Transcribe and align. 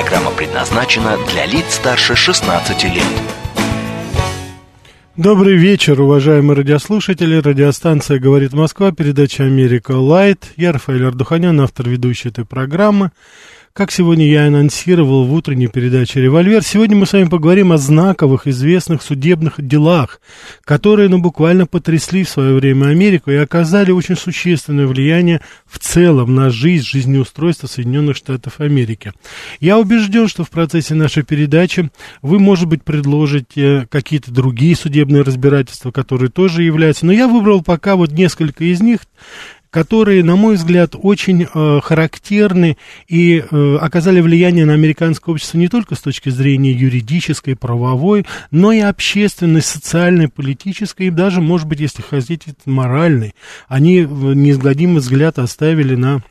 Программа 0.00 0.30
предназначена 0.30 1.16
для 1.26 1.44
лиц 1.44 1.74
старше 1.74 2.14
16 2.14 2.84
лет. 2.84 3.02
Добрый 5.16 5.56
вечер, 5.56 6.00
уважаемые 6.00 6.56
радиослушатели. 6.56 7.34
Радиостанция 7.34 8.20
«Говорит 8.20 8.52
Москва», 8.52 8.92
передача 8.92 9.42
«Америка 9.42 9.90
Лайт». 9.90 10.52
Я 10.54 10.70
Рафаэль 10.70 11.04
Ардуханян, 11.04 11.60
автор 11.60 11.88
ведущей 11.88 12.28
этой 12.28 12.44
программы. 12.44 13.10
Как 13.78 13.92
сегодня 13.92 14.28
я 14.28 14.48
анонсировал 14.48 15.24
в 15.24 15.32
утренней 15.32 15.68
передаче 15.68 16.20
«Револьвер», 16.20 16.64
сегодня 16.64 16.96
мы 16.96 17.06
с 17.06 17.12
вами 17.12 17.28
поговорим 17.28 17.70
о 17.70 17.78
знаковых, 17.78 18.48
известных 18.48 19.02
судебных 19.02 19.64
делах, 19.64 20.20
которые, 20.64 21.08
ну, 21.08 21.18
буквально 21.18 21.64
потрясли 21.64 22.24
в 22.24 22.28
свое 22.28 22.54
время 22.54 22.86
Америку 22.86 23.30
и 23.30 23.36
оказали 23.36 23.92
очень 23.92 24.16
существенное 24.16 24.88
влияние 24.88 25.42
в 25.64 25.78
целом 25.78 26.34
на 26.34 26.50
жизнь, 26.50 26.84
жизнеустройство 26.84 27.68
Соединенных 27.68 28.16
Штатов 28.16 28.58
Америки. 28.58 29.12
Я 29.60 29.78
убежден, 29.78 30.26
что 30.26 30.42
в 30.42 30.50
процессе 30.50 30.96
нашей 30.96 31.22
передачи 31.22 31.88
вы, 32.20 32.40
может 32.40 32.66
быть, 32.66 32.82
предложите 32.82 33.86
какие-то 33.92 34.32
другие 34.32 34.74
судебные 34.74 35.22
разбирательства, 35.22 35.92
которые 35.92 36.30
тоже 36.30 36.64
являются, 36.64 37.06
но 37.06 37.12
я 37.12 37.28
выбрал 37.28 37.62
пока 37.62 37.94
вот 37.94 38.10
несколько 38.10 38.64
из 38.64 38.80
них, 38.80 39.02
которые, 39.70 40.24
на 40.24 40.36
мой 40.36 40.56
взгляд, 40.56 40.94
очень 41.00 41.46
э, 41.52 41.80
характерны 41.82 42.76
и 43.06 43.38
э, 43.38 43.76
оказали 43.76 44.20
влияние 44.20 44.64
на 44.64 44.74
американское 44.74 45.32
общество 45.32 45.58
не 45.58 45.68
только 45.68 45.94
с 45.94 46.00
точки 46.00 46.30
зрения 46.30 46.72
юридической, 46.72 47.56
правовой, 47.56 48.24
но 48.50 48.72
и 48.72 48.80
общественной, 48.80 49.62
социальной, 49.62 50.28
политической, 50.28 51.08
и 51.08 51.10
даже, 51.10 51.40
может 51.40 51.68
быть, 51.68 51.80
если 51.80 52.02
хотите, 52.02 52.54
моральной. 52.64 53.34
Они 53.68 54.00
неизгладимый 54.00 55.00
взгляд 55.00 55.38
оставили 55.38 55.94
на 55.94 56.22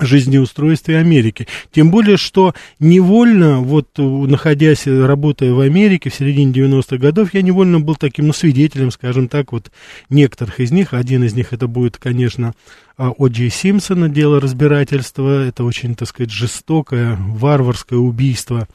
жизнеустройстве 0.00 0.98
Америки. 0.98 1.46
Тем 1.72 1.90
более, 1.90 2.16
что 2.16 2.54
невольно, 2.78 3.60
вот 3.60 3.88
находясь, 3.96 4.86
работая 4.86 5.52
в 5.52 5.60
Америке 5.60 6.10
в 6.10 6.14
середине 6.14 6.52
90-х 6.52 6.96
годов, 6.98 7.34
я 7.34 7.42
невольно 7.42 7.80
был 7.80 7.96
таким, 7.96 8.26
ну, 8.28 8.32
свидетелем, 8.32 8.90
скажем 8.90 9.28
так, 9.28 9.52
вот 9.52 9.70
некоторых 10.10 10.60
из 10.60 10.70
них. 10.70 10.94
Один 10.94 11.24
из 11.24 11.34
них 11.34 11.52
это 11.52 11.66
будет, 11.66 11.96
конечно, 11.96 12.54
а, 12.96 13.10
О. 13.10 13.28
Джей 13.28 13.50
Симпсона, 13.50 14.08
дело 14.08 14.40
разбирательства. 14.40 15.46
Это 15.46 15.64
очень, 15.64 15.94
так 15.94 16.08
сказать, 16.08 16.30
жестокое, 16.30 17.16
варварское 17.16 17.98
убийство 17.98 18.68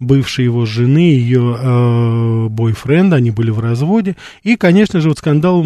бывшей 0.00 0.44
его 0.44 0.66
жены, 0.66 0.98
ее 0.98 1.56
э, 1.58 2.48
бойфренда, 2.48 3.16
они 3.16 3.30
были 3.30 3.50
в 3.50 3.60
разводе, 3.60 4.16
и, 4.42 4.56
конечно 4.56 5.00
же, 5.00 5.08
вот 5.08 5.18
скандал 5.18 5.62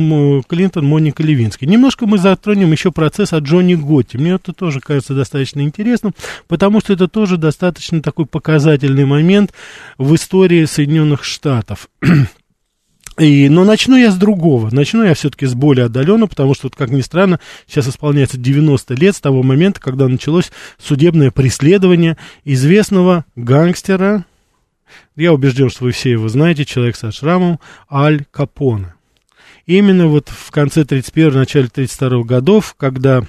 Клинтон, 0.49 0.85
Моника 0.85 1.23
Левинский. 1.23 1.67
Немножко 1.67 2.07
мы 2.07 2.19
затронем 2.19 2.73
еще 2.73 2.93
процесс 2.93 3.33
о 3.33 3.39
Джонни 3.39 3.75
Готти. 3.75 4.19
Мне 4.19 4.33
это 4.33 4.53
тоже 4.53 4.81
кажется 4.81 5.15
достаточно 5.15 5.61
интересным, 5.61 6.15
потому 6.47 6.81
что 6.81 6.93
это 6.93 7.09
тоже 7.09 7.37
достаточно 7.37 8.03
такой 8.03 8.27
показательный 8.27 9.05
момент 9.05 9.53
в 9.97 10.15
истории 10.15 10.65
Соединенных 10.65 11.25
Штатов. 11.25 11.89
И, 13.19 13.49
но 13.49 13.65
начну 13.65 13.97
я 13.97 14.13
с 14.13 14.17
другого. 14.17 14.71
Начну 14.73 15.03
я 15.03 15.15
все-таки 15.15 15.47
с 15.47 15.55
более 15.55 15.87
отдаленно, 15.87 16.29
потому 16.29 16.55
что, 16.55 16.67
вот, 16.67 16.77
как 16.77 16.91
ни 16.91 17.01
странно, 17.01 17.41
сейчас 17.67 17.89
исполняется 17.89 18.39
90 18.39 18.95
лет 18.95 19.17
с 19.17 19.21
того 19.21 19.43
момента, 19.43 19.81
когда 19.81 20.07
началось 20.07 20.53
судебное 20.79 21.31
преследование 21.31 22.17
известного 22.45 23.25
гангстера. 23.35 24.25
Я 25.17 25.33
убежден, 25.33 25.69
что 25.69 25.85
вы 25.85 25.91
все 25.91 26.13
его 26.13 26.29
знаете, 26.29 26.65
человек 26.65 26.97
со 26.97 27.11
шрамом, 27.11 27.59
Аль 27.91 28.25
Капоне. 28.31 28.95
Именно 29.67 30.07
вот 30.07 30.29
в 30.29 30.51
конце 30.51 30.85
31 30.85 31.35
начале 31.35 31.69
32 31.69 32.23
годов, 32.23 32.75
когда 32.79 33.25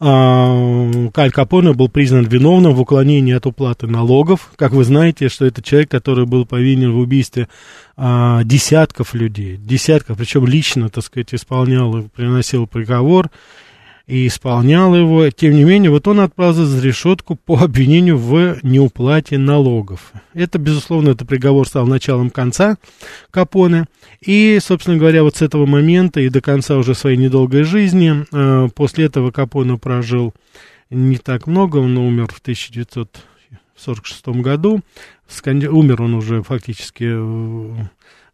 а, 0.00 1.10
Каль 1.12 1.30
Капоне 1.30 1.74
был 1.74 1.90
признан 1.90 2.24
виновным 2.24 2.72
в 2.72 2.80
уклонении 2.80 3.34
от 3.34 3.44
уплаты 3.44 3.86
налогов. 3.86 4.50
Как 4.56 4.72
вы 4.72 4.84
знаете, 4.84 5.28
что 5.28 5.44
это 5.44 5.62
человек, 5.62 5.90
который 5.90 6.24
был 6.24 6.46
повинен 6.46 6.92
в 6.92 6.98
убийстве 6.98 7.48
а, 7.96 8.42
десятков 8.44 9.12
людей, 9.12 9.58
десятков, 9.58 10.16
причем 10.16 10.46
лично, 10.46 10.88
так 10.88 11.04
сказать, 11.04 11.34
исполнял 11.34 11.98
и 11.98 12.08
приносил 12.08 12.66
приговор 12.66 13.30
и 14.10 14.26
исполнял 14.26 14.94
его. 14.96 15.30
Тем 15.30 15.54
не 15.54 15.62
менее, 15.62 15.90
вот 15.90 16.08
он 16.08 16.18
отправился 16.20 16.66
за 16.66 16.84
решетку 16.84 17.36
по 17.36 17.58
обвинению 17.60 18.18
в 18.18 18.58
неуплате 18.62 19.38
налогов. 19.38 20.12
Это, 20.34 20.58
безусловно, 20.58 21.10
этот 21.10 21.28
приговор 21.28 21.68
стал 21.68 21.86
началом 21.86 22.30
конца 22.30 22.76
Капоне. 23.30 23.84
И, 24.20 24.58
собственно 24.60 24.96
говоря, 24.96 25.22
вот 25.22 25.36
с 25.36 25.42
этого 25.42 25.64
момента 25.64 26.20
и 26.20 26.28
до 26.28 26.40
конца 26.40 26.76
уже 26.76 26.94
своей 26.94 27.16
недолгой 27.16 27.62
жизни, 27.62 28.26
э, 28.32 28.68
после 28.74 29.04
этого 29.04 29.30
Капоне 29.30 29.78
прожил 29.78 30.34
не 30.90 31.18
так 31.18 31.46
много, 31.46 31.76
он 31.76 31.96
умер 31.96 32.32
в 32.34 32.40
1946 32.40 34.26
году. 34.42 34.80
Умер 35.46 36.02
он 36.02 36.14
уже 36.14 36.42
фактически 36.42 37.04
э, 37.06 37.84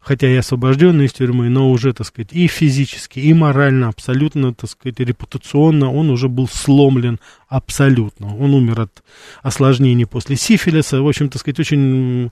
хотя 0.07 0.29
и 0.29 0.37
освобожденный 0.37 1.05
из 1.05 1.13
тюрьмы, 1.13 1.49
но 1.49 1.69
уже, 1.69 1.91
так 1.91 2.07
сказать, 2.07 2.31
и 2.31 2.47
физически, 2.47 3.19
и 3.19 3.33
морально, 3.33 3.89
абсолютно, 3.89 4.53
так 4.53 4.69
сказать, 4.69 5.01
репутационно 5.01 5.91
он 5.91 6.09
уже 6.09 6.29
был 6.29 6.47
сломлен 6.47 7.19
абсолютно. 7.49 8.33
Он 8.37 8.53
умер 8.53 8.79
от 8.79 9.03
осложнений 9.43 10.05
после 10.05 10.37
сифилиса, 10.37 11.01
в 11.01 11.07
общем, 11.07 11.27
так 11.27 11.41
сказать, 11.41 11.59
очень 11.59 12.31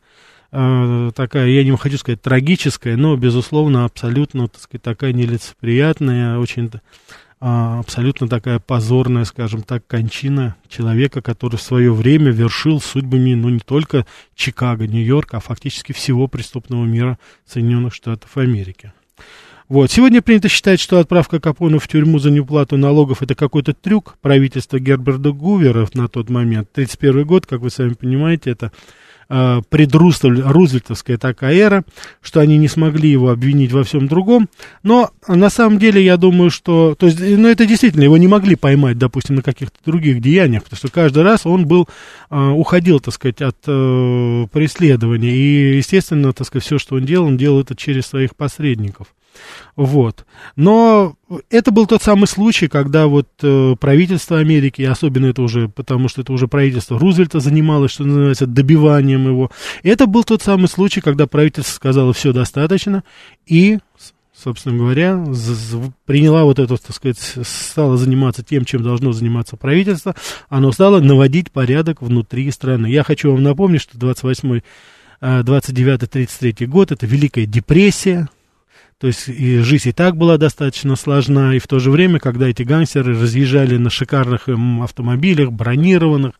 э, 0.53 1.11
такая, 1.13 1.49
я 1.49 1.65
не 1.65 1.75
хочу 1.75 1.97
сказать 1.97 2.21
трагическая, 2.21 2.95
но, 2.95 3.17
безусловно, 3.17 3.83
абсолютно, 3.83 4.47
так 4.47 4.61
сказать, 4.61 4.81
такая 4.81 5.11
нелицеприятная, 5.11 6.37
очень 6.37 6.71
абсолютно 7.39 8.27
такая 8.27 8.59
позорная, 8.59 9.25
скажем 9.25 9.61
так, 9.61 9.85
кончина 9.87 10.55
человека, 10.67 11.21
который 11.21 11.57
в 11.57 11.61
свое 11.61 11.93
время 11.93 12.31
вершил 12.31 12.81
судьбами, 12.81 13.35
ну, 13.35 13.49
не 13.49 13.59
только 13.59 14.05
Чикаго, 14.35 14.87
Нью-Йорка, 14.87 15.37
а 15.37 15.41
фактически 15.41 15.91
всего 15.91 16.27
преступного 16.27 16.85
мира 16.85 17.19
Соединенных 17.45 17.93
Штатов 17.93 18.37
Америки. 18.37 18.93
Вот. 19.67 19.91
Сегодня 19.91 20.21
принято 20.21 20.47
считать, 20.47 20.79
что 20.79 20.99
отправка 20.99 21.39
Капона 21.39 21.79
в 21.79 21.87
тюрьму 21.87 22.19
за 22.19 22.29
неуплату 22.29 22.77
налогов 22.77 23.23
это 23.23 23.33
какой-то 23.33 23.73
трюк 23.73 24.17
правительства 24.21 24.79
Герберта 24.79 25.31
Гувера 25.31 25.87
на 25.95 26.07
тот 26.07 26.29
момент. 26.29 26.71
31 26.71 27.25
год, 27.25 27.47
как 27.47 27.61
вы 27.61 27.71
сами 27.71 27.93
понимаете, 27.93 28.51
это 28.51 28.71
э, 29.29 29.61
такая 31.17 31.55
эра, 31.55 31.83
что 32.21 32.39
они 32.39 32.57
не 32.57 32.67
смогли 32.67 33.09
его 33.09 33.29
обвинить 33.29 33.71
во 33.71 33.83
всем 33.83 34.07
другом. 34.07 34.49
Но 34.83 35.11
на 35.27 35.49
самом 35.49 35.79
деле 35.79 36.03
я 36.03 36.17
думаю, 36.17 36.49
что... 36.49 36.95
То 36.95 37.07
есть, 37.07 37.19
ну, 37.19 37.47
это 37.47 37.65
действительно, 37.65 38.03
его 38.03 38.17
не 38.17 38.27
могли 38.27 38.55
поймать, 38.55 38.97
допустим, 38.97 39.35
на 39.35 39.41
каких-то 39.41 39.77
других 39.85 40.21
деяниях, 40.21 40.63
потому 40.63 40.77
что 40.77 40.89
каждый 40.89 41.23
раз 41.23 41.45
он 41.45 41.65
был, 41.65 41.87
э, 42.29 42.49
уходил, 42.49 42.99
так 42.99 43.13
сказать, 43.13 43.41
от 43.41 43.57
э, 43.67 44.47
преследования. 44.51 45.35
И, 45.35 45.77
естественно, 45.77 46.33
так 46.33 46.47
сказать, 46.47 46.65
все, 46.65 46.77
что 46.77 46.95
он 46.95 47.05
делал, 47.05 47.27
он 47.27 47.37
делал 47.37 47.61
это 47.61 47.75
через 47.75 48.05
своих 48.05 48.35
посредников. 48.35 49.07
Вот. 49.75 50.25
Но 50.55 51.15
это 51.49 51.71
был 51.71 51.87
тот 51.87 52.01
самый 52.01 52.27
случай, 52.27 52.67
когда 52.67 53.07
вот 53.07 53.27
э, 53.41 53.75
правительство 53.79 54.39
Америки, 54.39 54.81
особенно 54.81 55.27
это 55.27 55.41
уже, 55.41 55.69
потому 55.69 56.07
что 56.07 56.21
это 56.21 56.33
уже 56.33 56.47
правительство 56.47 56.99
Рузвельта 56.99 57.39
занималось, 57.39 57.91
что 57.91 58.05
называется, 58.05 58.45
добиванием 58.45 59.27
его. 59.27 59.51
Это 59.83 60.07
был 60.07 60.23
тот 60.23 60.41
самый 60.41 60.67
случай, 60.67 61.01
когда 61.01 61.27
правительство 61.27 61.73
сказало, 61.73 62.13
все 62.13 62.33
достаточно, 62.33 63.03
и 63.45 63.79
собственно 64.35 64.77
говоря, 64.77 65.23
приняла 66.05 66.43
вот 66.43 66.59
это, 66.59 66.77
так 66.77 66.95
сказать, 66.95 67.17
стала 67.43 67.97
заниматься 67.97 68.43
тем, 68.43 68.65
чем 68.65 68.83
должно 68.83 69.13
заниматься 69.13 69.55
правительство, 69.55 70.13
оно 70.49 70.71
стало 70.71 70.99
наводить 70.99 71.51
порядок 71.51 72.01
внутри 72.01 72.51
страны. 72.51 72.87
Я 72.87 73.03
хочу 73.03 73.31
вам 73.31 73.43
напомнить, 73.43 73.81
что 73.81 73.97
28 73.97 74.61
29-33 75.21 76.55
э, 76.59 76.65
год, 76.65 76.91
это 76.91 77.05
Великая 77.07 77.45
депрессия, 77.45 78.27
то 78.97 79.07
есть 79.07 79.27
и 79.27 79.59
жизнь 79.59 79.89
и 79.89 79.91
так 79.91 80.15
была 80.15 80.37
достаточно 80.37 80.95
сложна, 80.95 81.53
и 81.53 81.59
в 81.59 81.67
то 81.67 81.79
же 81.79 81.91
время, 81.91 82.17
когда 82.19 82.47
эти 82.47 82.63
гангстеры 82.63 83.19
разъезжали 83.19 83.75
на 83.75 83.89
шикарных 83.89 84.47
эм, 84.47 84.81
автомобилях, 84.83 85.51
бронированных, 85.51 86.31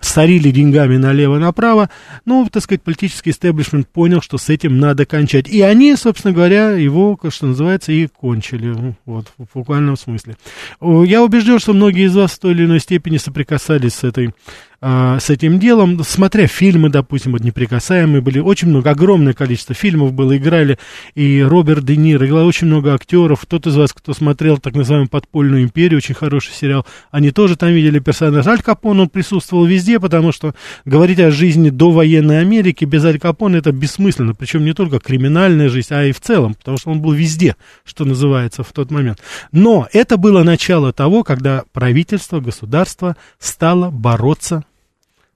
сорили 0.00 0.50
деньгами 0.50 0.96
налево-направо, 0.96 1.88
ну, 2.24 2.48
так 2.50 2.64
сказать, 2.64 2.82
политический 2.82 3.30
истеблишмент 3.30 3.88
понял, 3.88 4.20
что 4.20 4.38
с 4.38 4.48
этим 4.48 4.80
надо 4.80 5.06
кончать. 5.06 5.48
И 5.48 5.60
они, 5.60 5.94
собственно 5.94 6.34
говоря, 6.34 6.70
его, 6.70 7.16
что 7.28 7.46
называется, 7.46 7.92
и 7.92 8.08
кончили, 8.08 8.96
вот, 9.06 9.26
в 9.38 9.46
буквальном 9.54 9.96
смысле. 9.96 10.36
Я 10.80 11.22
убежден, 11.22 11.60
что 11.60 11.74
многие 11.74 12.06
из 12.06 12.16
вас 12.16 12.32
в 12.32 12.40
той 12.40 12.52
или 12.52 12.64
иной 12.64 12.80
степени 12.80 13.18
соприкасались 13.18 13.94
с 13.94 14.04
этой 14.04 14.34
а, 14.82 15.20
с 15.20 15.28
этим 15.28 15.58
делом, 15.58 16.02
смотря 16.04 16.46
фильмы, 16.46 16.88
допустим, 16.88 17.32
вот 17.32 17.42
«Неприкасаемые» 17.42 18.22
были, 18.22 18.38
очень 18.38 18.68
много, 18.68 18.90
огромное 18.90 19.34
количество 19.34 19.74
фильмов 19.74 20.14
было, 20.14 20.38
играли 20.38 20.78
и 21.14 21.42
Роберт 21.42 21.84
Де 21.84 21.96
Ниро, 21.96 22.26
играл 22.26 22.46
очень 22.46 22.66
много 22.66 22.94
актеров, 22.94 23.44
тот 23.46 23.66
из 23.66 23.76
вас, 23.76 23.92
кто 23.92 24.14
смотрел 24.14 24.56
так 24.56 24.74
называемую 24.74 25.10
«Подпольную 25.10 25.64
империю», 25.64 25.98
очень 25.98 26.14
хороший 26.14 26.54
сериал, 26.54 26.86
они 27.10 27.30
тоже 27.30 27.56
там 27.56 27.70
видели 27.70 27.98
персонаж. 27.98 28.46
Аль 28.46 28.62
Капон, 28.62 29.00
он 29.00 29.10
присутствовал 29.10 29.66
везде, 29.66 30.00
потому 30.00 30.32
что 30.32 30.54
говорить 30.86 31.20
о 31.20 31.30
жизни 31.30 31.68
до 31.68 31.90
военной 31.90 32.40
Америки 32.40 32.86
без 32.86 33.04
Аль 33.04 33.18
Капона 33.18 33.56
это 33.56 33.72
бессмысленно, 33.72 34.34
причем 34.34 34.64
не 34.64 34.72
только 34.72 34.98
криминальная 34.98 35.68
жизнь, 35.68 35.92
а 35.92 36.04
и 36.04 36.12
в 36.12 36.20
целом, 36.22 36.54
потому 36.54 36.78
что 36.78 36.90
он 36.90 37.02
был 37.02 37.12
везде, 37.12 37.56
что 37.84 38.06
называется, 38.06 38.62
в 38.62 38.72
тот 38.72 38.90
момент. 38.90 39.18
Но 39.52 39.86
это 39.92 40.16
было 40.16 40.42
начало 40.42 40.94
того, 40.94 41.22
когда 41.22 41.64
правительство, 41.74 42.40
государство 42.40 43.16
стало 43.38 43.90
бороться 43.90 44.64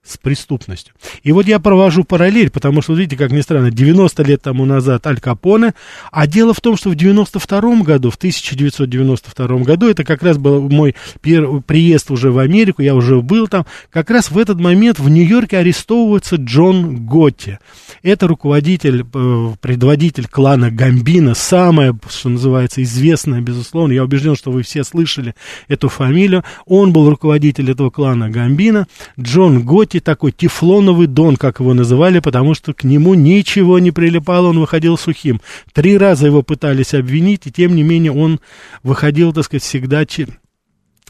с 0.04 0.18
преступностью. 0.18 0.94
И 1.22 1.32
вот 1.32 1.46
я 1.46 1.58
провожу 1.58 2.04
параллель, 2.04 2.50
потому 2.50 2.82
что, 2.82 2.94
видите, 2.94 3.16
как 3.16 3.32
ни 3.32 3.40
странно, 3.40 3.70
90 3.70 4.22
лет 4.22 4.42
тому 4.42 4.66
назад 4.66 5.06
Аль 5.06 5.18
Капоне, 5.18 5.74
а 6.12 6.26
дело 6.26 6.52
в 6.52 6.60
том, 6.60 6.76
что 6.76 6.90
в 6.90 6.94
92 6.94 7.82
году, 7.82 8.10
в 8.10 8.16
1992 8.16 9.58
году, 9.58 9.88
это 9.88 10.04
как 10.04 10.22
раз 10.22 10.36
был 10.36 10.68
мой 10.68 10.94
приезд 11.22 12.10
уже 12.10 12.30
в 12.30 12.38
Америку, 12.38 12.82
я 12.82 12.94
уже 12.94 13.22
был 13.22 13.48
там, 13.48 13.64
как 13.90 14.10
раз 14.10 14.30
в 14.30 14.38
этот 14.38 14.60
момент 14.60 14.98
в 14.98 15.08
Нью-Йорке 15.08 15.58
арестовывается 15.58 16.36
Джон 16.36 17.06
Готти. 17.06 17.58
Это 18.04 18.28
руководитель, 18.28 19.02
э, 19.14 19.52
предводитель 19.62 20.28
клана 20.28 20.70
Гамбина, 20.70 21.32
самое, 21.34 21.98
что 22.10 22.28
называется, 22.28 22.82
известное, 22.82 23.40
безусловно, 23.40 23.94
я 23.94 24.04
убежден, 24.04 24.36
что 24.36 24.52
вы 24.52 24.62
все 24.62 24.84
слышали 24.84 25.34
эту 25.68 25.88
фамилию, 25.88 26.44
он 26.66 26.92
был 26.92 27.08
руководитель 27.08 27.70
этого 27.70 27.88
клана 27.88 28.28
Гамбина, 28.28 28.88
Джон 29.18 29.66
Локи 29.66 30.00
такой 30.00 30.32
тефлоновый 30.32 31.06
дон, 31.06 31.38
как 31.38 31.60
его 31.60 31.72
называли, 31.72 32.18
потому 32.18 32.52
что 32.52 32.74
к 32.74 32.84
нему 32.84 33.14
ничего 33.14 33.78
не 33.78 33.90
прилипало, 33.90 34.48
он 34.48 34.60
выходил 34.60 34.98
сухим. 34.98 35.40
Три 35.72 35.96
раза 35.96 36.26
его 36.26 36.42
пытались 36.42 36.92
обвинить, 36.92 37.46
и 37.46 37.52
тем 37.52 37.74
не 37.74 37.84
менее 37.84 38.12
он 38.12 38.38
выходил, 38.82 39.32
так 39.32 39.46
сказать, 39.46 39.62
всегда 39.62 40.04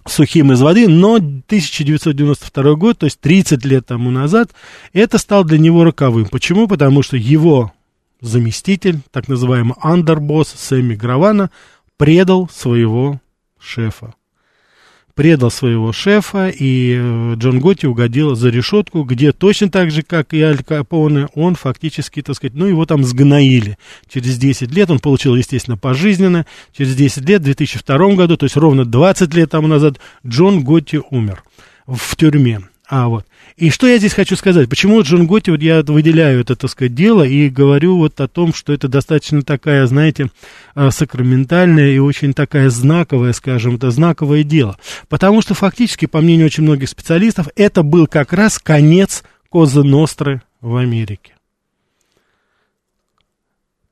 сухим 0.07 0.53
из 0.53 0.61
воды, 0.61 0.89
но 0.89 1.15
1992 1.17 2.75
год, 2.75 2.99
то 2.99 3.07
есть 3.07 3.21
30 3.21 3.65
лет 3.65 3.87
тому 3.87 4.11
назад, 4.11 4.51
это 4.93 5.19
стало 5.19 5.45
для 5.45 5.59
него 5.59 5.85
роковым. 5.85 6.27
Почему? 6.27 6.69
Потому 6.69 7.03
что 7.03 7.17
его 7.17 7.73
заместитель, 8.21 9.01
так 9.11 9.29
называемый 9.29 9.75
андербосс 9.81 10.49
Сэмми 10.49 10.95
Гравана, 10.95 11.51
предал 11.97 12.49
своего 12.49 13.21
шефа 13.59 14.15
предал 15.15 15.51
своего 15.51 15.93
шефа, 15.93 16.49
и 16.49 16.97
э, 16.99 17.35
Джон 17.37 17.61
Готти 17.61 17.87
угодил 17.87 18.35
за 18.35 18.51
решетку, 18.51 19.05
где 19.05 19.33
точно 19.33 19.71
так 19.71 19.91
же, 19.91 20.03
как 20.03 20.35
и 20.35 20.43
Аль 20.43 20.63
Капоне, 20.63 21.29
он 21.35 21.55
фактически, 21.55 22.21
так 22.21 22.37
сказать, 22.37 22.55
ну, 22.55 22.67
его 22.67 22.85
там 22.85 23.05
сгноили. 23.05 23.79
Через 24.09 24.39
10 24.39 24.73
лет 24.73 24.91
он 24.91 24.99
получил, 24.99 25.37
естественно, 25.37 25.77
пожизненно. 25.77 26.47
Через 26.77 26.97
10 26.97 27.29
лет, 27.29 27.43
в 27.43 27.45
2002 27.45 28.15
году, 28.15 28.37
то 28.37 28.45
есть 28.45 28.57
ровно 28.57 28.85
20 28.85 29.35
лет 29.35 29.51
тому 29.51 29.69
назад, 29.69 29.99
Джон 30.27 30.65
Готти 30.65 31.01
умер 31.11 31.45
в 31.87 32.17
тюрьме. 32.17 32.61
А, 32.87 33.09
вот. 33.09 33.27
И 33.57 33.71
что 33.71 33.87
я 33.87 33.99
здесь 33.99 34.13
хочу 34.13 34.37
сказать? 34.37 34.69
Почему 34.69 35.01
Джон 35.01 35.27
Готти, 35.27 35.51
вот 35.51 35.63
я 35.63 35.83
выделяю 35.83 36.41
это, 36.41 36.55
так 36.55 36.71
сказать, 36.71 36.95
дело 36.95 37.23
и 37.23 37.49
говорю 37.49 37.97
вот 37.97 38.21
о 38.21 38.29
том, 38.29 38.53
что 38.53 38.73
это 38.73 38.89
достаточно 38.89 39.43
такая, 39.43 39.87
знаете, 39.87 40.31
а, 40.75 40.91
сакраментальная 40.91 41.93
и 41.93 41.99
очень 41.99 42.35
такая 42.35 42.69
знаковая, 42.69 43.33
скажем, 43.33 43.77
это 43.77 43.91
знаковое 43.91 44.43
дело. 44.43 44.77
Потому 45.09 45.41
что 45.41 45.55
фактически, 45.55 46.07
по 46.07 46.21
мнению 46.21 46.47
очень 46.47 46.65
многих 46.65 46.91
специалистов, 46.91 47.49
это 47.57 47.83
был 47.83 48.07
как 48.07 48.33
раз 48.33 48.59
конец 48.59 49.25
Козы 49.49 49.83
Ностры 49.83 50.43
в 50.61 50.77
Америке. 50.77 51.34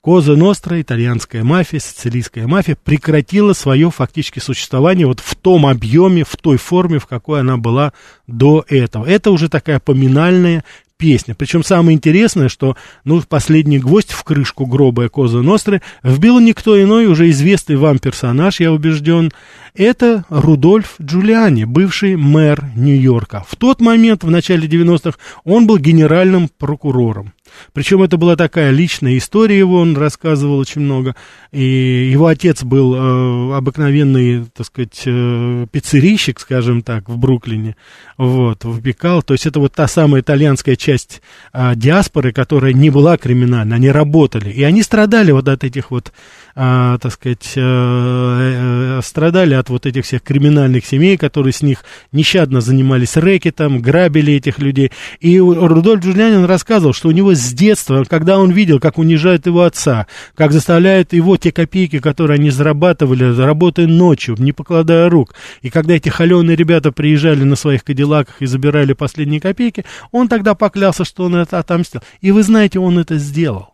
Коза 0.03 0.35
Ностра, 0.35 0.81
итальянская 0.81 1.45
мафия, 1.45 1.79
сицилийская 1.79 2.49
мафия 2.49 2.77
прекратила 2.77 3.53
свое 3.53 3.89
фактически 3.93 4.41
существование 4.41 5.07
вот 5.07 5.21
в 5.21 5.37
том 5.37 5.65
объеме, 5.65 6.25
в 6.25 6.37
той 6.37 6.57
форме, 6.57 6.99
в 6.99 7.07
какой 7.07 7.39
она 7.39 7.57
была 7.57 7.93
до 8.27 8.65
этого. 8.69 9.07
Это 9.07 9.31
уже 9.31 9.49
такая 9.49 9.79
поминальная 9.79 10.65
песня. 10.97 11.37
Причем 11.37 11.63
самое 11.63 11.97
интересное, 11.97 12.49
что 12.49 12.77
ну, 13.05 13.23
последний 13.29 13.79
гвоздь 13.79 14.11
в 14.11 14.25
крышку 14.25 14.67
гроба 14.67 15.09
Коза 15.09 15.41
Ностры 15.41 15.83
вбил 16.03 16.41
никто 16.41 16.81
иной, 16.83 17.07
уже 17.07 17.31
известный 17.31 17.77
вам 17.77 18.01
персонаж, 18.01 18.59
я 18.59 18.73
убежден, 18.73 19.31
это 19.75 20.25
Рудольф 20.29 20.97
Джулиани, 21.01 21.65
бывший 21.65 22.17
мэр 22.17 22.65
Нью-Йорка. 22.77 23.45
В 23.49 23.57
тот 23.57 23.81
момент, 23.81 24.25
в 24.25 24.31
начале 24.31 24.69
90-х, 24.69 25.19
он 25.45 25.67
был 25.67 25.79
генеральным 25.79 26.49
прокурором. 26.49 27.33
Причем 27.73 28.03
это 28.03 28.17
была 28.17 28.37
такая 28.37 28.71
личная 28.71 29.19
история 29.19 29.59
его, 29.59 29.79
он 29.81 29.97
рассказывал 29.97 30.59
очень 30.59 30.81
много. 30.81 31.15
И 31.53 32.11
его 32.11 32.27
отец 32.27 32.63
был 32.63 32.95
э, 32.95 33.57
обыкновенный, 33.57 34.47
так 34.47 34.67
сказать, 34.67 35.03
э, 35.05 35.67
пиццерийщик, 35.71 36.41
скажем 36.41 36.83
так, 36.83 37.09
в 37.09 37.19
Бруклине. 37.19 37.77
Вот, 38.17 38.65
выпекал. 38.65 39.23
То 39.23 39.35
есть 39.35 39.47
это 39.47 39.61
вот 39.61 39.75
та 39.75 39.87
самая 39.87 40.23
итальянская 40.23 40.77
часть 40.77 41.23
э, 41.53 41.73
диаспоры, 41.77 42.33
которая 42.33 42.73
не 42.73 42.91
была 42.91 43.17
криминальной. 43.17 43.77
Они 43.77 43.91
работали. 43.91 44.51
И 44.51 44.63
они 44.63 44.83
страдали 44.83 45.33
вот 45.33 45.49
от 45.49 45.65
этих 45.65 45.91
вот 45.91 46.13
а, 46.55 46.99
так 46.99 47.13
сказать, 47.13 47.55
а, 47.57 48.99
а, 48.99 49.01
страдали 49.03 49.55
от 49.63 49.71
вот 49.71 49.87
этих 49.87 50.05
всех 50.05 50.23
криминальных 50.23 50.85
семей, 50.85 51.17
которые 51.17 51.53
с 51.53 51.63
них 51.63 51.85
нещадно 52.13 52.61
занимались 52.61 53.17
рэкетом, 53.17 53.81
грабили 53.81 54.35
этих 54.35 54.59
людей. 54.59 54.91
И 55.21 55.39
Рудольф 55.41 56.05
Джулианин 56.05 56.45
рассказывал, 56.45 56.93
что 56.93 57.09
у 57.09 57.13
него 57.13 57.35
с 57.35 57.53
детства, 57.53 58.05
когда 58.09 58.39
он 58.39 58.51
видел, 58.51 58.81
как 58.81 58.99
унижают 58.99 59.47
его 59.47 59.63
отца, 59.63 60.07
как 60.35 60.53
заставляют 60.53 61.13
его 61.13 61.37
те 61.37 61.53
копейки, 61.53 62.01
которые 62.01 62.37
они 62.37 62.51
зарабатывали, 62.51 63.35
работая 63.41 63.87
ночью, 63.87 64.37
не 64.39 64.53
покладая 64.53 65.09
рук, 65.09 65.35
и 65.63 65.71
когда 65.71 65.95
эти 65.95 66.09
холеные 66.09 66.57
ребята 66.57 66.93
приезжали 66.93 67.45
на 67.45 67.57
своих 67.57 67.85
кадиллаках 67.85 68.43
и 68.43 68.47
забирали 68.47 68.93
последние 68.93 69.41
копейки, 69.41 69.85
он 70.11 70.29
тогда 70.29 70.55
поклялся, 70.55 71.05
что 71.05 71.25
он 71.25 71.37
это 71.37 71.59
отомстил. 71.59 72.01
И 72.21 72.33
вы 72.33 72.43
знаете, 72.43 72.79
он 72.79 72.99
это 72.99 73.17
сделал. 73.17 73.72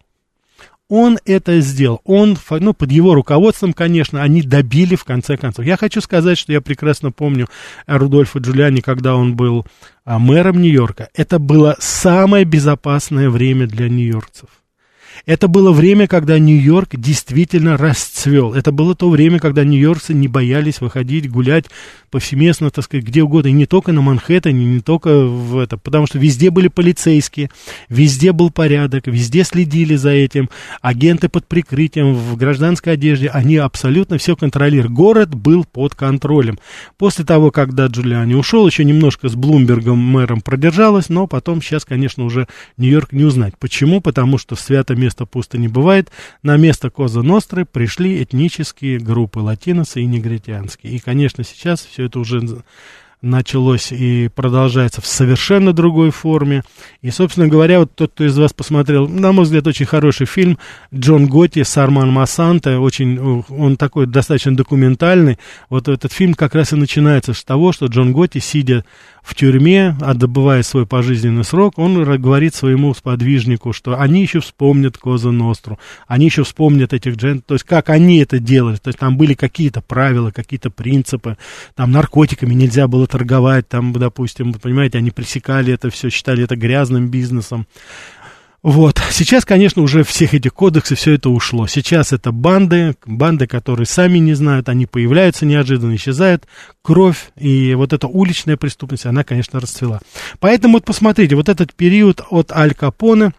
Он 0.88 1.18
это 1.26 1.60
сделал. 1.60 2.00
Он, 2.04 2.38
ну, 2.50 2.72
под 2.72 2.90
его 2.90 3.14
руководством, 3.14 3.74
конечно, 3.74 4.22
они 4.22 4.40
добили 4.40 4.94
в 4.94 5.04
конце 5.04 5.36
концов. 5.36 5.66
Я 5.66 5.76
хочу 5.76 6.00
сказать, 6.00 6.38
что 6.38 6.52
я 6.52 6.62
прекрасно 6.62 7.12
помню 7.12 7.46
Рудольфа 7.86 8.38
Джулиани, 8.38 8.80
когда 8.80 9.14
он 9.14 9.36
был 9.36 9.66
а, 10.04 10.18
мэром 10.18 10.62
Нью-Йорка. 10.62 11.10
Это 11.14 11.38
было 11.38 11.76
самое 11.78 12.44
безопасное 12.44 13.28
время 13.28 13.66
для 13.66 13.88
нью-йоркцев. 13.90 14.48
Это 15.26 15.48
было 15.48 15.72
время, 15.72 16.06
когда 16.06 16.38
Нью-Йорк 16.38 16.96
действительно 16.96 17.76
расцвел. 17.76 18.54
Это 18.54 18.72
было 18.72 18.94
то 18.94 19.10
время, 19.10 19.38
когда 19.38 19.64
нью-йоркцы 19.64 20.14
не 20.14 20.28
боялись 20.28 20.80
выходить, 20.80 21.30
гулять 21.30 21.66
повсеместно, 22.10 22.70
так 22.70 22.84
сказать, 22.84 23.04
где 23.04 23.22
угодно. 23.22 23.48
И 23.48 23.52
не 23.52 23.66
только 23.66 23.92
на 23.92 24.00
Манхэттене, 24.00 24.64
не 24.64 24.80
только 24.80 25.24
в 25.24 25.58
это. 25.58 25.76
Потому 25.76 26.06
что 26.06 26.18
везде 26.18 26.50
были 26.50 26.68
полицейские, 26.68 27.50
везде 27.88 28.32
был 28.32 28.50
порядок, 28.50 29.06
везде 29.06 29.44
следили 29.44 29.96
за 29.96 30.10
этим. 30.10 30.48
Агенты 30.80 31.28
под 31.28 31.46
прикрытием, 31.46 32.14
в 32.14 32.36
гражданской 32.36 32.94
одежде, 32.94 33.28
они 33.28 33.56
абсолютно 33.56 34.18
все 34.18 34.36
контролировали. 34.36 34.92
Город 34.92 35.34
был 35.34 35.64
под 35.64 35.94
контролем. 35.94 36.58
После 36.96 37.24
того, 37.24 37.50
когда 37.50 37.86
Джулиани 37.86 38.34
ушел, 38.34 38.66
еще 38.66 38.84
немножко 38.84 39.28
с 39.28 39.34
Блумбергом 39.34 39.98
мэром 39.98 40.40
продержалась, 40.40 41.08
но 41.08 41.26
потом 41.26 41.62
сейчас, 41.62 41.84
конечно, 41.84 42.24
уже 42.24 42.48
Нью-Йорк 42.76 43.12
не 43.12 43.24
узнать. 43.24 43.54
Почему? 43.58 44.00
Потому 44.00 44.38
что 44.38 44.56
в 44.56 44.60
место 44.68 45.07
пусто 45.14 45.58
не 45.58 45.68
бывает. 45.68 46.10
На 46.42 46.56
место 46.56 46.90
Коза 46.90 47.22
Ностры 47.22 47.64
пришли 47.64 48.22
этнические 48.22 48.98
группы, 48.98 49.40
латиносы 49.40 50.02
и 50.02 50.06
негритянские. 50.06 50.94
И, 50.94 50.98
конечно, 50.98 51.44
сейчас 51.44 51.80
все 51.80 52.04
это 52.04 52.20
уже 52.20 52.40
началось 53.20 53.90
и 53.90 54.28
продолжается 54.28 55.00
в 55.00 55.06
совершенно 55.06 55.72
другой 55.72 56.10
форме. 56.10 56.62
И, 57.02 57.10
собственно 57.10 57.48
говоря, 57.48 57.80
вот 57.80 57.92
тот, 57.94 58.12
кто 58.12 58.24
из 58.24 58.38
вас 58.38 58.52
посмотрел, 58.52 59.08
на 59.08 59.32
мой 59.32 59.44
взгляд, 59.44 59.66
очень 59.66 59.86
хороший 59.86 60.26
фильм 60.26 60.58
Джон 60.94 61.26
Готти 61.26 61.64
с 61.64 61.76
Арман 61.76 62.10
Массанте, 62.10 62.76
очень, 62.76 63.18
он 63.48 63.76
такой 63.76 64.06
достаточно 64.06 64.56
документальный. 64.56 65.38
Вот 65.68 65.88
этот 65.88 66.12
фильм 66.12 66.34
как 66.34 66.54
раз 66.54 66.72
и 66.72 66.76
начинается 66.76 67.34
с 67.34 67.42
того, 67.42 67.72
что 67.72 67.86
Джон 67.86 68.12
Готти, 68.12 68.38
сидя 68.38 68.84
в 69.28 69.34
тюрьме, 69.34 69.94
отбывая 70.00 70.62
свой 70.62 70.86
пожизненный 70.86 71.44
срок, 71.44 71.74
он 71.76 72.02
говорит 72.18 72.54
своему 72.54 72.94
сподвижнику, 72.94 73.74
что 73.74 74.00
они 74.00 74.22
еще 74.22 74.40
вспомнят 74.40 74.96
Коза 74.96 75.32
Ностру, 75.32 75.78
они 76.06 76.24
еще 76.24 76.44
вспомнят 76.44 76.94
этих 76.94 77.16
джен, 77.16 77.42
то 77.42 77.52
есть 77.52 77.66
как 77.66 77.90
они 77.90 78.20
это 78.20 78.38
делали, 78.38 78.76
то 78.76 78.88
есть 78.88 78.98
там 78.98 79.18
были 79.18 79.34
какие-то 79.34 79.82
правила, 79.82 80.30
какие-то 80.30 80.70
принципы, 80.70 81.36
там 81.74 81.92
наркотиками 81.92 82.54
нельзя 82.54 82.88
было 82.88 83.06
торговать, 83.06 83.68
там, 83.68 83.92
допустим, 83.92 84.54
понимаете, 84.54 84.96
они 84.96 85.10
пресекали 85.10 85.74
это 85.74 85.90
все, 85.90 86.08
считали 86.08 86.44
это 86.44 86.56
грязным 86.56 87.08
бизнесом. 87.08 87.66
Вот. 88.62 89.00
Сейчас, 89.10 89.44
конечно, 89.44 89.82
уже 89.82 90.02
всех 90.02 90.34
этих 90.34 90.52
кодексов 90.52 90.98
все 90.98 91.14
это 91.14 91.30
ушло. 91.30 91.68
Сейчас 91.68 92.12
это 92.12 92.32
банды, 92.32 92.96
банды, 93.06 93.46
которые 93.46 93.86
сами 93.86 94.18
не 94.18 94.34
знают, 94.34 94.68
они 94.68 94.86
появляются 94.86 95.46
неожиданно, 95.46 95.94
исчезают, 95.94 96.46
кровь 96.82 97.30
и 97.36 97.74
вот 97.74 97.92
эта 97.92 98.08
уличная 98.08 98.56
преступность, 98.56 99.06
она, 99.06 99.22
конечно, 99.22 99.60
расцвела. 99.60 100.00
Поэтому 100.40 100.74
вот 100.74 100.84
посмотрите, 100.84 101.36
вот 101.36 101.48
этот 101.48 101.72
период 101.72 102.20
от 102.30 102.50
Аль 102.50 102.74
Капоне 102.74 103.32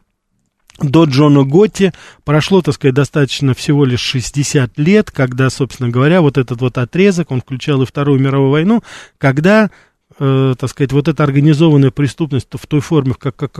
до 0.81 1.03
Джона 1.03 1.43
Готти 1.43 1.91
прошло, 2.23 2.61
так 2.61 2.75
сказать, 2.75 2.95
достаточно 2.95 3.53
всего 3.53 3.83
лишь 3.83 3.99
60 3.99 4.77
лет, 4.77 5.11
когда, 5.11 5.49
собственно 5.49 5.89
говоря, 5.89 6.21
вот 6.21 6.37
этот 6.37 6.61
вот 6.61 6.77
отрезок, 6.77 7.31
он 7.31 7.41
включал 7.41 7.81
и 7.81 7.85
Вторую 7.85 8.21
мировую 8.21 8.51
войну, 8.51 8.83
когда 9.17 9.69
э, 10.19 10.55
так 10.57 10.69
сказать, 10.69 10.91
вот 10.91 11.07
эта 11.07 11.23
организованная 11.23 11.91
преступность 11.91 12.47
в 12.51 12.67
той 12.67 12.81
форме, 12.81 13.13
как, 13.17 13.35
как, 13.35 13.59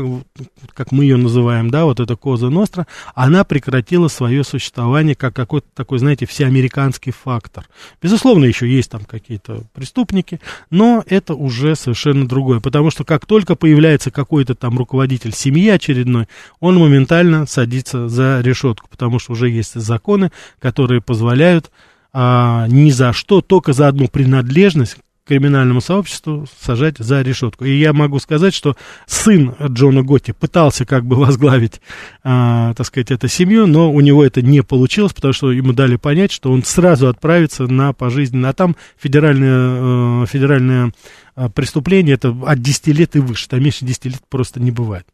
как 0.73 0.91
мы 0.91 1.03
ее 1.05 1.17
называем, 1.17 1.69
да, 1.69 1.85
вот 1.85 1.99
эта 1.99 2.15
Коза 2.15 2.49
Ностра, 2.49 2.85
она 3.15 3.43
прекратила 3.43 4.07
свое 4.07 4.43
существование 4.43 5.15
как 5.15 5.35
какой-то 5.35 5.67
такой, 5.73 5.99
знаете, 5.99 6.25
всеамериканский 6.25 7.11
фактор. 7.11 7.65
Безусловно, 8.01 8.45
еще 8.45 8.69
есть 8.69 8.91
там 8.91 9.05
какие-то 9.05 9.63
преступники, 9.73 10.39
но 10.69 11.03
это 11.07 11.33
уже 11.33 11.75
совершенно 11.75 12.27
другое, 12.27 12.59
потому 12.59 12.91
что 12.91 13.03
как 13.03 13.25
только 13.25 13.55
появляется 13.55 14.11
какой-то 14.11 14.55
там 14.55 14.77
руководитель 14.77 15.33
семьи 15.33 15.69
очередной, 15.69 16.27
он 16.59 16.77
моментально 16.77 17.45
садится 17.45 18.09
за 18.09 18.41
решетку, 18.41 18.87
потому 18.89 19.19
что 19.19 19.33
уже 19.33 19.49
есть 19.49 19.73
законы, 19.75 20.31
которые 20.59 21.01
позволяют 21.01 21.71
а, 22.11 22.67
ни 22.67 22.89
за 22.89 23.13
что, 23.13 23.41
только 23.41 23.73
за 23.73 23.87
одну 23.87 24.07
принадлежность 24.07 24.97
криминальному 25.29 25.79
сообществу 25.79 26.47
сажать 26.59 26.97
за 26.97 27.21
решетку. 27.21 27.63
И 27.63 27.77
я 27.77 27.93
могу 27.93 28.17
сказать, 28.17 28.53
что 28.55 28.75
сын 29.05 29.55
Джона 29.63 30.01
Готти 30.01 30.31
пытался 30.31 30.85
как 30.85 31.05
бы 31.05 31.17
возглавить, 31.17 31.81
а, 32.23 32.73
так 32.73 32.87
сказать, 32.87 33.11
эту 33.11 33.27
семью, 33.27 33.67
но 33.67 33.93
у 33.93 34.01
него 34.01 34.25
это 34.25 34.41
не 34.41 34.63
получилось, 34.63 35.13
потому 35.13 35.33
что 35.33 35.51
ему 35.51 35.71
дали 35.71 35.97
понять, 35.97 36.31
что 36.31 36.51
он 36.51 36.63
сразу 36.63 37.07
отправится 37.07 37.67
на 37.67 37.93
пожизненно, 37.93 38.49
а 38.49 38.53
там 38.53 38.75
федеральная, 38.97 40.23
э, 40.23 40.25
федеральная 40.27 40.93
а, 41.35 41.49
преступление 41.49 42.15
это 42.15 42.35
от 42.45 42.59
10 42.59 42.87
лет 42.87 43.15
и 43.15 43.19
выше, 43.19 43.47
там 43.49 43.61
меньше 43.61 43.85
10 43.85 44.05
лет 44.05 44.21
просто 44.29 44.59
не 44.59 44.71
бывает. 44.71 45.05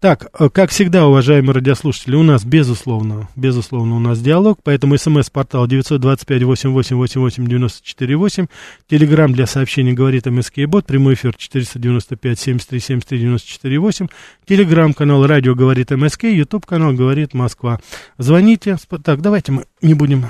Так, 0.00 0.28
э, 0.38 0.48
как 0.50 0.70
всегда, 0.70 1.06
уважаемые 1.06 1.54
радиослушатели, 1.54 2.14
у 2.14 2.22
нас, 2.22 2.44
безусловно, 2.44 3.28
безусловно, 3.36 3.96
у 3.96 3.98
нас 3.98 4.20
диалог, 4.20 4.60
поэтому 4.62 4.96
смс-портал 4.96 5.66
925-88-88-94-8, 5.66 8.48
телеграмм 8.88 9.32
для 9.32 9.46
сообщений 9.46 9.92
говорит 9.92 10.26
МСК 10.26 10.66
Бот, 10.66 10.86
прямой 10.86 11.14
эфир 11.14 11.34
495-73-73-94-8, 11.36 14.08
телеграмм-канал 14.46 15.26
радио 15.26 15.54
говорит 15.54 15.90
МСК, 15.90 16.24
ютуб-канал 16.24 16.92
говорит 16.92 17.32
Москва. 17.34 17.80
Звоните, 18.18 18.76
так, 19.04 19.20
давайте 19.20 19.52
мы 19.52 19.64
не 19.82 19.94
будем, 19.94 20.26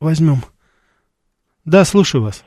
возьмем. 0.00 0.42
Да, 1.64 1.84
слушаю 1.84 2.22
вас. 2.22 2.44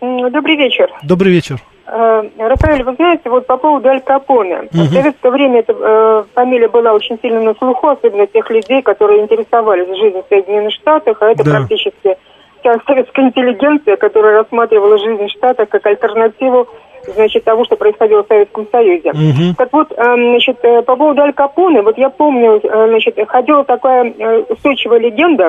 Добрый 0.00 0.56
вечер. 0.56 0.88
Добрый 1.02 1.32
вечер. 1.32 1.60
Э, 1.86 2.22
Рафаэль, 2.38 2.82
вы 2.82 2.94
знаете, 2.94 3.28
вот 3.28 3.46
по 3.46 3.56
поводу 3.58 3.88
Аль 3.88 4.00
Капоне. 4.00 4.68
Угу. 4.72 4.84
В 4.84 4.92
советское 4.92 5.30
время 5.30 5.60
эта 5.60 5.74
э, 5.78 6.24
фамилия 6.34 6.68
была 6.68 6.92
очень 6.92 7.18
сильно 7.20 7.42
на 7.42 7.54
слуху, 7.54 7.88
особенно 7.88 8.26
тех 8.26 8.48
людей, 8.50 8.80
которые 8.80 9.22
интересовались 9.22 9.88
жизнью 9.98 10.24
в 10.24 10.28
Соединенных 10.28 10.72
Штатах, 10.72 11.18
а 11.20 11.30
это 11.30 11.44
да. 11.44 11.50
практически 11.50 12.16
вся 12.60 12.74
советская 12.86 13.26
интеллигенция, 13.26 13.96
которая 13.96 14.38
рассматривала 14.38 14.96
жизнь 14.96 15.26
в 15.26 15.30
Штатах 15.30 15.68
как 15.68 15.84
альтернативу 15.84 16.68
значит, 17.14 17.44
того, 17.44 17.66
что 17.66 17.76
происходило 17.76 18.24
в 18.24 18.28
Советском 18.28 18.66
Союзе. 18.72 19.10
Угу. 19.10 19.56
Так 19.58 19.68
вот, 19.72 19.92
э, 19.92 20.14
значит, 20.14 20.56
э, 20.62 20.80
по 20.82 20.96
поводу 20.96 21.20
Аль 21.20 21.34
Капоне, 21.34 21.82
вот 21.82 21.98
я 21.98 22.08
помню, 22.08 22.62
значит, 22.62 23.18
ходила 23.28 23.62
такая 23.62 24.10
устойчивая 24.48 25.00
легенда, 25.00 25.48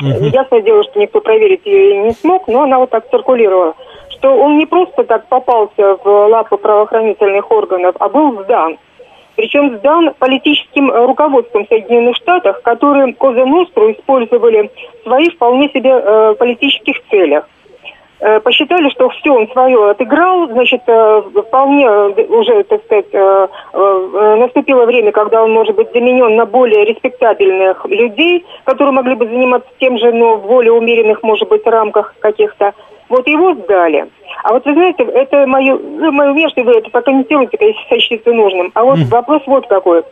угу. 0.00 0.24
ясное 0.24 0.62
дело, 0.62 0.82
что 0.82 0.98
никто 0.98 1.20
проверить 1.20 1.64
ее 1.64 1.98
не 1.98 2.12
смог, 2.14 2.48
но 2.48 2.64
она 2.64 2.80
вот 2.80 2.90
так 2.90 3.08
циркулировала 3.10 3.76
что 4.22 4.36
он 4.36 4.56
не 4.56 4.66
просто 4.66 5.02
так 5.02 5.26
попался 5.26 5.96
в 6.04 6.28
лапы 6.28 6.56
правоохранительных 6.56 7.50
органов, 7.50 7.96
а 7.98 8.08
был 8.08 8.44
сдан. 8.44 8.78
Причем 9.34 9.78
сдан 9.78 10.14
политическим 10.16 10.92
руководством 10.92 11.66
Соединенных 11.66 12.14
Штатов, 12.16 12.62
которые 12.62 13.14
Коза 13.14 13.44
Ностру 13.44 13.90
использовали 13.90 14.70
в 15.00 15.02
своих 15.02 15.32
вполне 15.32 15.68
себе 15.70 15.90
э, 15.90 16.34
политических 16.38 16.96
целях. 17.10 17.48
Э, 18.20 18.38
посчитали, 18.38 18.90
что 18.90 19.08
все, 19.08 19.30
он 19.30 19.48
свое 19.48 19.90
отыграл, 19.90 20.46
значит, 20.48 20.82
э, 20.86 21.22
вполне 21.48 21.88
уже, 21.88 22.62
так 22.62 22.84
сказать, 22.84 23.12
наступило 24.38 24.84
время, 24.84 25.10
когда 25.10 25.42
он 25.42 25.52
может 25.52 25.74
быть 25.74 25.92
заменен 25.92 26.36
на 26.36 26.46
более 26.46 26.84
респектабельных 26.84 27.84
людей, 27.86 28.44
которые 28.64 28.92
могли 28.92 29.16
бы 29.16 29.26
заниматься 29.26 29.68
тем 29.80 29.98
же, 29.98 30.12
но 30.12 30.36
в 30.36 30.46
более 30.46 30.72
умеренных, 30.72 31.24
может 31.24 31.48
быть, 31.48 31.66
рамках 31.66 32.14
каких-то. 32.20 32.74
Вот 33.12 33.28
его 33.28 33.52
сдали. 33.52 34.06
А 34.42 34.54
вот 34.54 34.64
вы 34.64 34.72
знаете, 34.72 35.02
это 35.02 35.46
мое, 35.46 35.78
ну, 35.78 36.12
мое 36.12 36.32
мнение, 36.32 36.64
вы 36.64 36.78
это 36.78 36.88
прокомментируете, 36.88 37.58
если 37.60 37.88
сочтете 37.90 38.32
нужным. 38.32 38.70
А 38.72 38.84
вот 38.84 39.00
mm. 39.00 39.10
вопрос 39.10 39.42
вот 39.44 39.66
какой. 39.66 40.02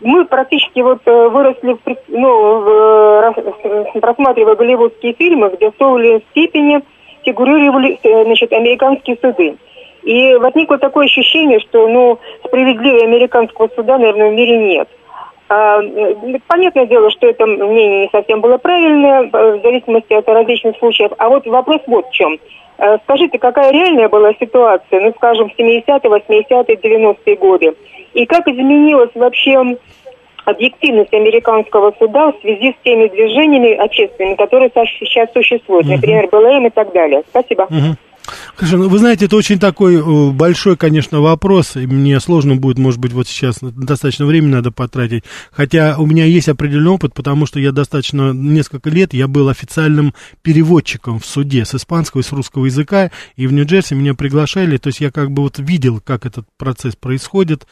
Мы 0.00 0.24
практически 0.24 0.80
вот 0.80 0.98
выросли, 1.06 1.74
в, 1.74 1.96
ну, 2.08 4.00
просматривая 4.00 4.56
голливудские 4.56 5.12
фильмы, 5.12 5.50
где 5.50 5.70
в 5.70 5.74
той 5.74 6.24
степени 6.30 6.82
фигурировали 7.24 7.96
э, 8.02 8.24
значит, 8.24 8.52
американские 8.52 9.18
суды. 9.22 9.54
И 10.02 10.34
возникло 10.34 10.78
такое 10.78 11.06
ощущение, 11.06 11.60
что 11.60 11.86
ну, 11.86 12.18
справедливого 12.44 13.04
американского 13.04 13.68
суда, 13.76 13.98
наверное, 13.98 14.30
в 14.30 14.34
мире 14.34 14.58
нет. 14.58 14.88
А, 15.48 15.80
э, 15.80 16.14
понятное 16.48 16.86
дело, 16.86 17.10
что 17.10 17.26
это 17.26 17.46
мнение 17.46 18.02
не 18.02 18.08
совсем 18.10 18.40
было 18.40 18.56
правильное, 18.56 19.22
в 19.22 19.62
зависимости 19.62 20.12
от 20.12 20.28
различных 20.28 20.76
случаев. 20.78 21.12
А 21.18 21.28
вот 21.28 21.46
вопрос 21.46 21.80
вот 21.86 22.08
в 22.08 22.12
чем. 22.12 22.38
Э, 22.78 22.98
скажите, 23.04 23.38
какая 23.38 23.72
реальная 23.72 24.08
была 24.08 24.32
ситуация, 24.34 25.00
ну, 25.00 25.12
скажем, 25.16 25.48
в 25.48 25.58
70-е, 25.58 26.10
80-е, 26.10 26.76
90-е 26.76 27.36
годы? 27.36 27.74
И 28.14 28.26
как 28.26 28.48
изменилась 28.48 29.10
вообще 29.14 29.76
объективность 30.44 31.12
американского 31.12 31.92
суда 31.98 32.32
в 32.32 32.40
связи 32.40 32.72
с 32.72 32.84
теми 32.84 33.08
движениями 33.08 33.74
общественными, 33.74 34.36
которые 34.36 34.70
сейчас 34.74 35.32
существуют, 35.32 35.86
например, 35.86 36.28
БЛМ 36.30 36.66
и 36.66 36.70
так 36.70 36.92
далее. 36.92 37.22
Спасибо. 37.28 37.62
Угу. 37.62 37.96
Хорошо, 38.56 38.78
ну, 38.78 38.88
вы 38.88 38.98
знаете, 38.98 39.26
это 39.26 39.36
очень 39.36 39.58
такой 39.58 39.96
э, 39.96 40.30
большой, 40.30 40.76
конечно, 40.76 41.20
вопрос, 41.20 41.76
и 41.76 41.86
мне 41.86 42.18
сложно 42.20 42.56
будет, 42.56 42.78
может 42.78 43.00
быть, 43.00 43.12
вот 43.12 43.28
сейчас 43.28 43.58
достаточно 43.60 44.26
времени 44.26 44.52
надо 44.52 44.70
потратить, 44.70 45.24
хотя 45.52 45.96
у 45.98 46.06
меня 46.06 46.24
есть 46.24 46.48
определенный 46.48 46.90
опыт, 46.90 47.14
потому 47.14 47.46
что 47.46 47.60
я 47.60 47.72
достаточно, 47.72 48.32
несколько 48.32 48.90
лет, 48.90 49.14
я 49.14 49.28
был 49.28 49.48
официальным 49.48 50.14
переводчиком 50.42 51.20
в 51.20 51.26
суде 51.26 51.64
с 51.64 51.74
испанского 51.74 52.22
и 52.22 52.24
с 52.24 52.32
русского 52.32 52.66
языка, 52.66 53.10
и 53.36 53.46
в 53.46 53.52
Нью-Джерси 53.52 53.94
меня 53.94 54.14
приглашали, 54.14 54.78
то 54.78 54.88
есть 54.88 55.00
я 55.00 55.10
как 55.10 55.30
бы 55.30 55.42
вот 55.42 55.58
видел, 55.58 56.00
как 56.00 56.26
этот 56.26 56.46
процесс 56.56 56.96
происходит, 56.96 57.66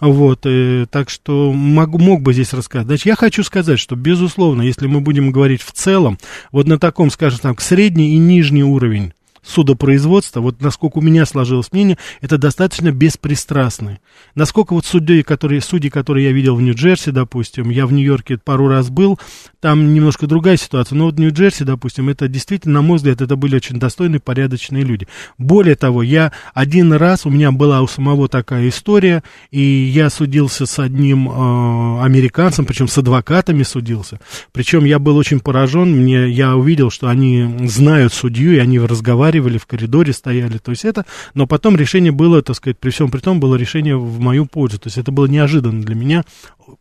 вот, 0.00 0.46
и, 0.46 0.82
э, 0.82 0.86
так 0.90 1.10
что 1.10 1.52
мог, 1.52 1.90
мог 1.98 2.22
бы 2.22 2.32
здесь 2.32 2.52
рассказать. 2.54 2.86
Значит, 2.86 3.06
я 3.06 3.16
хочу 3.16 3.44
сказать, 3.44 3.78
что, 3.78 3.96
безусловно, 3.96 4.62
если 4.62 4.86
мы 4.86 5.00
будем 5.00 5.30
говорить 5.30 5.62
в 5.62 5.72
целом, 5.72 6.18
вот 6.50 6.66
на 6.66 6.78
таком, 6.78 7.10
скажем 7.10 7.40
так, 7.40 7.60
средний 7.60 8.14
и 8.14 8.18
нижний 8.18 8.64
уровень 8.64 9.12
судопроизводства, 9.42 10.40
вот 10.40 10.60
насколько 10.60 10.98
у 10.98 11.00
меня 11.00 11.24
сложилось 11.24 11.72
мнение, 11.72 11.98
это 12.20 12.38
достаточно 12.38 12.92
беспристрастны. 12.92 14.00
Насколько 14.34 14.74
вот 14.74 14.84
судьи, 14.84 15.22
которые, 15.22 15.60
судьи, 15.60 15.90
которые 15.90 16.26
я 16.26 16.32
видел 16.32 16.56
в 16.56 16.62
Нью-Джерси, 16.62 17.10
допустим, 17.10 17.70
я 17.70 17.86
в 17.86 17.92
Нью-Йорке 17.92 18.38
пару 18.38 18.68
раз 18.68 18.90
был, 18.90 19.18
там 19.60 19.94
немножко 19.94 20.26
другая 20.26 20.56
ситуация, 20.56 20.96
но 20.96 21.06
вот 21.06 21.16
в 21.16 21.20
Нью-Джерси, 21.20 21.64
допустим, 21.64 22.08
это 22.08 22.28
действительно, 22.28 22.74
на 22.74 22.82
мой 22.82 22.98
взгляд, 22.98 23.20
это 23.20 23.36
были 23.36 23.56
очень 23.56 23.78
достойные, 23.78 24.20
порядочные 24.20 24.84
люди. 24.84 25.08
Более 25.38 25.74
того, 25.74 26.02
я 26.02 26.32
один 26.54 26.92
раз, 26.92 27.24
у 27.24 27.30
меня 27.30 27.50
была 27.50 27.80
у 27.80 27.86
самого 27.86 28.28
такая 28.28 28.68
история, 28.68 29.22
и 29.50 29.60
я 29.60 30.10
судился 30.10 30.66
с 30.66 30.78
одним 30.78 31.28
э, 31.28 32.02
американцем, 32.02 32.66
причем 32.66 32.88
с 32.88 32.98
адвокатами 32.98 33.62
судился, 33.62 34.20
причем 34.52 34.84
я 34.84 34.98
был 34.98 35.16
очень 35.16 35.40
поражен, 35.40 35.90
мне, 35.90 36.28
я 36.28 36.56
увидел, 36.56 36.90
что 36.90 37.08
они 37.08 37.66
знают 37.66 38.12
судью, 38.12 38.54
и 38.54 38.58
они 38.58 38.78
разговаривают 38.78 39.29
разговаривали, 39.30 39.58
в 39.58 39.66
коридоре 39.66 40.12
стояли, 40.12 40.58
то 40.58 40.70
есть 40.70 40.84
это, 40.84 41.04
но 41.34 41.46
потом 41.46 41.76
решение 41.76 42.12
было, 42.12 42.42
так 42.42 42.56
сказать, 42.56 42.78
при 42.78 42.90
всем 42.90 43.10
при 43.10 43.20
том, 43.20 43.40
было 43.40 43.56
решение 43.56 43.96
в 43.96 44.18
мою 44.20 44.46
пользу, 44.46 44.78
то 44.78 44.88
есть 44.88 44.98
это 44.98 45.12
было 45.12 45.26
неожиданно 45.26 45.82
для 45.82 45.94
меня 45.94 46.24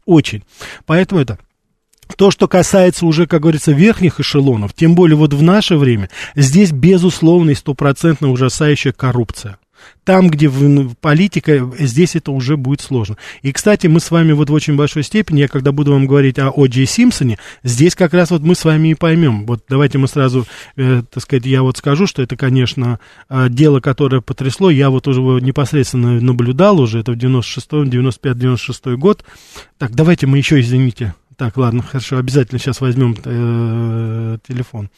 очень. 0.06 0.44
Поэтому 0.86 1.22
это 1.22 1.38
то, 2.18 2.32
что 2.32 2.48
касается 2.48 3.06
уже, 3.06 3.28
как 3.28 3.42
говорится, 3.42 3.72
верхних 3.72 4.20
эшелонов, 4.20 4.74
тем 4.74 4.96
более 4.96 5.16
вот 5.16 5.34
в 5.34 5.44
наше 5.44 5.78
время, 5.78 6.10
здесь, 6.36 6.72
безусловно, 6.72 7.52
и 7.52 7.56
стопроцентно 7.56 8.32
ужасающая 8.32 8.92
коррупция. 8.92 9.58
Там, 10.04 10.30
где 10.30 10.48
в, 10.48 10.96
политика, 10.96 11.72
здесь 11.78 12.16
это 12.16 12.32
уже 12.32 12.58
будет 12.58 12.82
сложно. 12.82 13.18
И, 13.42 13.52
кстати, 13.52 13.88
мы 13.88 14.00
с 14.00 14.12
вами 14.12 14.32
вот 14.32 14.50
в 14.50 14.54
очень 14.54 14.76
большой 14.76 15.04
степени, 15.04 15.42
я 15.42 15.48
когда 15.48 15.72
буду 15.72 15.92
вам 15.92 16.08
говорить 16.08 16.40
о 16.40 16.50
О'Джей 16.50 16.86
Симпсоне, 16.86 17.38
здесь 17.64 17.96
как 17.96 18.14
раз 18.14 18.32
вот 18.32 18.42
мы 18.42 18.56
с 18.56 18.66
вами 18.66 18.90
и 18.90 18.96
поймем. 18.96 19.46
Вот 19.46 19.64
давайте 19.70 19.98
мы 19.98 20.08
сразу, 20.08 20.46
э, 20.78 21.04
так 21.10 21.24
сказать, 21.24 21.46
я 21.46 21.62
вот 21.62 21.78
скажу, 21.78 22.08
что 22.08 22.22
это, 22.22 22.36
конечно, 22.36 23.00
э, 23.30 23.48
дело, 23.50 23.80
которое 23.82 24.22
потрясло. 24.22 24.70
Я 24.70 24.90
вот 24.90 25.08
уже 25.08 25.22
непосредственно 25.22 26.20
наблюдал 26.20 26.80
уже, 26.80 27.00
это 27.00 27.12
в 27.12 27.16
96-м, 27.16 27.90
95-96 27.90 28.96
год. 28.96 29.24
Так, 29.78 29.92
давайте 29.96 30.28
мы 30.28 30.38
еще, 30.38 30.60
извините. 30.60 31.14
Так, 31.38 31.56
ладно, 31.56 31.84
хорошо, 31.84 32.18
обязательно 32.18 32.60
сейчас 32.60 32.82
возьмем 32.82 33.16
э, 33.24 34.38
телефон 34.48 34.90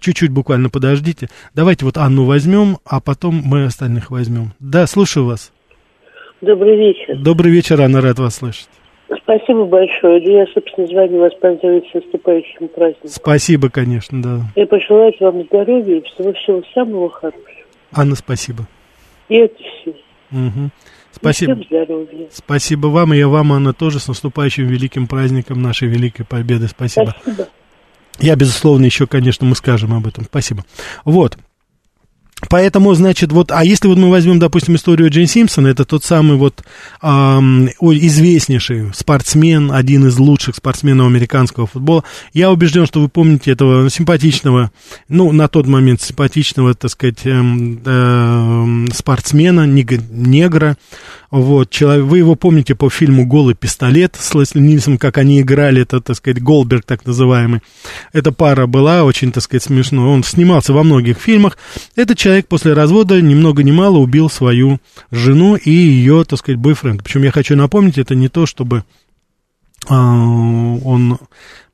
чуть-чуть 0.00 0.30
буквально 0.30 0.70
подождите. 0.70 1.28
Давайте 1.54 1.84
вот 1.84 1.96
Анну 1.96 2.24
возьмем, 2.24 2.78
а 2.84 3.00
потом 3.00 3.42
мы 3.44 3.64
остальных 3.64 4.10
возьмем. 4.10 4.52
Да, 4.58 4.86
слушаю 4.86 5.26
вас. 5.26 5.52
Добрый 6.40 6.76
вечер. 6.76 7.16
Добрый 7.18 7.50
вечер, 7.50 7.80
Анна, 7.80 8.00
рад 8.00 8.18
вас 8.18 8.36
слышать. 8.36 8.68
Спасибо 9.22 9.64
большое. 9.64 10.22
Я, 10.22 10.46
собственно, 10.52 10.86
звоню 10.86 11.20
вас 11.20 11.32
поздравить 11.34 11.88
с 11.90 11.94
наступающим 11.94 12.68
праздником. 12.68 13.08
Спасибо, 13.08 13.70
конечно, 13.70 14.20
да. 14.20 14.40
Я 14.56 14.66
пожелать 14.66 15.14
вам 15.20 15.44
здоровья 15.44 15.98
и 15.98 16.02
всего-всего 16.02 16.62
самого 16.74 17.08
хорошего. 17.10 17.42
Анна, 17.92 18.16
спасибо. 18.16 18.66
И 19.28 19.36
это 19.36 19.54
все. 19.56 19.90
Угу. 20.32 20.70
Спасибо. 21.12 21.54
всем 21.54 21.64
здоровья. 21.64 22.26
Спасибо 22.30 22.88
вам, 22.88 23.14
и 23.14 23.18
я 23.18 23.28
вам, 23.28 23.52
Анна, 23.52 23.72
тоже 23.72 24.00
с 24.00 24.08
наступающим 24.08 24.66
великим 24.66 25.06
праздником 25.06 25.62
нашей 25.62 25.88
великой 25.88 26.24
победы. 26.24 26.66
Спасибо. 26.66 27.14
Спасибо. 27.22 27.48
Я, 28.18 28.36
безусловно, 28.36 28.84
еще, 28.84 29.06
конечно, 29.06 29.46
мы 29.46 29.56
скажем 29.56 29.92
об 29.94 30.06
этом. 30.06 30.24
Спасибо. 30.24 30.64
Вот. 31.04 31.38
Поэтому, 32.48 32.94
значит, 32.94 33.32
вот, 33.32 33.50
а 33.52 33.64
если 33.64 33.88
вот 33.88 33.98
мы 33.98 34.10
возьмем, 34.10 34.38
допустим, 34.38 34.76
историю 34.76 35.10
Джейн 35.10 35.26
Симпсона, 35.26 35.68
это 35.68 35.84
тот 35.84 36.04
самый 36.04 36.36
вот 36.36 36.62
эм, 37.02 37.68
известнейший 37.68 38.92
спортсмен, 38.94 39.72
один 39.72 40.06
из 40.06 40.18
лучших 40.18 40.56
спортсменов 40.56 41.06
американского 41.06 41.66
футбола. 41.66 42.04
Я 42.32 42.50
убежден, 42.50 42.86
что 42.86 43.00
вы 43.00 43.08
помните 43.08 43.52
этого 43.52 43.88
симпатичного, 43.90 44.70
ну, 45.08 45.32
на 45.32 45.48
тот 45.48 45.66
момент 45.66 46.00
симпатичного, 46.00 46.74
так 46.74 46.90
сказать, 46.90 47.24
эм, 47.24 47.80
э, 47.84 48.86
спортсмена, 48.92 49.66
негра, 49.66 50.76
вот, 51.30 51.70
человек, 51.70 52.04
вы 52.04 52.18
его 52.18 52.36
помните 52.36 52.74
по 52.74 52.88
фильму 52.88 53.26
«Голый 53.26 53.54
пистолет» 53.54 54.16
с 54.18 54.32
Лесли 54.34 54.60
Нильсом, 54.60 54.96
как 54.96 55.18
они 55.18 55.40
играли, 55.40 55.82
это, 55.82 56.00
так 56.00 56.16
сказать, 56.16 56.42
Голберг 56.42 56.84
так 56.84 57.04
называемый. 57.04 57.62
Эта 58.12 58.30
пара 58.30 58.66
была 58.66 59.02
очень, 59.02 59.32
так 59.32 59.42
сказать, 59.42 59.64
смешно. 59.64 60.10
Он 60.10 60.22
снимался 60.22 60.72
во 60.72 60.84
многих 60.84 61.18
фильмах. 61.18 61.58
Этот 61.96 62.18
человек 62.18 62.35
после 62.44 62.74
развода 62.74 63.20
ни 63.20 63.34
много 63.34 63.62
ни 63.62 63.70
мало 63.70 63.98
убил 63.98 64.28
свою 64.28 64.78
жену 65.10 65.56
и 65.56 65.70
ее, 65.70 66.24
так 66.24 66.38
сказать, 66.38 66.58
бойфренд. 66.58 67.02
Причем 67.02 67.22
я 67.22 67.30
хочу 67.30 67.56
напомнить, 67.56 67.98
это 67.98 68.14
не 68.14 68.28
то, 68.28 68.46
чтобы 68.46 68.84
а, 69.88 69.94
он 69.94 71.18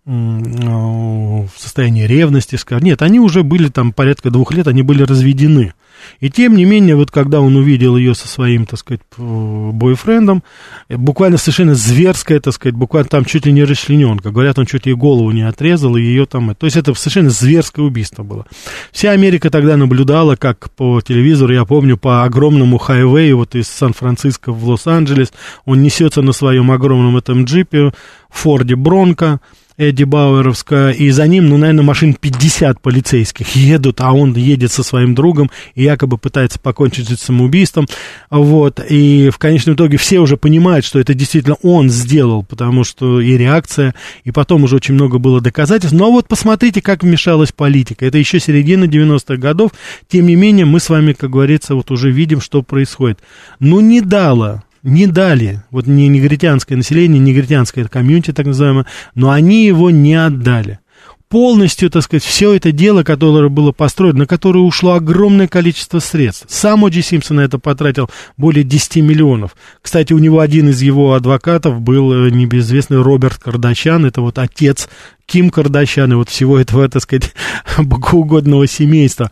в 0.05 1.51
состоянии 1.57 2.07
ревности, 2.07 2.57
скажем. 2.57 2.87
Нет, 2.87 3.03
они 3.03 3.21
уже 3.21 3.45
были 3.45 3.69
там 3.69 3.93
порядка 3.93 4.31
двух 4.31 4.53
лет, 4.53 4.67
они 4.67 4.83
были 4.83 5.05
разведены. 5.05 5.75
И 6.19 6.29
тем 6.29 6.57
не 6.57 6.65
менее, 6.65 6.97
вот 6.97 7.13
когда 7.13 7.41
он 7.41 7.55
увидел 7.55 7.97
ее 7.97 8.17
со 8.17 8.27
своим, 8.27 8.67
так 8.67 8.81
сказать, 8.81 9.03
бойфрендом, 9.17 10.43
буквально 10.89 11.39
совершенно 11.39 11.77
зверская, 11.77 12.41
так 12.41 12.55
сказать, 12.55 12.75
буквально 12.75 13.09
там 13.09 13.25
чуть 13.25 13.47
ли 13.47 13.53
не 13.53 13.63
расчлененка. 13.63 14.33
Говорят, 14.33 14.59
он 14.59 14.67
чуть 14.67 14.87
ей 14.87 14.95
голову 14.95 15.31
не 15.31 15.43
отрезал, 15.43 15.97
и 15.97 16.03
ее 16.03 16.27
там... 16.27 16.53
То 16.57 16.67
есть 16.67 16.77
это 16.77 16.93
совершенно 16.95 17.31
зверское 17.31 17.85
убийство 17.85 18.25
было. 18.25 18.47
Вся 18.91 19.13
Америка 19.13 19.51
тогда 19.51 19.77
наблюдала, 19.77 20.35
как 20.35 20.71
по 20.73 21.01
телевизору, 21.01 21.53
я 21.55 21.65
помню, 21.65 21.97
по 21.97 22.25
огромному 22.25 22.79
хайвею 22.79 23.37
вот 23.37 23.55
из 23.55 23.69
Сан-Франциско 23.69 24.51
в 24.51 24.69
Лос-Анджелес, 24.69 25.33
он 25.65 25.83
несется 25.83 26.23
на 26.23 26.33
своем 26.33 26.73
огромном 26.73 27.17
этом 27.17 27.45
джипе, 27.45 27.93
Форде 28.31 28.75
Бронко, 28.75 29.41
Эдди 29.77 30.05
Бауэровская, 30.05 30.91
и 30.91 31.11
за 31.11 31.27
ним, 31.27 31.49
ну, 31.49 31.57
наверное, 31.57 31.85
машин 31.85 32.15
50 32.15 32.81
полицейских 32.81 33.57
едут, 33.57 34.01
а 34.01 34.13
он 34.13 34.35
едет 34.35 34.73
со 34.73 34.83
своим 34.83 35.15
другом 35.15 35.51
и 35.75 35.85
якобы 35.85 36.19
пытается 36.19 36.59
покончить 36.59 37.09
с 37.09 37.23
самоубийством, 37.23 37.87
вот, 38.31 38.81
и 38.89 39.31
в 39.31 39.39
конечном 39.39 39.75
итоге 39.75 39.97
все 39.97 40.19
уже 40.19 40.37
понимают, 40.37 40.85
что 40.85 40.99
это 40.99 41.15
действительно 41.15 41.57
он 41.63 41.91
сделал, 41.91 42.43
потому 42.43 42.85
что 42.85 43.21
и 43.21 43.37
реакция, 43.37 43.95
и 44.25 44.31
потом 44.31 44.65
уже 44.65 44.77
очень 44.77 44.95
много 44.95 45.19
было 45.19 45.41
доказательств, 45.41 45.97
но 45.97 46.11
вот 46.11 46.29
посмотрите, 46.29 46.83
как 46.83 47.03
вмешалась 47.03 47.53
политика, 47.53 48.05
это 48.05 48.19
еще 48.19 48.41
середина 48.41 48.85
90-х 48.85 49.37
годов, 49.37 49.73
тем 50.09 50.27
не 50.27 50.37
менее, 50.37 50.67
мы 50.67 50.81
с 50.81 50.89
вами, 50.89 51.13
как 51.13 51.31
говорится, 51.31 51.75
вот 51.75 51.91
уже 51.91 52.11
видим, 52.11 52.41
что 52.41 52.63
происходит. 52.63 53.21
Ну, 53.59 53.81
не 53.81 54.01
дало 54.01 54.63
не 54.83 55.07
дали, 55.07 55.63
вот 55.71 55.87
не 55.87 56.09
негритянское 56.09 56.77
население, 56.77 57.19
негритянское 57.19 57.85
комьюнити 57.87 58.33
так 58.33 58.47
называемое, 58.47 58.87
но 59.15 59.31
они 59.31 59.65
его 59.65 59.91
не 59.91 60.15
отдали. 60.15 60.81
Полностью, 61.29 61.89
так 61.89 62.03
сказать, 62.03 62.23
все 62.25 62.53
это 62.53 62.73
дело, 62.73 63.05
которое 63.05 63.49
было 63.49 63.73
построено, 63.73 64.21
на 64.21 64.27
которое 64.27 64.59
ушло 64.59 64.93
огромное 64.93 65.49
количество 65.49 65.99
средств. 65.99 66.45
Сам 66.51 66.85
О'Джи 66.85 67.01
Симпсон 67.01 67.37
на 67.37 67.41
это 67.41 67.59
потратил 67.59 68.11
более 68.37 68.65
10 68.65 68.97
миллионов. 68.97 69.57
Кстати, 69.81 70.13
у 70.13 70.19
него 70.19 70.41
один 70.41 70.69
из 70.69 70.83
его 70.83 71.15
адвокатов 71.15 71.81
был 71.81 72.13
э, 72.13 72.31
небезвестный 72.31 73.01
Роберт 73.01 73.39
Кардачан, 73.39 74.05
это 74.05 74.21
вот 74.21 74.39
отец 74.39 74.91
Ким 75.27 75.51
Кардашян 75.51 76.13
и 76.13 76.17
вот 76.17 76.29
всего 76.29 76.59
этого, 76.59 76.89
так 76.89 77.03
сказать, 77.03 77.33
богоугодного 77.79 78.67
семейства. 78.67 79.31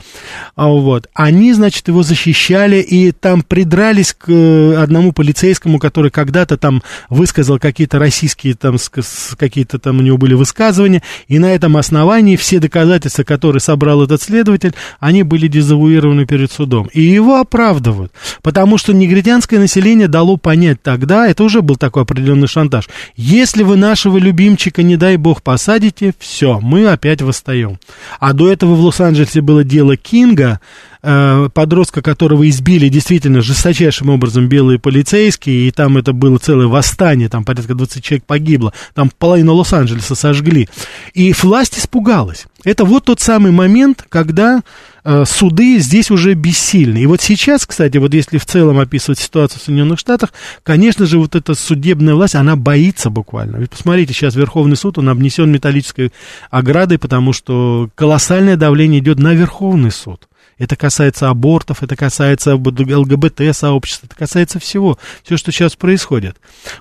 А 0.55 0.69
вот. 0.69 1.09
Они, 1.15 1.53
значит, 1.53 1.89
его 1.89 2.03
защищали 2.03 2.77
и 2.77 3.13
там 3.13 3.43
придрались 3.43 4.15
к 4.15 4.31
э, 4.31 4.77
одному 4.77 5.13
полицейскому, 5.13 5.79
который 5.79 6.11
когда-то 6.11 6.57
там 6.57 6.83
высказал 7.09 7.59
какие-то 7.59 7.99
российские, 7.99 8.55
там, 8.55 8.77
какие-то 9.37 9.79
там 9.79 9.99
у 9.99 10.03
него 10.03 10.17
были 10.17 10.35
высказывания, 10.35 11.03
и 11.29 11.39
на 11.39 11.53
этом 11.53 11.77
основании 11.77 12.37
все 12.37 12.61
доказательства, 12.61 13.25
которые 13.25 13.61
собрал 13.61 14.03
этот 14.03 14.23
следователь, 14.23 14.75
они 15.01 15.23
были 15.23 15.49
дезавуированы 15.49 16.25
перед 16.27 16.51
судом. 16.51 16.89
И 16.93 17.03
его 17.03 17.41
оправдывают, 17.41 18.13
потому 18.43 18.79
что 18.79 18.93
негритянское 18.93 19.59
население 19.59 20.09
дало 20.09 20.37
понять 20.37 20.83
тогда, 20.83 21.29
это 21.29 21.45
уже 21.45 21.63
был 21.63 21.77
такой 21.77 22.03
определенный 22.03 22.49
шантаж, 22.49 22.89
если 23.17 23.63
вы 23.63 23.77
нашего 23.77 24.17
любимчика, 24.19 24.83
не 24.83 24.97
дай 24.97 25.17
бог, 25.17 25.43
посадите, 25.43 25.80
видите, 25.81 26.15
все, 26.19 26.61
мы 26.61 26.87
опять 26.87 27.23
восстаем. 27.23 27.79
А 28.19 28.33
до 28.33 28.51
этого 28.51 28.75
в 28.75 28.81
Лос-Анджелесе 28.81 29.41
было 29.41 29.65
дело 29.65 29.97
Кинга, 29.97 30.61
Э, 31.03 31.49
подростка, 31.55 32.03
которого 32.03 32.47
избили 32.51 32.91
действительно 32.91 33.41
жесточайшим 33.41 34.11
образом 34.11 34.49
белые 34.49 34.79
полицейские, 34.79 35.69
и 35.69 35.71
там 35.71 35.97
это 35.97 36.13
было 36.13 36.37
целое 36.37 36.67
восстание, 36.67 37.31
там 37.31 37.45
порядка 37.45 37.75
20 37.75 38.05
человек 38.05 38.25
погибло, 38.25 38.75
там 38.95 39.11
половину 39.19 39.55
Лос-Анджелеса 39.55 40.15
сожгли. 40.15 40.69
И 41.15 41.33
власть 41.33 41.79
испугалась. 41.79 42.47
Это 42.65 42.85
вот 42.85 43.07
тот 43.07 43.21
самый 43.21 43.51
момент, 43.51 44.05
когда 44.11 44.61
суды 45.25 45.79
здесь 45.79 46.11
уже 46.11 46.35
бессильны. 46.35 46.99
И 46.99 47.07
вот 47.07 47.21
сейчас, 47.21 47.67
кстати, 47.67 47.99
вот 47.99 48.15
если 48.15 48.39
в 48.39 48.47
целом 48.47 48.79
описывать 48.79 49.19
ситуацию 49.19 49.61
в 49.61 49.63
Соединенных 49.63 49.99
Штатах, 49.99 50.33
конечно 50.63 51.07
же, 51.07 51.19
вот 51.19 51.35
эта 51.35 51.55
судебная 51.55 52.15
власть, 52.15 52.35
она 52.35 52.57
боится 52.57 53.11
буквально. 53.11 53.57
Ведь 53.57 53.71
посмотрите, 53.71 54.13
сейчас 54.13 54.35
Верховный 54.35 54.77
суд, 54.77 54.99
он 54.99 55.09
обнесен 55.09 55.51
металлической 55.51 56.13
оградой, 56.51 56.99
потому 56.99 57.33
что 57.33 57.89
колоссальное 57.95 58.57
давление 58.57 59.01
идет 59.01 59.19
на 59.19 59.35
Верховный 59.35 59.91
суд. 59.91 60.27
Это 60.61 60.77
касается 60.77 61.31
абортов, 61.31 61.83
это 61.83 61.97
касается 61.97 62.55
ЛГБТ-сообщества, 62.55 64.07
это 64.07 64.15
касается 64.15 64.59
всего, 64.59 64.99
все, 65.25 65.39
что 65.39 65.51
сейчас 65.53 65.75
происходит. 65.75 66.37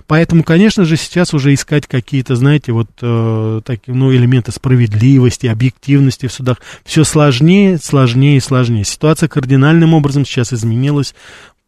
Поэтому, 0.06 0.44
конечно 0.44 0.84
же, 0.84 0.98
сейчас 0.98 1.32
уже 1.32 1.54
искать 1.54 1.86
какие-то, 1.86 2.36
знаете, 2.36 2.72
вот 2.72 2.88
э, 3.00 3.62
такие, 3.64 3.94
ну, 3.94 4.12
элементы 4.12 4.52
справедливости, 4.52 5.46
объективности 5.46 6.26
в 6.26 6.32
судах, 6.32 6.58
все 6.84 7.04
сложнее, 7.04 7.78
сложнее 7.78 8.36
и 8.36 8.40
сложнее. 8.40 8.84
Ситуация 8.84 9.30
кардинальным 9.30 9.94
образом 9.94 10.26
сейчас 10.26 10.52
изменилась 10.52 11.14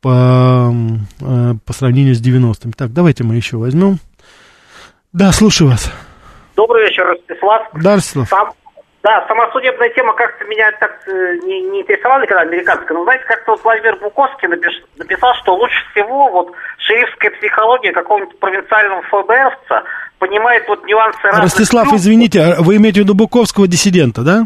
по, 0.02 0.70
э, 1.18 1.54
по 1.64 1.72
сравнению 1.72 2.14
с 2.14 2.20
90-ми. 2.20 2.72
Так, 2.72 2.92
давайте 2.92 3.24
мы 3.24 3.36
еще 3.36 3.56
возьмем. 3.56 4.00
Да, 5.14 5.32
слушаю 5.32 5.70
вас. 5.70 5.90
Добрый 6.56 6.88
вечер, 6.88 7.06
Ростислав. 7.06 7.62
Да, 7.82 7.94
Ростислав. 7.94 8.28
Сам, 8.28 8.52
да, 9.02 9.24
сама 9.26 9.50
судебная 9.50 9.88
тема 9.90 10.12
как-то 10.14 10.44
меня 10.44 10.70
так 10.78 10.92
э, 11.08 11.36
не, 11.42 11.60
не 11.62 11.80
интересовала 11.80 12.22
никогда, 12.22 12.42
американская. 12.42 12.96
Но 12.96 13.02
знаете, 13.02 13.24
как-то 13.24 13.52
вот 13.52 13.64
Владимир 13.64 13.96
Буковский 13.96 14.46
напиш, 14.46 14.80
написал, 14.96 15.34
что 15.42 15.56
лучше 15.56 15.82
всего 15.90 16.28
вот 16.28 16.52
шерифская 16.78 17.32
психология 17.32 17.90
какого-нибудь 17.92 18.38
провинциального 18.38 19.02
ФБРовца 19.02 19.82
понимает 20.20 20.68
вот 20.68 20.84
нюансы 20.86 21.20
разных... 21.24 21.44
Ростислав, 21.44 21.88
трюк. 21.88 21.96
извините, 21.96 22.42
а 22.42 22.62
вы 22.62 22.76
имеете 22.76 23.00
в 23.00 23.04
виду 23.04 23.14
Буковского 23.14 23.66
диссидента, 23.66 24.22
да? 24.22 24.42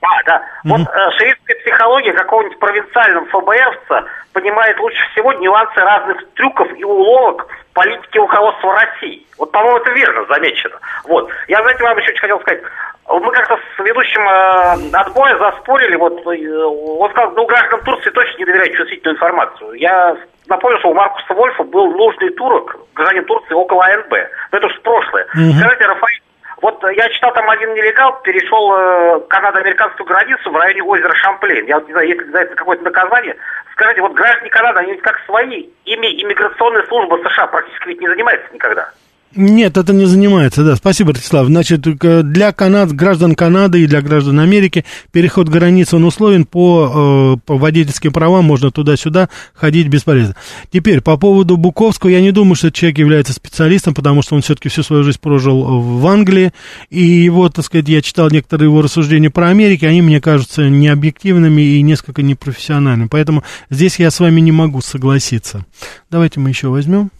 Да, 0.00 0.08
да. 0.24 0.38
Mm-hmm. 0.38 0.68
Вот 0.70 0.80
э, 0.80 1.10
шерифская 1.18 1.56
психология 1.58 2.12
какого-нибудь 2.14 2.58
провинциального 2.58 3.26
ФБРовца 3.26 4.06
понимает 4.32 4.78
лучше 4.78 5.00
всего 5.12 5.34
нюансы 5.34 5.80
разных 5.80 6.16
трюков 6.34 6.68
и 6.78 6.84
уловок 6.84 7.46
в 7.70 7.74
политике 7.74 8.20
руководства 8.20 8.72
России. 8.74 9.26
Вот, 9.36 9.52
по-моему, 9.52 9.78
это 9.78 9.90
верно 9.90 10.24
замечено. 10.28 10.76
Вот. 11.04 11.30
Я, 11.48 11.60
знаете, 11.60 11.82
вам 11.82 11.98
еще 11.98 12.14
хотел 12.16 12.40
сказать, 12.40 12.62
Мы 13.08 13.32
как-то 13.32 13.56
с 13.56 13.78
ведущим 13.78 14.20
э, 14.20 14.96
отбоя 14.96 15.38
заспорили, 15.38 15.96
вот 15.96 16.20
э, 16.26 16.64
он 16.64 17.10
сказал, 17.10 17.30
ну, 17.32 17.46
гражданам 17.46 17.82
Турции 17.84 18.10
точно 18.10 18.38
не 18.38 18.44
доверяют 18.44 18.76
чувствительную 18.76 19.16
информацию. 19.16 19.72
Я 19.74 20.16
напомню, 20.46 20.78
что 20.78 20.90
у 20.90 20.94
Маркуса 20.94 21.32
Вольфа 21.32 21.62
был 21.64 21.84
ложный 21.84 22.30
турок, 22.30 22.76
гражданин 22.94 23.24
Турции, 23.24 23.54
около 23.54 23.84
АНБ. 23.86 24.12
Но 24.52 24.58
это 24.58 24.66
уж 24.66 24.80
прошлое. 24.82 25.24
Mm-hmm. 25.24 25.58
Скажите, 25.58 25.86
Рафаэль, 25.86 26.22
вот 26.60 26.82
я 26.82 27.08
читал, 27.10 27.32
там 27.32 27.48
один 27.48 27.72
нелегал 27.72 28.20
перешел 28.22 28.74
э, 28.74 29.20
канадо-американскую 29.28 30.06
границу 30.06 30.50
в 30.50 30.56
районе 30.56 30.82
озера 30.82 31.14
Шамплейн. 31.14 31.66
Я 31.66 31.80
не 31.80 31.92
знаю, 31.92 32.08
есть 32.08 32.30
за 32.30 32.38
это 32.38 32.54
какое-то 32.56 32.84
наказание. 32.84 33.36
Скажите, 33.72 34.02
вот 34.02 34.12
граждане 34.12 34.50
Канады, 34.50 34.80
они 34.80 34.92
ведь 34.92 35.02
как 35.02 35.20
свои, 35.24 35.68
ими 35.84 36.22
иммиграционная 36.22 36.82
служба 36.88 37.16
США 37.28 37.46
практически 37.46 37.88
ведь 37.88 38.00
не 38.00 38.08
занимается 38.08 38.52
никогда. 38.52 38.90
Нет, 39.36 39.76
это 39.76 39.92
не 39.92 40.06
занимается, 40.06 40.64
да. 40.64 40.74
Спасибо, 40.76 41.12
Ростислав. 41.12 41.46
Значит, 41.48 41.82
для 41.82 42.52
Канад, 42.52 42.92
граждан 42.92 43.34
Канады 43.34 43.82
и 43.82 43.86
для 43.86 44.00
граждан 44.00 44.40
Америки 44.40 44.86
переход 45.12 45.48
границы 45.48 45.96
он 45.96 46.04
условен 46.04 46.46
по, 46.46 47.36
э, 47.36 47.46
по 47.46 47.58
водительским 47.58 48.10
правам, 48.10 48.46
можно 48.46 48.70
туда-сюда 48.70 49.28
ходить 49.52 49.88
бесполезно. 49.88 50.34
Теперь, 50.72 51.02
по 51.02 51.18
поводу 51.18 51.58
Буковского, 51.58 52.10
я 52.10 52.22
не 52.22 52.32
думаю, 52.32 52.54
что 52.54 52.72
человек 52.72 52.98
является 52.98 53.34
специалистом, 53.34 53.92
потому 53.92 54.22
что 54.22 54.34
он 54.34 54.40
все-таки 54.40 54.70
всю 54.70 54.82
свою 54.82 55.04
жизнь 55.04 55.18
прожил 55.20 55.80
в 55.80 56.06
Англии, 56.06 56.52
и 56.88 57.02
его, 57.02 57.50
так 57.50 57.66
сказать, 57.66 57.88
я 57.88 58.00
читал 58.00 58.30
некоторые 58.30 58.68
его 58.68 58.80
рассуждения 58.80 59.30
про 59.30 59.48
Америку, 59.48 59.84
они 59.86 60.00
мне 60.00 60.22
кажутся 60.22 60.70
необъективными 60.70 61.60
и 61.60 61.82
несколько 61.82 62.22
непрофессиональными, 62.22 63.08
поэтому 63.08 63.44
здесь 63.68 63.98
я 63.98 64.10
с 64.10 64.20
вами 64.20 64.40
не 64.40 64.52
могу 64.52 64.80
согласиться. 64.80 65.66
Давайте 66.10 66.40
мы 66.40 66.48
еще 66.48 66.68
возьмем. 66.68 67.10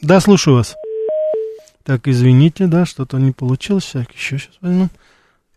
Да, 0.00 0.20
слушаю 0.20 0.56
вас. 0.56 0.74
Так, 1.84 2.08
извините, 2.08 2.66
да, 2.66 2.86
что-то 2.86 3.18
не 3.18 3.32
получилось. 3.32 3.90
Так, 3.92 4.10
еще 4.12 4.38
сейчас 4.38 4.58
возьмем. 4.62 4.88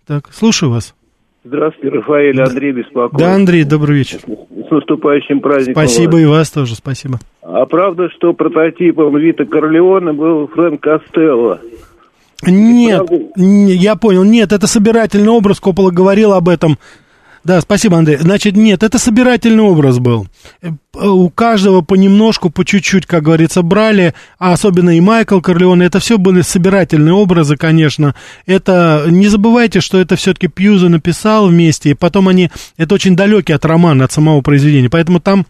Так, 0.05 0.29
слушаю 0.33 0.71
вас. 0.71 0.93
Здравствуйте, 1.45 1.95
Рафаэль, 1.95 2.41
Андрей 2.41 2.73
беспокоит. 2.73 3.17
Да, 3.17 3.33
Андрей, 3.33 3.63
добрый 3.63 3.97
вечер. 3.97 4.19
С 4.19 4.69
наступающим 4.69 5.39
праздником. 5.39 5.81
Спасибо 5.81 6.13
вас. 6.13 6.21
и 6.21 6.25
вас 6.25 6.51
тоже, 6.51 6.75
спасибо. 6.75 7.19
А 7.41 7.65
правда, 7.65 8.09
что 8.09 8.33
прототипом 8.33 9.15
Вита 9.15 9.45
Корлеона 9.45 10.13
был 10.13 10.47
Фрэнк 10.47 10.81
Костелло? 10.81 11.61
Нет, 12.45 13.09
я 13.37 13.95
понял, 13.95 14.25
нет, 14.25 14.51
это 14.51 14.67
собирательный 14.67 15.29
образ, 15.29 15.61
Коппола 15.61 15.91
говорил 15.91 16.33
об 16.33 16.49
этом 16.49 16.77
да, 17.47 17.61
спасибо, 17.61 17.97
Андрей. 17.97 18.17
Значит, 18.17 18.57
нет, 18.57 18.83
это 18.83 18.99
собирательный 18.99 19.63
образ 19.63 19.99
был. 19.99 20.27
Э, 20.61 20.69
у 20.93 21.29
каждого 21.29 21.79
понемножку, 21.79 22.49
по 22.49 22.65
чуть-чуть, 22.65 23.05
как 23.05 23.23
говорится, 23.23 23.61
брали, 23.61 24.13
а 24.37 24.51
особенно 24.51 24.97
и 24.97 24.99
Майкл 24.99 25.39
Корлеон, 25.39 25.81
это 25.81 25.99
все 25.99 26.17
были 26.17 26.41
собирательные 26.41 27.13
образы, 27.13 27.55
конечно. 27.55 28.15
Это, 28.45 29.05
не 29.07 29.29
забывайте, 29.29 29.79
что 29.79 29.97
это 29.97 30.17
все-таки 30.17 30.49
Пьюза 30.49 30.89
написал 30.89 31.47
вместе, 31.47 31.91
и 31.91 31.93
потом 31.93 32.27
они, 32.27 32.51
это 32.75 32.95
очень 32.95 33.15
далекий 33.15 33.53
от 33.53 33.63
романа, 33.63 34.03
от 34.03 34.11
самого 34.11 34.41
произведения, 34.41 34.89
поэтому 34.89 35.21
там 35.21 35.45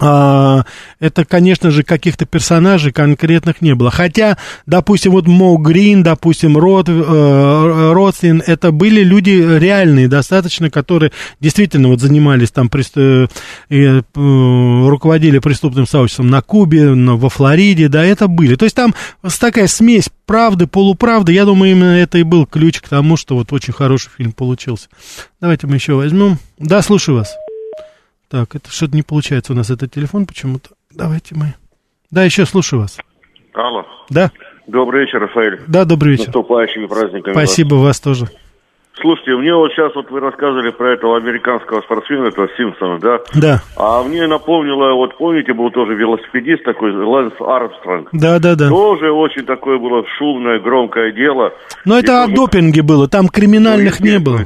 а, 0.00 0.64
это, 1.00 1.24
конечно 1.24 1.70
же, 1.70 1.82
каких-то 1.82 2.24
персонажей 2.24 2.92
конкретных 2.92 3.60
не 3.60 3.74
было. 3.74 3.90
Хотя, 3.90 4.38
допустим, 4.66 5.12
вот 5.12 5.26
Мо 5.26 5.56
Грин, 5.56 6.02
допустим, 6.02 6.56
Рот, 6.56 6.88
э, 6.88 7.92
Рослин, 7.92 8.42
это 8.46 8.70
были 8.70 9.02
люди 9.02 9.30
реальные 9.30 10.08
достаточно, 10.08 10.70
которые 10.70 11.12
действительно 11.40 11.88
вот 11.88 12.00
занимались 12.00 12.50
там, 12.50 12.68
приступ, 12.68 12.98
э, 12.98 13.26
э, 13.70 14.02
руководили 14.14 15.38
преступным 15.38 15.86
сообществом 15.86 16.28
на 16.28 16.42
Кубе, 16.42 16.94
на, 16.94 17.16
во 17.16 17.28
Флориде, 17.28 17.88
да, 17.88 18.04
это 18.04 18.28
были. 18.28 18.54
То 18.54 18.64
есть 18.64 18.76
там 18.76 18.94
такая 19.40 19.66
смесь 19.66 20.08
правды, 20.26 20.66
полуправды, 20.66 21.32
я 21.32 21.44
думаю, 21.44 21.72
именно 21.72 21.98
это 21.98 22.18
и 22.18 22.22
был 22.22 22.46
ключ 22.46 22.80
к 22.80 22.88
тому, 22.88 23.16
что 23.16 23.34
вот 23.34 23.52
очень 23.52 23.72
хороший 23.72 24.10
фильм 24.16 24.32
получился. 24.32 24.88
Давайте 25.40 25.66
мы 25.66 25.74
еще 25.74 25.94
возьмем. 25.94 26.38
Да, 26.58 26.82
слушаю 26.82 27.18
вас. 27.18 27.47
Так, 28.30 28.54
это 28.54 28.70
что-то 28.70 28.94
не 28.94 29.02
получается 29.02 29.52
у 29.52 29.56
нас 29.56 29.70
этот 29.70 29.90
телефон 29.90 30.26
почему-то. 30.26 30.70
Давайте 30.94 31.34
мы. 31.34 31.54
Да, 32.10 32.24
еще 32.24 32.44
слушаю 32.44 32.82
вас. 32.82 32.98
Алло. 33.54 33.84
Да. 34.10 34.30
Добрый 34.66 35.02
вечер, 35.02 35.20
Рафаэль. 35.20 35.60
Да, 35.66 35.84
добрый 35.86 36.12
вечер. 36.12 36.26
Наступающими 36.26 36.86
праздниками. 36.86 37.32
Спасибо 37.32 37.76
вас. 37.76 37.84
вас 37.84 38.00
тоже. 38.00 38.28
Слушайте, 39.00 39.36
мне 39.36 39.54
вот 39.54 39.70
сейчас 39.72 39.94
вот 39.94 40.10
вы 40.10 40.20
рассказывали 40.20 40.70
про 40.70 40.92
этого 40.92 41.16
американского 41.16 41.80
спортсмена, 41.82 42.26
этого 42.26 42.48
Симпсона, 42.56 42.98
да? 42.98 43.20
Да. 43.34 43.62
А 43.76 44.02
мне 44.02 44.26
напомнило, 44.26 44.92
вот 44.94 45.16
помните, 45.16 45.54
был 45.54 45.70
тоже 45.70 45.94
велосипедист 45.94 46.64
такой, 46.64 46.92
Лэнс 46.92 47.34
Армстронг. 47.40 48.08
Да, 48.12 48.40
да, 48.40 48.56
да. 48.56 48.68
Тоже 48.68 49.12
очень 49.12 49.46
такое 49.46 49.78
было 49.78 50.04
шумное, 50.18 50.58
громкое 50.58 51.12
дело. 51.12 51.52
Но 51.84 51.98
это 51.98 52.08
тоже... 52.08 52.32
о 52.32 52.34
допинге 52.34 52.82
было, 52.82 53.08
там 53.08 53.28
криминальных 53.28 54.00
ну, 54.00 54.06
не 54.06 54.18
было. 54.18 54.40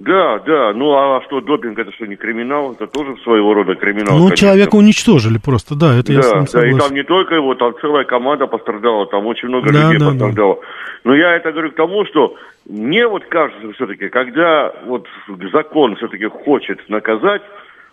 Да, 0.00 0.40
да. 0.40 0.72
Ну 0.72 0.92
а 0.92 1.22
что, 1.22 1.40
допинг 1.40 1.78
это 1.78 1.92
что, 1.92 2.06
не 2.06 2.16
криминал? 2.16 2.72
Это 2.72 2.86
тоже 2.86 3.16
своего 3.22 3.54
рода 3.54 3.74
криминал. 3.76 4.16
Ну, 4.16 4.24
конечно. 4.24 4.36
человека 4.36 4.74
уничтожили 4.74 5.38
просто, 5.38 5.76
да, 5.76 5.96
это 5.96 6.08
да, 6.08 6.14
я 6.14 6.22
с 6.22 6.32
ним 6.32 6.44
Да, 6.52 6.68
и 6.68 6.74
там 6.74 6.94
не 6.94 7.04
только 7.04 7.36
его, 7.36 7.54
там 7.54 7.74
целая 7.80 8.04
команда 8.04 8.46
пострадала, 8.46 9.06
там 9.06 9.26
очень 9.26 9.48
много 9.48 9.72
да, 9.72 9.84
людей 9.84 9.98
да, 9.98 10.10
пострадало. 10.10 10.54
Да. 10.56 10.60
Но 11.04 11.14
я 11.14 11.36
это 11.36 11.52
говорю 11.52 11.70
к 11.70 11.76
тому, 11.76 12.04
что 12.06 12.36
мне 12.68 13.06
вот 13.06 13.24
кажется 13.26 13.72
все-таки, 13.72 14.08
когда 14.08 14.72
вот 14.86 15.06
закон 15.52 15.96
все-таки 15.96 16.26
хочет 16.26 16.88
наказать, 16.88 17.42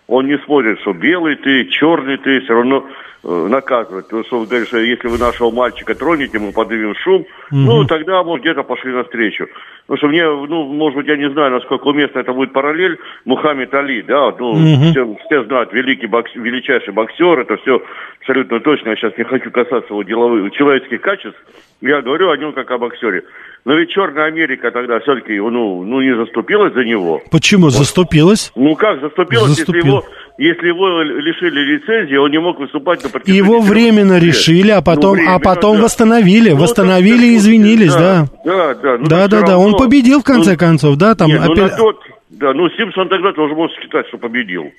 он 0.08 0.28
не 0.28 0.38
смотрит, 0.40 0.80
что 0.82 0.94
белый 0.94 1.36
ты, 1.36 1.66
черный 1.66 2.18
ты, 2.18 2.42
все 2.42 2.54
равно 2.54 2.86
э, 3.24 3.48
наказывать. 3.50 4.06
Потому 4.06 4.24
что 4.26 4.40
вы 4.40 4.46
говорите, 4.46 4.68
что 4.68 4.80
если 4.80 5.08
вы 5.08 5.18
нашего 5.18 5.52
мальчика 5.52 5.96
тронете, 5.96 6.40
мы 6.40 6.52
поднимем 6.52 6.96
шум, 6.96 7.22
угу. 7.22 7.28
ну, 7.52 7.86
тогда, 7.86 8.24
может, 8.24 8.44
где-то 8.44 8.64
пошли 8.64 8.92
навстречу. 8.92 9.48
Потому 9.88 9.98
что 9.98 10.08
мне, 10.08 10.24
ну, 10.24 10.64
может 10.74 10.98
быть, 10.98 11.08
я 11.08 11.18
не 11.18 11.30
знаю, 11.30 11.52
насколько 11.52 11.88
уместно 11.88 12.20
это 12.20 12.34
будет 12.34 12.54
параллель, 12.54 12.98
Мухаммед 13.26 13.74
Али, 13.74 14.02
да, 14.04 14.34
ну, 14.40 14.52
угу. 14.52 14.92
все, 14.92 15.18
все 15.26 15.44
знают, 15.44 15.74
великий 15.74 16.08
бокс, 16.08 16.32
величайший 16.36 16.94
боксер, 16.94 17.40
это 17.40 17.58
все 17.58 17.82
абсолютно 18.22 18.60
точно, 18.60 18.90
я 18.90 18.96
сейчас 18.96 19.18
не 19.18 19.24
хочу 19.24 19.52
касаться 19.52 19.88
его 19.90 20.04
деловых, 20.04 20.54
человеческих 20.54 21.02
качеств, 21.02 21.40
я 21.82 22.02
говорю 22.02 22.30
о 22.30 22.38
нем 22.38 22.54
как 22.54 22.70
о 22.72 22.78
боксере. 22.78 23.24
Но 23.64 23.76
ведь 23.76 23.90
Черная 23.90 24.26
Америка 24.26 24.72
тогда 24.72 25.00
все-таки 25.02 25.38
ну, 25.40 25.84
ну, 25.84 26.02
не 26.02 26.16
заступилась 26.16 26.74
за 26.74 26.84
него. 26.84 27.22
Почему 27.32 27.66
вот. 27.66 27.74
заступилась? 27.74 28.52
Ну 28.56 28.76
как 28.76 29.02
заступилась, 29.02 29.50
Заступил. 29.50 29.76
если 29.76 29.88
его, 29.88 30.04
если 30.42 30.68
его 30.68 31.02
лишили 31.04 31.76
лицензии, 31.76 32.16
он 32.16 32.32
не 32.32 32.40
мог 32.40 32.60
выступать 32.60 33.04
на 33.04 33.10
протяжении... 33.10 33.38
Его 33.38 33.62
временно 33.62 34.18
решили, 34.18 34.72
а 34.72 34.82
потом, 34.82 35.12
ну, 35.12 35.14
временно, 35.18 35.36
а 35.36 35.40
потом 35.40 35.78
да. 35.78 35.84
восстановили, 35.84 36.50
ну, 36.50 36.58
восстановили 36.58 37.28
и 37.28 37.36
извинились, 37.38 37.94
да. 37.94 38.26
Да, 38.44 38.74
да. 38.74 38.98
Ну, 38.98 39.08
да, 39.08 39.28
да, 39.28 39.42
да, 39.42 39.58
он 39.60 39.76
победил 39.78 40.22
в 40.22 40.24
конце 40.24 40.54
ну, 40.54 40.58
концов, 40.58 40.96
да, 40.98 41.14
там... 41.14 41.30
Нет, 41.30 41.42
опять... 41.42 41.58
ну, 41.58 41.64
на 41.64 41.70
тот, 41.70 42.00
да, 42.30 42.54
ну 42.54 42.70
Симпсон 42.72 43.08
тогда 43.08 43.34
тоже 43.34 43.54
может 43.54 43.78
считать, 43.82 44.08
что 44.08 44.18
победил. 44.18 44.72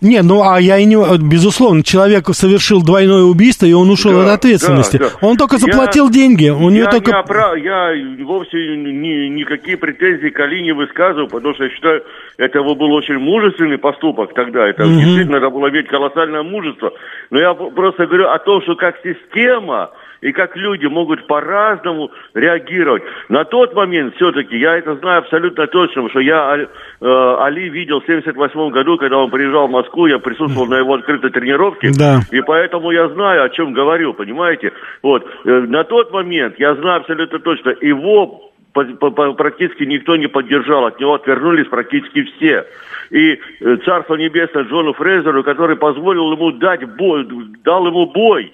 Не, 0.00 0.22
ну 0.22 0.42
а 0.42 0.60
я 0.60 0.78
и 0.78 0.84
не... 0.84 0.96
Безусловно, 1.18 1.82
человек 1.82 2.26
совершил 2.32 2.82
двойное 2.82 3.22
убийство, 3.22 3.66
и 3.66 3.72
он 3.72 3.90
ушел 3.90 4.12
да, 4.12 4.24
от 4.24 4.38
ответственности. 4.40 4.96
Да, 4.96 5.10
да. 5.10 5.26
Он 5.26 5.36
только 5.36 5.58
заплатил 5.58 6.06
я, 6.06 6.12
деньги. 6.12 6.48
У 6.48 6.70
я, 6.70 6.86
только... 6.86 7.10
не 7.10 7.16
опра... 7.16 7.54
я 7.54 7.92
вовсе 8.24 8.56
ни, 8.76 9.28
никакие 9.28 9.76
претензии 9.76 10.28
к 10.28 10.40
Али 10.40 10.62
не 10.62 10.72
высказываю, 10.72 11.28
потому 11.28 11.54
что 11.54 11.64
я 11.64 11.70
считаю, 11.70 12.02
это 12.36 12.62
был 12.62 12.92
очень 12.92 13.18
мужественный 13.18 13.78
поступок 13.78 14.34
тогда. 14.34 14.66
Это 14.66 14.84
угу. 14.84 14.94
действительно 14.94 15.36
это 15.36 15.50
было 15.50 15.68
ведь 15.68 15.88
колоссальное 15.88 16.42
мужество. 16.42 16.92
Но 17.30 17.38
я 17.38 17.54
просто 17.54 18.06
говорю 18.06 18.28
о 18.28 18.38
том, 18.38 18.62
что 18.62 18.74
как 18.76 18.96
система 19.02 19.90
и 20.20 20.32
как 20.32 20.56
люди 20.56 20.86
могут 20.86 21.26
по-разному 21.26 22.10
реагировать. 22.34 23.02
На 23.28 23.44
тот 23.44 23.74
момент 23.74 24.14
все-таки, 24.16 24.58
я 24.58 24.76
это 24.76 24.96
знаю 24.96 25.18
абсолютно 25.18 25.66
точно, 25.66 26.08
что 26.10 26.20
я 26.20 26.56
э, 26.56 26.66
Али 27.00 27.68
видел 27.68 28.00
в 28.00 28.06
78 28.06 28.70
году, 28.70 28.96
когда 28.96 29.18
он 29.18 29.30
приезжал 29.30 29.68
в 29.68 29.70
Москву, 29.70 30.06
я 30.06 30.18
присутствовал 30.18 30.66
на 30.68 30.78
его 30.78 30.94
открытой 30.94 31.30
тренировке, 31.30 31.90
да. 31.96 32.20
и 32.30 32.40
поэтому 32.40 32.90
я 32.90 33.08
знаю, 33.08 33.44
о 33.44 33.48
чем 33.50 33.72
говорю, 33.72 34.14
понимаете? 34.14 34.72
Вот. 35.02 35.26
Э, 35.44 35.50
на 35.60 35.84
тот 35.84 36.12
момент, 36.12 36.54
я 36.58 36.74
знаю 36.74 37.00
абсолютно 37.00 37.38
точно, 37.38 37.74
его 37.80 38.48
практически 38.72 39.84
никто 39.84 40.16
не 40.16 40.28
поддержал, 40.28 40.86
от 40.86 41.00
него 41.00 41.14
отвернулись 41.14 41.66
практически 41.66 42.22
все. 42.24 42.66
И 43.10 43.38
э, 43.60 43.76
Царство 43.84 44.14
Небесное 44.14 44.64
Джону 44.64 44.92
Фрейзеру, 44.92 45.42
который 45.42 45.76
позволил 45.76 46.32
ему 46.32 46.52
дать 46.52 46.84
бой, 46.96 47.26
дал 47.64 47.86
ему 47.86 48.06
бой, 48.06 48.52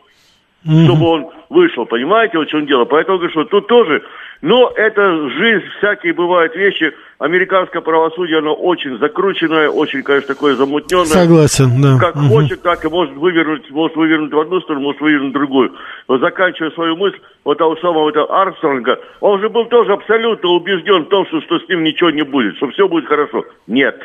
mm-hmm. 0.66 0.84
чтобы 0.84 1.06
он 1.06 1.26
вышел, 1.50 1.86
понимаете, 1.86 2.38
вот 2.38 2.48
в 2.48 2.50
чем 2.50 2.66
дело. 2.66 2.84
Поэтому 2.84 3.18
говорю, 3.18 3.32
что 3.32 3.44
тут 3.44 3.66
тоже, 3.66 4.02
но 4.42 4.70
это 4.76 5.30
жизнь, 5.30 5.64
всякие 5.78 6.12
бывают 6.12 6.54
вещи. 6.54 6.92
Американское 7.18 7.80
правосудие, 7.80 8.38
оно 8.38 8.54
очень 8.54 8.98
закрученное, 8.98 9.70
очень, 9.70 10.02
конечно, 10.02 10.34
такое 10.34 10.54
замутненное. 10.56 11.06
Согласен, 11.06 11.80
да. 11.80 11.98
Как 11.98 12.16
угу. 12.16 12.26
хочет, 12.26 12.60
так 12.62 12.84
и 12.84 12.88
может 12.88 13.14
вывернуть, 13.14 13.70
может 13.70 13.96
вывернуть 13.96 14.32
в 14.32 14.38
одну 14.38 14.60
сторону, 14.60 14.84
может 14.84 15.00
вывернуть 15.00 15.30
в 15.30 15.34
другую. 15.34 15.72
Но 16.08 16.18
заканчивая 16.18 16.70
свою 16.72 16.96
мысль, 16.96 17.18
вот 17.44 17.58
того 17.58 17.76
самого 17.76 18.10
этого 18.10 18.26
Армстронга, 18.42 18.98
он 19.20 19.40
же 19.40 19.48
был 19.48 19.64
тоже 19.66 19.92
абсолютно 19.92 20.50
убежден 20.50 21.04
в 21.04 21.08
том, 21.08 21.26
что, 21.26 21.40
что 21.40 21.58
с 21.60 21.68
ним 21.68 21.82
ничего 21.82 22.10
не 22.10 22.22
будет, 22.22 22.56
что 22.56 22.68
все 22.70 22.88
будет 22.88 23.06
хорошо. 23.06 23.44
Нет. 23.66 23.98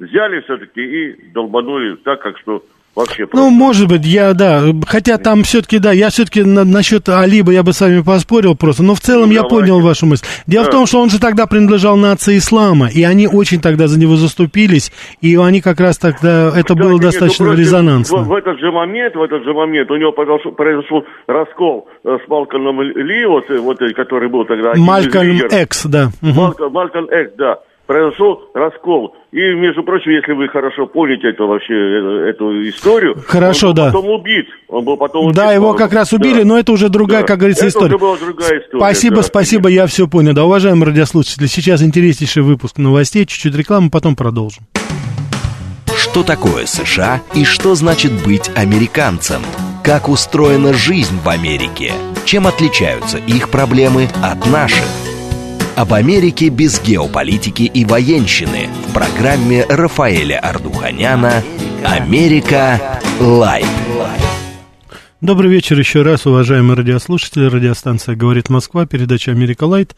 Взяли 0.00 0.40
все-таки 0.40 0.80
и 0.80 1.30
долбанули 1.32 1.94
так, 1.96 2.20
как 2.20 2.38
что 2.38 2.64
вообще. 2.94 3.26
Ну, 3.32 3.50
может 3.50 3.88
быть, 3.88 4.04
я, 4.04 4.34
да, 4.34 4.62
хотя 4.86 5.18
там 5.18 5.42
все-таки, 5.42 5.78
да, 5.78 5.92
я 5.92 6.10
все-таки 6.10 6.42
на, 6.42 6.64
насчет 6.64 7.08
Алиба 7.08 7.52
я 7.52 7.62
бы 7.62 7.72
с 7.72 7.80
вами 7.80 8.02
поспорил 8.02 8.56
просто, 8.56 8.82
но 8.82 8.94
в 8.94 9.00
целом 9.00 9.28
ну, 9.28 9.34
я 9.34 9.42
давайте. 9.42 9.56
понял 9.56 9.80
вашу 9.80 10.06
мысль. 10.06 10.24
Дело 10.46 10.64
да. 10.64 10.70
в 10.70 10.72
том, 10.72 10.86
что 10.86 11.00
он 11.00 11.10
же 11.10 11.20
тогда 11.20 11.46
принадлежал 11.46 11.96
нации 11.96 12.38
ислама, 12.38 12.88
и 12.88 13.02
они 13.02 13.28
очень 13.28 13.60
тогда 13.60 13.86
за 13.86 13.98
него 13.98 14.16
заступились, 14.16 14.92
и 15.20 15.36
они 15.36 15.60
как 15.60 15.80
раз 15.80 15.98
тогда, 15.98 16.48
это 16.48 16.74
Кстати, 16.74 16.78
было 16.78 17.00
достаточно 17.00 17.44
нет, 17.44 17.52
ну, 17.52 17.58
резонансно. 17.58 18.18
В, 18.18 18.28
в 18.28 18.34
этот 18.34 18.58
же 18.58 18.70
момент, 18.70 19.14
в 19.14 19.22
этот 19.22 19.44
же 19.44 19.52
момент 19.52 19.90
у 19.90 19.96
него 19.96 20.12
произошел, 20.12 20.52
произошел 20.52 21.04
раскол 21.26 21.88
э, 22.04 22.18
с 22.24 22.28
Малкольмом 22.28 22.82
Ли, 22.82 23.26
вот, 23.26 23.44
вот, 23.48 23.78
который 23.96 24.28
был 24.28 24.44
тогда... 24.44 24.72
Малкольм 24.76 25.40
Экс, 25.50 25.86
да. 25.86 26.10
Малкольм, 26.20 26.72
Малкольм 26.72 27.08
Экс, 27.10 27.32
да 27.36 27.58
произошел 27.86 28.50
раскол. 28.54 29.14
И, 29.32 29.38
между 29.54 29.82
прочим, 29.82 30.12
если 30.12 30.32
вы 30.32 30.48
хорошо 30.48 30.86
помните 30.86 31.28
эту 31.28 31.46
вообще 31.46 31.74
э, 31.74 32.30
эту 32.30 32.68
историю, 32.68 33.16
хорошо, 33.26 33.68
он 33.68 33.74
был 33.74 33.82
да. 33.82 33.92
потом 33.92 34.10
убит. 34.10 34.46
Он 34.68 34.84
был 34.84 34.96
потом 34.96 35.24
убит. 35.26 35.36
Да, 35.36 35.52
его 35.52 35.74
как 35.74 35.92
раз 35.92 36.12
убили, 36.12 36.42
да. 36.42 36.48
но 36.48 36.58
это 36.58 36.72
уже 36.72 36.88
другая, 36.88 37.22
да. 37.22 37.26
как 37.26 37.38
говорится, 37.38 37.64
это 37.64 37.70
история. 37.70 37.96
Уже 37.96 37.98
была 37.98 38.16
другая 38.16 38.60
история. 38.60 38.78
Спасибо, 38.78 39.16
да, 39.16 39.22
спасибо, 39.22 39.68
я 39.68 39.86
все 39.86 40.06
понял. 40.08 40.34
Да, 40.34 40.44
уважаемые 40.44 40.86
радиослушатели, 40.86 41.46
сейчас 41.46 41.82
интереснейший 41.82 42.42
выпуск 42.42 42.78
новостей, 42.78 43.26
чуть-чуть 43.26 43.56
рекламы, 43.56 43.90
потом 43.90 44.16
продолжим. 44.16 44.64
Что 45.96 46.22
такое 46.22 46.66
США 46.66 47.22
и 47.34 47.44
что 47.44 47.74
значит 47.74 48.12
быть 48.24 48.50
американцем? 48.54 49.42
Как 49.82 50.08
устроена 50.08 50.72
жизнь 50.72 51.18
в 51.22 51.28
Америке? 51.28 51.92
Чем 52.24 52.46
отличаются 52.46 53.18
их 53.18 53.50
проблемы 53.50 54.08
от 54.22 54.46
наших? 54.46 55.13
Об 55.76 55.92
Америке 55.92 56.48
без 56.48 56.80
геополитики 56.80 57.62
и 57.62 57.84
военщины 57.84 58.68
в 58.88 58.92
программе 58.92 59.64
Рафаэля 59.68 60.38
Ардуханяна 60.38 61.42
«Америка. 61.84 63.00
Light». 63.20 63.66
Добрый 65.20 65.50
вечер 65.50 65.78
еще 65.78 66.02
раз, 66.02 66.26
уважаемые 66.26 66.76
радиослушатели. 66.76 67.46
Радиостанция 67.46 68.14
«Говорит 68.14 68.50
Москва», 68.50 68.86
передача 68.86 69.30
«Америка 69.30 69.64
Light». 69.64 69.96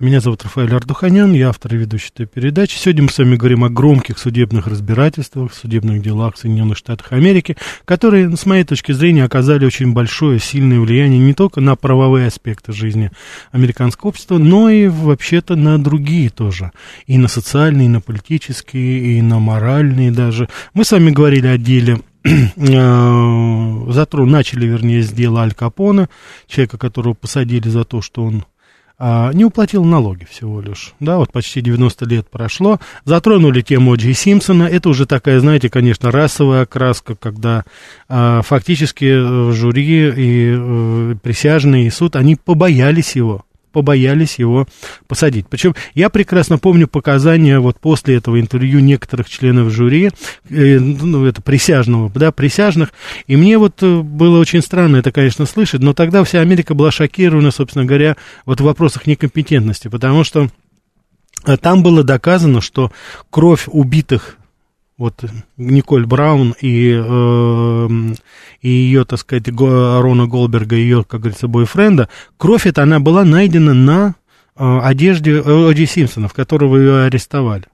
Меня 0.00 0.20
зовут 0.20 0.42
Рафаэль 0.44 0.74
Ардуханян, 0.74 1.34
я 1.34 1.50
автор 1.50 1.74
и 1.74 1.76
ведущий 1.76 2.08
этой 2.14 2.24
передачи. 2.24 2.78
Сегодня 2.78 3.02
мы 3.02 3.10
с 3.10 3.18
вами 3.18 3.36
говорим 3.36 3.64
о 3.64 3.68
громких 3.68 4.18
судебных 4.18 4.66
разбирательствах, 4.66 5.52
судебных 5.52 6.00
делах 6.00 6.36
в 6.36 6.38
Соединенных 6.38 6.78
Штатах 6.78 7.12
Америки, 7.12 7.58
которые, 7.84 8.34
с 8.34 8.46
моей 8.46 8.64
точки 8.64 8.92
зрения, 8.92 9.24
оказали 9.24 9.66
очень 9.66 9.92
большое, 9.92 10.40
сильное 10.40 10.80
влияние 10.80 11.18
не 11.18 11.34
только 11.34 11.60
на 11.60 11.76
правовые 11.76 12.28
аспекты 12.28 12.72
жизни 12.72 13.10
американского 13.52 14.08
общества, 14.08 14.38
но 14.38 14.70
и 14.70 14.88
вообще-то 14.88 15.54
на 15.54 15.76
другие 15.78 16.30
тоже. 16.30 16.72
И 17.06 17.18
на 17.18 17.28
социальные, 17.28 17.84
и 17.84 17.90
на 17.90 18.00
политические, 18.00 19.18
и 19.18 19.20
на 19.20 19.38
моральные 19.38 20.12
даже. 20.12 20.48
Мы 20.72 20.86
с 20.86 20.92
вами 20.92 21.10
говорили 21.10 21.46
о 21.46 21.58
деле 21.58 22.00
э, 22.24 23.84
затру, 23.90 24.24
начали, 24.24 24.64
вернее, 24.66 25.02
с 25.02 25.10
дела 25.10 25.42
Аль 25.42 25.52
Капона, 25.52 26.08
человека, 26.46 26.78
которого 26.78 27.12
посадили 27.12 27.68
за 27.68 27.84
то, 27.84 28.00
что 28.00 28.24
он 28.24 28.44
не 29.00 29.44
уплатил 29.44 29.84
налоги 29.84 30.24
всего 30.24 30.60
лишь. 30.60 30.92
Да, 31.00 31.16
вот 31.16 31.32
почти 31.32 31.60
90 31.62 32.04
лет 32.04 32.28
прошло. 32.28 32.80
Затронули 33.04 33.62
тему 33.62 33.96
Джей 33.96 34.14
Симпсона. 34.14 34.64
Это 34.64 34.90
уже 34.90 35.06
такая, 35.06 35.40
знаете, 35.40 35.70
конечно, 35.70 36.10
расовая 36.10 36.62
окраска, 36.62 37.14
когда 37.16 37.64
а, 38.08 38.42
фактически 38.42 39.04
э, 39.04 39.52
жюри 39.52 40.10
и 40.10 40.54
э, 40.56 41.14
присяжные 41.22 41.86
и 41.86 41.90
суд, 41.90 42.16
они 42.16 42.36
побоялись 42.36 43.16
его 43.16 43.44
побоялись 43.72 44.38
его 44.38 44.66
посадить. 45.06 45.46
Причем 45.48 45.74
я 45.94 46.10
прекрасно 46.10 46.58
помню 46.58 46.88
показания 46.88 47.58
вот 47.58 47.78
после 47.78 48.16
этого 48.16 48.40
интервью 48.40 48.80
некоторых 48.80 49.28
членов 49.28 49.72
жюри, 49.72 50.10
э, 50.48 50.78
ну, 50.78 51.24
это 51.24 51.42
присяжного, 51.42 52.10
да, 52.14 52.32
присяжных, 52.32 52.92
и 53.26 53.36
мне 53.36 53.58
вот 53.58 53.82
э, 53.82 54.00
было 54.00 54.38
очень 54.38 54.62
странно 54.62 54.96
это, 54.96 55.12
конечно, 55.12 55.46
слышать, 55.46 55.82
но 55.82 55.94
тогда 55.94 56.24
вся 56.24 56.40
Америка 56.40 56.74
была 56.74 56.90
шокирована, 56.90 57.50
собственно 57.50 57.84
говоря, 57.84 58.16
вот 58.44 58.60
в 58.60 58.64
вопросах 58.64 59.06
некомпетентности, 59.06 59.88
потому 59.88 60.24
что 60.24 60.48
э, 61.46 61.56
там 61.56 61.82
было 61.82 62.02
доказано, 62.02 62.60
что 62.60 62.90
кровь 63.30 63.64
убитых 63.68 64.36
вот 65.00 65.24
Николь 65.56 66.04
Браун 66.04 66.54
и, 66.60 66.92
э, 66.94 67.88
и 68.60 68.68
ее, 68.68 69.06
так 69.06 69.18
сказать, 69.18 69.48
Рона 69.48 70.26
Голберга, 70.26 70.76
ее, 70.76 71.04
как 71.08 71.20
говорится, 71.20 71.48
бойфренда, 71.48 72.10
кровь 72.36 72.66
эта, 72.66 72.82
она 72.82 73.00
была 73.00 73.24
найдена 73.24 73.72
на 73.72 74.14
э, 74.56 74.78
одежде 74.82 75.40
О'Джи 75.40 75.86
Симпсона, 75.86 76.28
в 76.28 76.34
которого 76.34 76.76
ее 76.76 77.04
арестовали. 77.04 77.64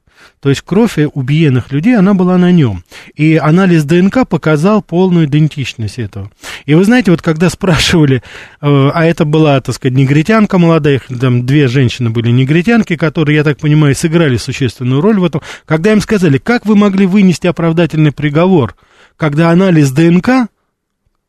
То 0.40 0.48
есть 0.48 0.62
кровь 0.62 0.98
убиенных 1.14 1.72
людей, 1.72 1.96
она 1.96 2.14
была 2.14 2.38
на 2.38 2.52
нем. 2.52 2.84
И 3.14 3.36
анализ 3.36 3.84
ДНК 3.84 4.26
показал 4.28 4.82
полную 4.82 5.26
идентичность 5.26 5.98
этого. 5.98 6.30
И 6.64 6.74
вы 6.74 6.84
знаете, 6.84 7.10
вот 7.10 7.22
когда 7.22 7.50
спрашивали, 7.50 8.16
э, 8.16 8.20
а 8.60 9.04
это 9.04 9.24
была, 9.24 9.60
так 9.60 9.74
сказать, 9.74 9.96
негритянка 9.96 10.58
молодая, 10.58 11.00
там 11.20 11.46
две 11.46 11.68
женщины 11.68 12.10
были 12.10 12.30
негритянки, 12.30 12.96
которые, 12.96 13.36
я 13.36 13.44
так 13.44 13.58
понимаю, 13.58 13.94
сыграли 13.94 14.36
существенную 14.36 15.00
роль 15.00 15.18
в 15.18 15.24
этом, 15.24 15.42
когда 15.64 15.92
им 15.92 16.00
сказали, 16.00 16.38
как 16.38 16.66
вы 16.66 16.76
могли 16.76 17.06
вынести 17.06 17.46
оправдательный 17.46 18.12
приговор, 18.12 18.76
когда 19.16 19.50
анализ 19.50 19.90
ДНК 19.90 20.48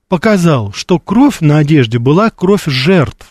показал, 0.08 0.74
что 0.74 1.00
кровь 1.00 1.42
на 1.42 1.58
одежде 1.58 2.00
была 2.00 2.30
кровь 2.30 2.66
жертв. 2.66 3.28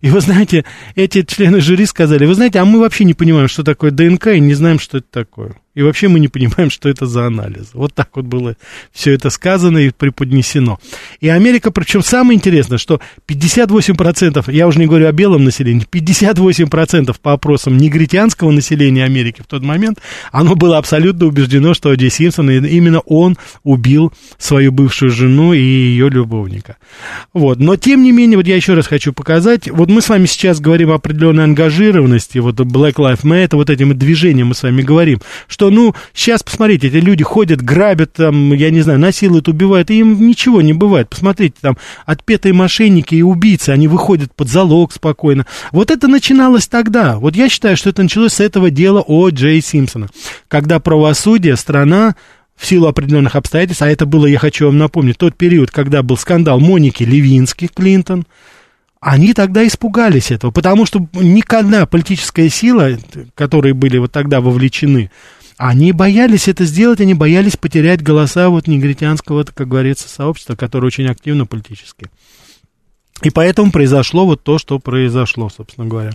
И 0.00 0.10
вы 0.10 0.20
знаете, 0.20 0.64
эти 0.94 1.22
члены 1.22 1.60
жюри 1.60 1.86
сказали, 1.86 2.26
вы 2.26 2.34
знаете, 2.34 2.58
а 2.58 2.64
мы 2.64 2.80
вообще 2.80 3.04
не 3.04 3.14
понимаем, 3.14 3.48
что 3.48 3.64
такое 3.64 3.90
ДНК, 3.90 4.28
и 4.28 4.40
не 4.40 4.54
знаем, 4.54 4.78
что 4.78 4.98
это 4.98 5.08
такое. 5.10 5.56
И 5.78 5.82
вообще 5.82 6.08
мы 6.08 6.18
не 6.18 6.26
понимаем, 6.26 6.70
что 6.72 6.88
это 6.88 7.06
за 7.06 7.26
анализ. 7.26 7.68
Вот 7.72 7.94
так 7.94 8.08
вот 8.14 8.24
было 8.24 8.56
все 8.92 9.12
это 9.12 9.30
сказано 9.30 9.78
и 9.78 9.90
преподнесено. 9.90 10.80
И 11.20 11.28
Америка, 11.28 11.70
причем 11.70 12.02
самое 12.02 12.36
интересное, 12.36 12.78
что 12.78 13.00
58%, 13.28 14.50
я 14.50 14.66
уже 14.66 14.80
не 14.80 14.86
говорю 14.86 15.06
о 15.06 15.12
белом 15.12 15.44
населении, 15.44 15.86
58% 15.86 17.14
по 17.22 17.32
опросам 17.32 17.76
негритянского 17.76 18.50
населения 18.50 19.04
Америки 19.04 19.40
в 19.40 19.46
тот 19.46 19.62
момент, 19.62 20.00
оно 20.32 20.56
было 20.56 20.78
абсолютно 20.78 21.26
убеждено, 21.26 21.74
что 21.74 21.90
Оди 21.90 22.08
Симпсон, 22.08 22.50
именно 22.50 22.98
он 22.98 23.36
убил 23.62 24.12
свою 24.36 24.72
бывшую 24.72 25.12
жену 25.12 25.52
и 25.52 25.60
ее 25.60 26.10
любовника. 26.10 26.76
Вот. 27.32 27.60
Но, 27.60 27.76
тем 27.76 28.02
не 28.02 28.10
менее, 28.10 28.36
вот 28.36 28.48
я 28.48 28.56
еще 28.56 28.74
раз 28.74 28.88
хочу 28.88 29.12
показать, 29.12 29.70
вот 29.70 29.88
мы 29.88 30.02
с 30.02 30.08
вами 30.08 30.26
сейчас 30.26 30.58
говорим 30.58 30.90
о 30.90 30.94
определенной 30.94 31.44
ангажированности, 31.44 32.38
вот 32.38 32.56
Black 32.56 32.94
Lives 32.94 33.22
Matter, 33.22 33.54
вот 33.54 33.70
этим 33.70 33.96
движением 33.96 34.48
мы 34.48 34.56
с 34.56 34.64
вами 34.64 34.82
говорим, 34.82 35.20
что 35.46 35.67
ну, 35.70 35.94
сейчас, 36.12 36.42
посмотрите, 36.42 36.88
эти 36.88 36.96
люди 36.96 37.24
ходят, 37.24 37.62
грабят, 37.62 38.14
там, 38.14 38.52
я 38.52 38.70
не 38.70 38.80
знаю, 38.80 38.98
насилуют, 38.98 39.48
убивают, 39.48 39.90
и 39.90 39.98
им 39.98 40.26
ничего 40.26 40.62
не 40.62 40.72
бывает. 40.72 41.08
Посмотрите, 41.08 41.56
там, 41.60 41.76
отпетые 42.06 42.52
мошенники 42.52 43.14
и 43.14 43.22
убийцы, 43.22 43.70
они 43.70 43.88
выходят 43.88 44.34
под 44.34 44.48
залог 44.48 44.92
спокойно. 44.92 45.46
Вот 45.72 45.90
это 45.90 46.08
начиналось 46.08 46.68
тогда. 46.68 47.18
Вот 47.18 47.36
я 47.36 47.48
считаю, 47.48 47.76
что 47.76 47.90
это 47.90 48.02
началось 48.02 48.34
с 48.34 48.40
этого 48.40 48.70
дела 48.70 49.02
о 49.06 49.28
Джей 49.30 49.60
Симпсона, 49.60 50.08
когда 50.48 50.80
правосудие, 50.80 51.56
страна 51.56 52.14
в 52.56 52.66
силу 52.66 52.88
определенных 52.88 53.36
обстоятельств, 53.36 53.82
а 53.82 53.88
это 53.88 54.04
было, 54.04 54.26
я 54.26 54.38
хочу 54.38 54.66
вам 54.66 54.78
напомнить, 54.78 55.16
тот 55.16 55.36
период, 55.36 55.70
когда 55.70 56.02
был 56.02 56.16
скандал 56.16 56.58
Моники 56.58 57.04
Левински, 57.04 57.68
Клинтон, 57.72 58.26
они 59.00 59.32
тогда 59.32 59.64
испугались 59.66 60.32
этого, 60.32 60.50
потому 60.50 60.84
что 60.84 61.06
никогда 61.12 61.86
политическая 61.86 62.48
сила, 62.48 62.98
которые 63.36 63.74
были 63.74 63.98
вот 63.98 64.10
тогда 64.10 64.40
вовлечены 64.40 65.10
они 65.58 65.90
боялись 65.92 66.48
это 66.48 66.64
сделать, 66.64 67.00
они 67.00 67.14
боялись 67.14 67.56
потерять 67.56 68.00
голоса 68.00 68.48
вот 68.48 68.68
негритянского, 68.68 69.42
как 69.42 69.68
говорится, 69.68 70.08
сообщества, 70.08 70.54
которое 70.54 70.86
очень 70.86 71.08
активно 71.08 71.46
политически. 71.46 72.06
И 73.22 73.30
поэтому 73.30 73.72
произошло 73.72 74.24
вот 74.24 74.44
то, 74.44 74.58
что 74.58 74.78
произошло, 74.78 75.50
собственно 75.50 75.88
говоря. 75.88 76.12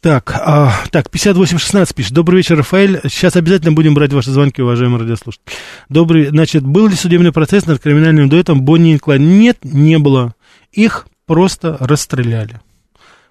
Так, 0.00 0.34
а, 0.34 0.72
так, 0.90 1.10
5816 1.10 1.94
пишет. 1.94 2.12
Добрый 2.12 2.38
вечер, 2.38 2.56
Рафаэль. 2.56 3.00
Сейчас 3.04 3.36
обязательно 3.36 3.72
будем 3.72 3.94
брать 3.94 4.12
ваши 4.12 4.30
звонки, 4.30 4.62
уважаемые 4.62 5.00
радиослушатели. 5.00 5.46
Добрый, 5.90 6.26
значит, 6.26 6.62
был 6.62 6.88
ли 6.88 6.94
судебный 6.94 7.32
процесс 7.32 7.66
над 7.66 7.80
криминальным 7.80 8.28
дуэтом 8.28 8.62
Бонни 8.62 8.94
и 8.94 8.98
Клайд? 8.98 9.20
Нет, 9.20 9.58
не 9.62 9.98
было. 9.98 10.34
Их 10.72 11.06
просто 11.26 11.76
расстреляли. 11.80 12.60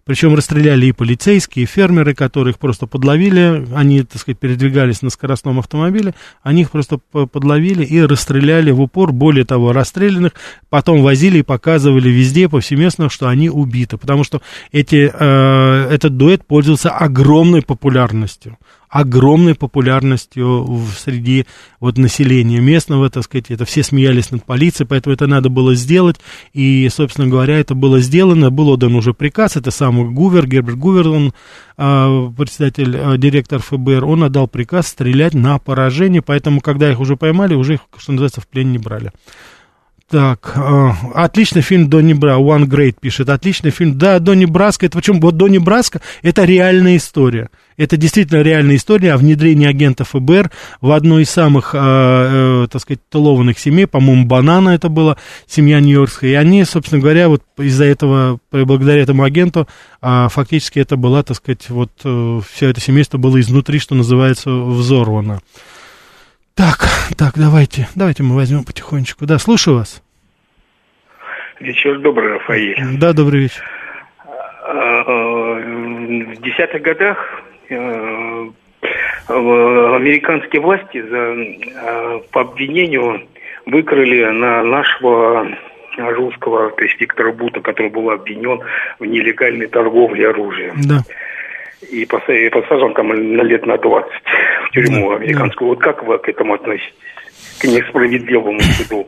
Причем 0.05 0.35
расстреляли 0.35 0.87
и 0.87 0.91
полицейские, 0.91 1.63
и 1.63 1.65
фермеры, 1.65 2.13
которых 2.13 2.59
просто 2.59 2.87
подловили. 2.87 3.65
Они, 3.73 4.03
так 4.03 4.19
сказать, 4.19 4.37
передвигались 4.37 5.01
на 5.01 5.09
скоростном 5.09 5.59
автомобиле. 5.59 6.13
Они 6.41 6.63
их 6.63 6.71
просто 6.71 6.97
подловили 6.97 7.85
и 7.85 8.01
расстреляли 8.01 8.71
в 8.71 8.81
упор. 8.81 9.13
Более 9.13 9.45
того, 9.45 9.71
расстрелянных 9.71 10.33
потом 10.69 11.03
возили 11.03 11.39
и 11.39 11.43
показывали 11.43 12.09
везде, 12.09 12.49
повсеместно, 12.49 13.09
что 13.09 13.27
они 13.27 13.49
убиты. 13.49 13.97
Потому 13.97 14.25
что 14.25 14.41
эти, 14.71 15.11
э, 15.13 15.87
этот 15.89 16.17
дуэт 16.17 16.45
пользовался 16.45 16.89
огромной 16.89 17.61
популярностью 17.61 18.57
огромной 18.93 19.55
популярностью 19.55 20.63
в 20.63 20.91
среди 20.93 21.47
вот 21.79 21.97
населения 21.97 22.59
местного, 22.59 23.09
так 23.09 23.23
сказать, 23.23 23.49
это 23.49 23.65
все 23.65 23.81
смеялись 23.81 24.29
над 24.29 24.45
полицией, 24.45 24.87
поэтому 24.87 25.15
это 25.15 25.25
надо 25.25 25.49
было 25.49 25.73
сделать, 25.73 26.17
и, 26.53 26.87
собственно 26.93 27.27
говоря, 27.27 27.57
это 27.57 27.73
было 27.73 27.99
сделано, 27.99 28.51
был 28.51 28.69
отдан 28.69 28.93
уже 28.93 29.15
приказ, 29.15 29.55
это 29.55 29.71
сам 29.71 30.13
Гувер, 30.13 30.45
Герберт 30.45 30.77
Гувер, 30.77 31.07
он 31.07 31.33
а, 31.75 32.31
председатель, 32.37 32.95
а, 32.95 33.17
директор 33.17 33.59
ФБР, 33.63 34.05
он 34.05 34.25
отдал 34.25 34.47
приказ 34.47 34.89
стрелять 34.89 35.33
на 35.33 35.57
поражение, 35.57 36.21
поэтому, 36.21 36.61
когда 36.61 36.91
их 36.91 36.99
уже 36.99 37.17
поймали, 37.17 37.55
уже 37.55 37.73
их, 37.73 37.79
что 37.97 38.11
называется, 38.11 38.41
в 38.41 38.47
плен 38.47 38.71
не 38.71 38.77
брали. 38.77 39.11
Так, 40.07 40.53
э, 40.55 40.89
отличный 41.15 41.63
фильм 41.63 41.89
Донни 41.89 42.13
Бра, 42.13 42.35
One 42.35 42.65
Great 42.65 42.97
пишет, 43.01 43.29
отличный 43.29 43.71
фильм. 43.71 43.97
Да, 43.97 44.19
Донни 44.19 44.45
Браска, 44.45 44.85
это 44.85 44.99
почему? 44.99 45.19
Вот 45.19 45.37
Донни 45.37 45.57
Браска, 45.57 46.01
это 46.21 46.43
реальная 46.43 46.97
история. 46.97 47.49
Это 47.77 47.97
действительно 47.97 48.41
реальная 48.41 48.75
история 48.75 49.13
о 49.13 49.17
внедрении 49.17 49.67
агентов 49.67 50.09
ФБР 50.09 50.51
в 50.81 50.91
одну 50.91 51.19
из 51.19 51.29
самых, 51.29 51.73
э, 51.73 51.79
э, 51.79 52.67
так 52.71 52.81
сказать, 52.81 52.99
тылованных 53.09 53.59
семей, 53.59 53.87
по-моему, 53.87 54.25
Банана 54.25 54.69
это 54.69 54.89
была, 54.89 55.17
семья 55.47 55.79
Нью-Йоркская. 55.79 56.31
И 56.31 56.35
они, 56.35 56.63
собственно 56.65 57.01
говоря, 57.01 57.29
вот 57.29 57.43
из-за 57.57 57.85
этого, 57.85 58.39
благодаря 58.51 59.01
этому 59.01 59.23
агенту, 59.23 59.67
э, 60.01 60.27
фактически 60.29 60.79
это 60.79 60.97
была, 60.97 61.23
так 61.23 61.37
сказать, 61.37 61.69
вот 61.69 61.91
э, 62.03 62.39
все 62.51 62.69
это 62.69 62.79
семейство 62.81 63.17
было 63.17 63.39
изнутри, 63.39 63.79
что 63.79 63.95
называется, 63.95 64.49
взорвано. 64.49 65.39
Так, 66.55 66.87
так, 67.17 67.33
давайте, 67.35 67.87
давайте 67.95 68.21
мы 68.21 68.35
возьмем 68.35 68.63
потихонечку. 68.63 69.25
Да, 69.25 69.39
слушаю 69.39 69.77
вас. 69.77 70.03
Вечер 71.59 71.99
добрый, 71.99 72.33
Рафаэль. 72.33 72.97
Да, 72.99 73.13
добрый 73.13 73.41
вечер. 73.41 73.63
А, 74.65 75.03
в 75.03 76.41
десятых 76.41 76.81
годах 76.81 77.17
американские 79.27 80.61
власти 80.61 81.01
за, 81.01 81.35
а, 81.81 82.19
по 82.31 82.41
обвинению 82.41 83.21
выкрали 83.65 84.25
на 84.25 84.63
нашего 84.63 85.47
русского, 85.97 86.71
то 86.71 86.83
есть 86.83 86.99
Виктора 86.99 87.31
Бута, 87.31 87.61
который 87.61 87.89
был 87.89 88.09
обвинен 88.09 88.61
в 88.99 89.05
нелегальной 89.05 89.67
торговле 89.67 90.29
оружием. 90.29 90.75
Да. 90.87 90.99
И 91.91 92.05
посажен 92.05 92.93
там 92.93 93.09
на 93.09 93.41
лет 93.41 93.65
на 93.65 93.77
20 93.77 94.11
в 94.65 94.69
тюрьму 94.71 95.09
да, 95.09 95.15
американскую. 95.17 95.69
Да. 95.69 95.75
Вот 95.75 95.83
как 95.83 96.03
вы 96.03 96.17
к 96.17 96.29
этому 96.29 96.53
относитесь? 96.53 96.93
К 97.63 97.65
несправедливому 97.65 98.59
суду? 98.77 99.07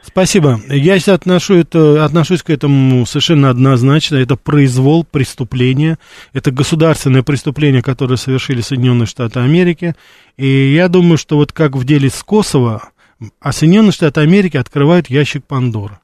Спасибо. 0.00 0.60
Я 0.68 0.94
отношу 1.12 1.54
это, 1.54 2.04
отношусь 2.04 2.42
к 2.42 2.50
этому 2.50 3.04
совершенно 3.04 3.50
однозначно. 3.50 4.16
Это 4.16 4.36
произвол, 4.36 5.04
преступление. 5.04 5.98
Это 6.32 6.52
государственное 6.52 7.24
преступление, 7.24 7.82
которое 7.82 8.16
совершили 8.16 8.60
Соединенные 8.60 9.06
Штаты 9.06 9.40
Америки. 9.40 9.94
И 10.36 10.72
я 10.72 10.86
думаю, 10.88 11.18
что 11.18 11.36
вот 11.36 11.52
как 11.52 11.74
в 11.74 11.84
деле 11.84 12.08
с 12.08 12.22
Косово, 12.22 12.90
а 13.40 13.52
Соединенные 13.52 13.92
Штаты 13.92 14.20
Америки 14.20 14.56
открывают 14.56 15.10
ящик 15.10 15.44
Пандоры. 15.44 15.98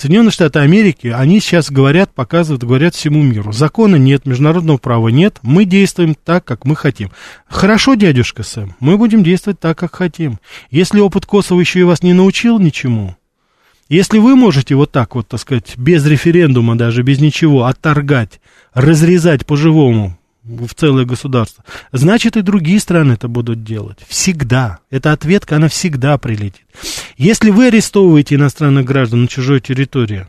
Соединенные 0.00 0.30
Штаты 0.30 0.60
Америки, 0.60 1.08
они 1.08 1.40
сейчас 1.40 1.70
говорят, 1.70 2.14
показывают, 2.14 2.64
говорят 2.64 2.94
всему 2.94 3.22
миру. 3.22 3.52
Закона 3.52 3.96
нет, 3.96 4.24
международного 4.24 4.78
права 4.78 5.08
нет, 5.08 5.38
мы 5.42 5.66
действуем 5.66 6.14
так, 6.14 6.42
как 6.42 6.64
мы 6.64 6.74
хотим. 6.74 7.10
Хорошо, 7.46 7.96
дядюшка 7.96 8.42
Сэм, 8.42 8.76
мы 8.80 8.96
будем 8.96 9.22
действовать 9.22 9.60
так, 9.60 9.76
как 9.76 9.94
хотим. 9.94 10.38
Если 10.70 11.00
опыт 11.00 11.26
Косово 11.26 11.60
еще 11.60 11.80
и 11.80 11.82
вас 11.82 12.02
не 12.02 12.14
научил 12.14 12.58
ничему, 12.58 13.14
если 13.90 14.16
вы 14.16 14.36
можете 14.36 14.74
вот 14.74 14.90
так 14.90 15.14
вот, 15.16 15.28
так 15.28 15.38
сказать, 15.38 15.76
без 15.76 16.06
референдума 16.06 16.78
даже, 16.78 17.02
без 17.02 17.20
ничего, 17.20 17.66
отторгать, 17.66 18.40
разрезать 18.72 19.44
по-живому 19.44 20.16
в 20.50 20.74
целое 20.74 21.04
государство, 21.04 21.64
значит 21.92 22.36
и 22.36 22.42
другие 22.42 22.80
страны 22.80 23.12
это 23.12 23.28
будут 23.28 23.64
делать. 23.64 23.98
Всегда. 24.08 24.78
Эта 24.90 25.12
ответка, 25.12 25.56
она 25.56 25.68
всегда 25.68 26.18
прилетит. 26.18 26.66
Если 27.16 27.50
вы 27.50 27.68
арестовываете 27.68 28.34
иностранных 28.34 28.84
граждан 28.84 29.22
на 29.22 29.28
чужой 29.28 29.60
территории, 29.60 30.26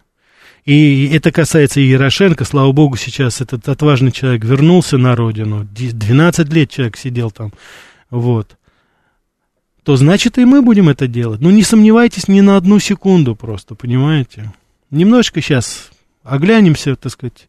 и 0.66 1.10
это 1.12 1.32
касается 1.32 1.80
и 1.80 1.88
Ярошенко, 1.88 2.46
слава 2.46 2.72
богу, 2.72 2.96
сейчас 2.96 3.42
этот 3.42 3.68
отважный 3.68 4.12
человек 4.12 4.44
вернулся 4.44 4.98
на 4.98 5.16
родину, 5.16 5.66
12 5.66 6.54
лет 6.54 6.70
человек 6.70 6.98
сидел 6.98 7.32
там, 7.32 7.52
вот, 8.10 8.58
то 9.84 9.96
значит 9.96 10.38
и 10.38 10.46
мы 10.46 10.62
будем 10.62 10.90
это 10.90 11.08
делать. 11.08 11.42
Ну, 11.42 11.50
не 11.50 11.64
сомневайтесь 11.64 12.28
ни 12.28 12.42
на 12.42 12.58
одну 12.58 12.80
секунду 12.80 13.36
просто, 13.36 13.74
понимаете? 13.74 14.54
Немножко 14.92 15.42
сейчас 15.42 15.90
оглянемся, 16.24 16.96
так 16.96 17.12
сказать, 17.12 17.48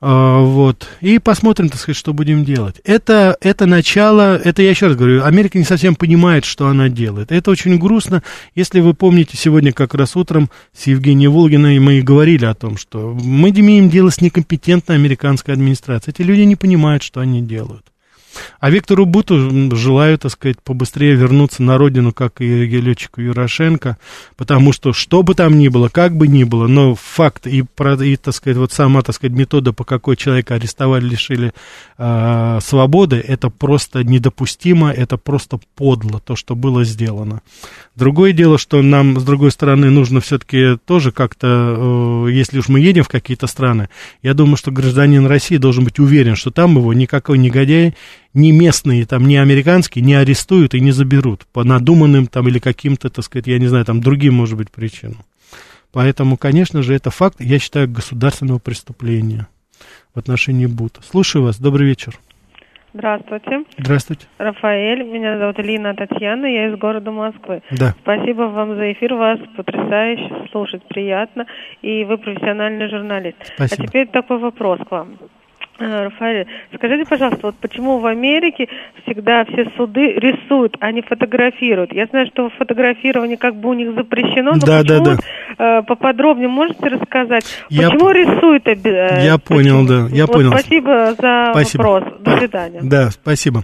вот. 0.00 0.88
И 1.00 1.18
посмотрим, 1.18 1.68
так 1.68 1.80
сказать, 1.80 1.96
что 1.96 2.12
будем 2.12 2.44
делать. 2.44 2.76
Это, 2.84 3.36
это 3.40 3.66
начало, 3.66 4.36
это 4.36 4.62
я 4.62 4.70
еще 4.70 4.86
раз 4.86 4.96
говорю, 4.96 5.24
Америка 5.24 5.58
не 5.58 5.64
совсем 5.64 5.96
понимает, 5.96 6.44
что 6.44 6.68
она 6.68 6.88
делает. 6.88 7.32
Это 7.32 7.50
очень 7.50 7.78
грустно. 7.78 8.22
Если 8.54 8.80
вы 8.80 8.94
помните, 8.94 9.36
сегодня 9.36 9.72
как 9.72 9.94
раз 9.94 10.14
утром 10.14 10.50
с 10.72 10.86
Евгением 10.86 11.32
Волгиной 11.32 11.78
мы 11.80 11.94
и 11.94 12.02
говорили 12.02 12.44
о 12.44 12.54
том, 12.54 12.76
что 12.76 13.12
мы 13.20 13.50
имеем 13.50 13.90
дело 13.90 14.10
с 14.10 14.20
некомпетентной 14.20 14.94
американской 14.96 15.54
администрацией. 15.54 16.14
Эти 16.16 16.22
люди 16.22 16.42
не 16.42 16.54
понимают, 16.54 17.02
что 17.02 17.20
они 17.20 17.42
делают. 17.42 17.84
А 18.60 18.70
Виктору 18.70 19.06
Буту 19.06 19.76
желаю, 19.76 20.18
так 20.18 20.32
сказать, 20.32 20.60
побыстрее 20.62 21.14
вернуться 21.14 21.62
на 21.62 21.78
родину, 21.78 22.12
как 22.12 22.40
и 22.40 22.66
летчику 22.66 23.20
Юрошенко, 23.20 23.98
потому 24.36 24.72
что 24.72 24.92
что 24.92 25.22
бы 25.22 25.34
там 25.34 25.58
ни 25.58 25.68
было, 25.68 25.88
как 25.88 26.16
бы 26.16 26.28
ни 26.28 26.44
было, 26.44 26.66
но 26.66 26.94
факт 26.94 27.46
и, 27.46 27.64
и 27.64 28.16
так 28.16 28.34
сказать, 28.34 28.56
вот 28.56 28.72
сама, 28.72 29.02
так 29.02 29.14
сказать, 29.14 29.36
метода, 29.36 29.72
по 29.72 29.84
какой 29.84 30.16
человека 30.16 30.54
арестовали, 30.54 31.04
лишили 31.04 31.52
э, 31.98 32.58
свободы, 32.62 33.16
это 33.16 33.50
просто 33.50 34.04
недопустимо, 34.04 34.90
это 34.90 35.16
просто 35.16 35.60
подло, 35.74 36.20
то, 36.20 36.36
что 36.36 36.54
было 36.56 36.84
сделано. 36.84 37.42
Другое 37.94 38.32
дело, 38.32 38.58
что 38.58 38.82
нам, 38.82 39.18
с 39.18 39.24
другой 39.24 39.50
стороны, 39.50 39.90
нужно 39.90 40.20
все-таки 40.20 40.76
тоже 40.86 41.10
как-то, 41.12 42.26
э, 42.26 42.30
если 42.32 42.58
уж 42.58 42.68
мы 42.68 42.80
едем 42.80 43.04
в 43.04 43.08
какие-то 43.08 43.46
страны, 43.46 43.88
я 44.22 44.34
думаю, 44.34 44.56
что 44.56 44.70
гражданин 44.70 45.26
России 45.26 45.56
должен 45.56 45.84
быть 45.84 45.98
уверен, 45.98 46.36
что 46.36 46.50
там 46.50 46.76
его 46.76 46.92
никакой 46.92 47.38
негодяй 47.38 47.94
ни 48.34 48.50
местные, 48.50 49.06
там, 49.06 49.26
ни 49.26 49.36
американские 49.36 50.04
не 50.04 50.14
арестуют 50.14 50.74
и 50.74 50.80
не 50.80 50.90
заберут 50.90 51.46
по 51.52 51.64
надуманным 51.64 52.26
там 52.26 52.48
или 52.48 52.58
каким-то, 52.58 53.10
так 53.10 53.24
сказать, 53.24 53.46
я 53.46 53.58
не 53.58 53.66
знаю, 53.66 53.84
там 53.84 54.00
другим, 54.00 54.34
может 54.34 54.56
быть, 54.56 54.70
причинам. 54.70 55.18
Поэтому, 55.92 56.36
конечно 56.36 56.82
же, 56.82 56.94
это 56.94 57.10
факт, 57.10 57.36
я 57.40 57.58
считаю, 57.58 57.88
государственного 57.88 58.58
преступления 58.58 59.48
в 60.14 60.18
отношении 60.18 60.66
Бута. 60.66 61.02
Слушаю 61.02 61.44
вас, 61.44 61.58
добрый 61.58 61.86
вечер. 61.86 62.18
Здравствуйте. 62.94 63.64
Здравствуйте. 63.76 64.26
Рафаэль, 64.38 65.04
меня 65.04 65.38
зовут 65.38 65.58
Лина 65.58 65.94
Татьяна, 65.94 66.46
я 66.46 66.68
из 66.68 66.78
города 66.78 67.10
Москвы. 67.10 67.62
Да. 67.70 67.94
Спасибо 68.02 68.42
вам 68.42 68.76
за 68.76 68.92
эфир, 68.92 69.14
вас 69.14 69.38
потрясающе 69.56 70.48
слушать, 70.50 70.82
приятно, 70.88 71.46
и 71.82 72.04
вы 72.04 72.16
профессиональный 72.18 72.88
журналист. 72.88 73.36
Спасибо. 73.54 73.84
А 73.84 73.86
теперь 73.86 74.08
такой 74.08 74.38
вопрос 74.38 74.80
к 74.88 74.90
вам. 74.90 75.18
Э, 75.80 76.04
Рафаэль, 76.04 76.46
скажите, 76.74 77.08
пожалуйста, 77.08 77.46
вот 77.46 77.56
почему 77.60 77.98
в 77.98 78.06
Америке 78.06 78.68
всегда 79.02 79.44
все 79.44 79.70
суды 79.76 80.14
рисуют, 80.14 80.76
а 80.80 80.90
не 80.90 81.02
фотографируют? 81.02 81.92
Я 81.92 82.06
знаю, 82.06 82.26
что 82.26 82.50
фотографирование 82.50 83.36
как 83.36 83.54
бы 83.54 83.70
у 83.70 83.74
них 83.74 83.94
запрещено, 83.94 84.54
но 84.54 84.58
да, 84.58 84.80
почему, 84.80 85.04
да, 85.04 85.16
да. 85.56 85.78
Э, 85.78 85.82
поподробнее 85.82 86.48
можете 86.48 86.88
рассказать, 86.88 87.44
я 87.68 87.90
почему 87.90 88.10
рисуют? 88.10 88.66
Э, 88.66 89.24
я 89.24 89.38
понял, 89.38 89.86
да, 89.86 90.08
я 90.10 90.26
вот 90.26 90.32
понял. 90.32 90.50
Спасибо 90.50 91.14
за 91.14 91.50
спасибо. 91.52 91.82
вопрос. 91.82 92.04
До 92.22 92.38
свидания. 92.38 92.80
Да, 92.82 93.10
спасибо. 93.10 93.62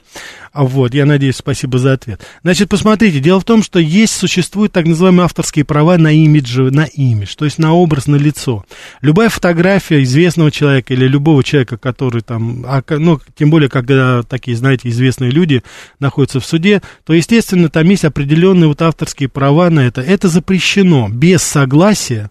А 0.55 0.63
вот, 0.63 0.95
я 0.95 1.05
надеюсь, 1.05 1.35
спасибо 1.35 1.81
за 1.81 1.95
ответ. 1.95 2.25
Значит, 2.45 2.69
посмотрите, 2.69 3.19
дело 3.19 3.41
в 3.41 3.45
том, 3.45 3.61
что 3.61 3.81
есть, 3.81 4.15
существуют 4.15 4.73
так 4.73 4.87
называемые 4.87 5.25
авторские 5.25 5.65
права 5.65 5.99
на 5.99 6.13
имидж, 6.13 6.61
на 6.71 6.85
имидж, 6.85 7.35
то 7.37 7.45
есть 7.45 7.59
на 7.59 7.75
образ, 7.75 8.07
на 8.07 8.15
лицо. 8.15 8.65
Любая 9.01 9.31
фотография 9.31 10.05
известного 10.05 10.53
человека 10.53 10.95
или 10.95 11.09
любого 11.09 11.43
человека, 11.43 11.77
который 11.77 12.23
там, 12.23 12.65
а, 12.69 12.85
ну, 12.89 13.19
тем 13.37 13.51
более, 13.51 13.69
когда 13.69 14.23
такие, 14.23 14.57
знаете, 14.57 14.91
известные 14.91 15.33
люди 15.33 15.65
находятся 15.99 16.39
в 16.39 16.47
суде, 16.47 16.83
то, 17.05 17.13
естественно, 17.15 17.69
там 17.69 17.91
есть 17.91 18.05
определенные 18.05 18.69
вот 18.69 18.81
авторские 18.81 19.29
права 19.29 19.71
на 19.71 19.81
это. 19.81 20.03
Это 20.03 20.29
запрещено 20.29 21.09
без 21.09 21.43
согласия 21.43 22.31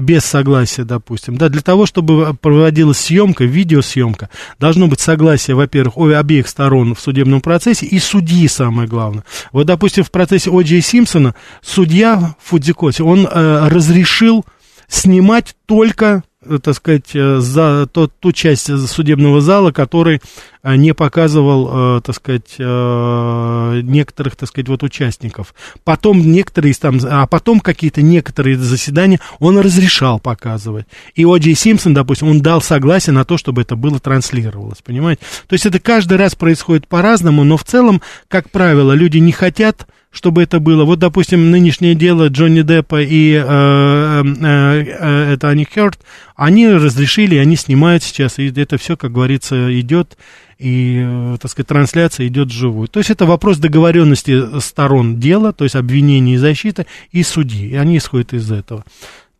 без 0.00 0.24
согласия, 0.24 0.84
допустим, 0.84 1.36
да, 1.36 1.48
для 1.48 1.60
того, 1.60 1.86
чтобы 1.86 2.34
проводилась 2.34 2.98
съемка, 2.98 3.44
видеосъемка, 3.44 4.28
должно 4.58 4.88
быть 4.88 5.00
согласие, 5.00 5.54
во-первых, 5.54 5.96
у 5.96 6.06
обеих 6.08 6.48
сторон 6.48 6.94
в 6.94 7.00
судебном 7.00 7.40
процессе 7.40 7.86
и 7.86 7.98
судьи, 7.98 8.48
самое 8.48 8.88
главное. 8.88 9.24
Вот, 9.52 9.66
допустим, 9.66 10.04
в 10.04 10.10
процессе 10.10 10.50
О. 10.50 10.62
Джей 10.62 10.80
Симпсона 10.80 11.34
судья 11.62 12.34
Фудзикоси, 12.42 13.02
он 13.02 13.26
э, 13.30 13.68
разрешил 13.68 14.44
снимать 14.88 15.54
только 15.66 16.24
так 16.62 16.74
сказать, 16.74 17.10
э, 17.14 17.38
за 17.40 17.86
тот, 17.86 18.12
ту 18.18 18.32
часть 18.32 18.66
судебного 18.88 19.40
зала, 19.40 19.72
который 19.72 20.20
э, 20.62 20.76
не 20.76 20.94
показывал, 20.94 22.00
так 22.02 22.14
сказать, 22.14 22.56
некоторых, 22.58 24.36
так 24.36 24.48
сказать, 24.48 24.68
вот 24.68 24.82
участников. 24.82 25.54
Потом 25.84 26.20
некоторые 26.20 26.74
там, 26.74 26.98
а 27.04 27.26
потом 27.26 27.60
какие-то 27.60 28.02
некоторые 28.02 28.56
заседания 28.56 29.20
он 29.38 29.58
разрешал 29.58 30.18
показывать. 30.18 30.86
И 31.14 31.24
О. 31.24 31.36
Джей 31.36 31.54
Симпсон, 31.54 31.94
допустим, 31.94 32.28
он 32.28 32.40
дал 32.40 32.62
согласие 32.62 33.12
на 33.12 33.24
то, 33.24 33.36
чтобы 33.36 33.62
это 33.62 33.76
было 33.76 34.00
транслировалось, 34.00 34.82
понимаете? 34.82 35.22
То 35.46 35.54
есть 35.54 35.66
это 35.66 35.78
каждый 35.78 36.16
раз 36.18 36.34
происходит 36.34 36.86
по-разному, 36.88 37.44
но 37.44 37.56
в 37.56 37.64
целом, 37.64 38.00
как 38.28 38.50
правило, 38.50 38.92
люди 38.92 39.18
не 39.18 39.32
хотят 39.32 39.86
чтобы 40.10 40.42
это 40.42 40.58
было. 40.60 40.84
Вот, 40.84 40.98
допустим, 40.98 41.50
нынешнее 41.50 41.94
дело 41.94 42.28
Джонни 42.28 42.62
Деппа 42.62 43.00
и 43.00 43.34
э, 43.34 43.40
э, 43.40 44.84
э, 44.84 45.32
это 45.34 45.48
они 45.48 45.64
Хёрд, 45.64 45.98
они 46.34 46.68
разрешили, 46.68 47.36
они 47.36 47.56
снимают 47.56 48.02
сейчас, 48.02 48.38
и 48.38 48.48
это 48.60 48.76
все, 48.76 48.96
как 48.96 49.12
говорится, 49.12 49.78
идет, 49.78 50.18
и, 50.58 51.00
э, 51.04 51.36
так 51.40 51.50
сказать, 51.50 51.68
трансляция 51.68 52.26
идет 52.26 52.48
вживую. 52.48 52.88
То 52.88 52.98
есть 52.98 53.10
это 53.10 53.24
вопрос 53.24 53.58
договоренности 53.58 54.58
сторон 54.58 55.20
дела, 55.20 55.52
то 55.52 55.64
есть 55.64 55.76
обвинения 55.76 56.34
и 56.34 56.38
защита, 56.38 56.86
и 57.12 57.22
судьи, 57.22 57.70
и 57.70 57.76
они 57.76 57.98
исходят 57.98 58.32
из 58.32 58.50
этого. 58.50 58.84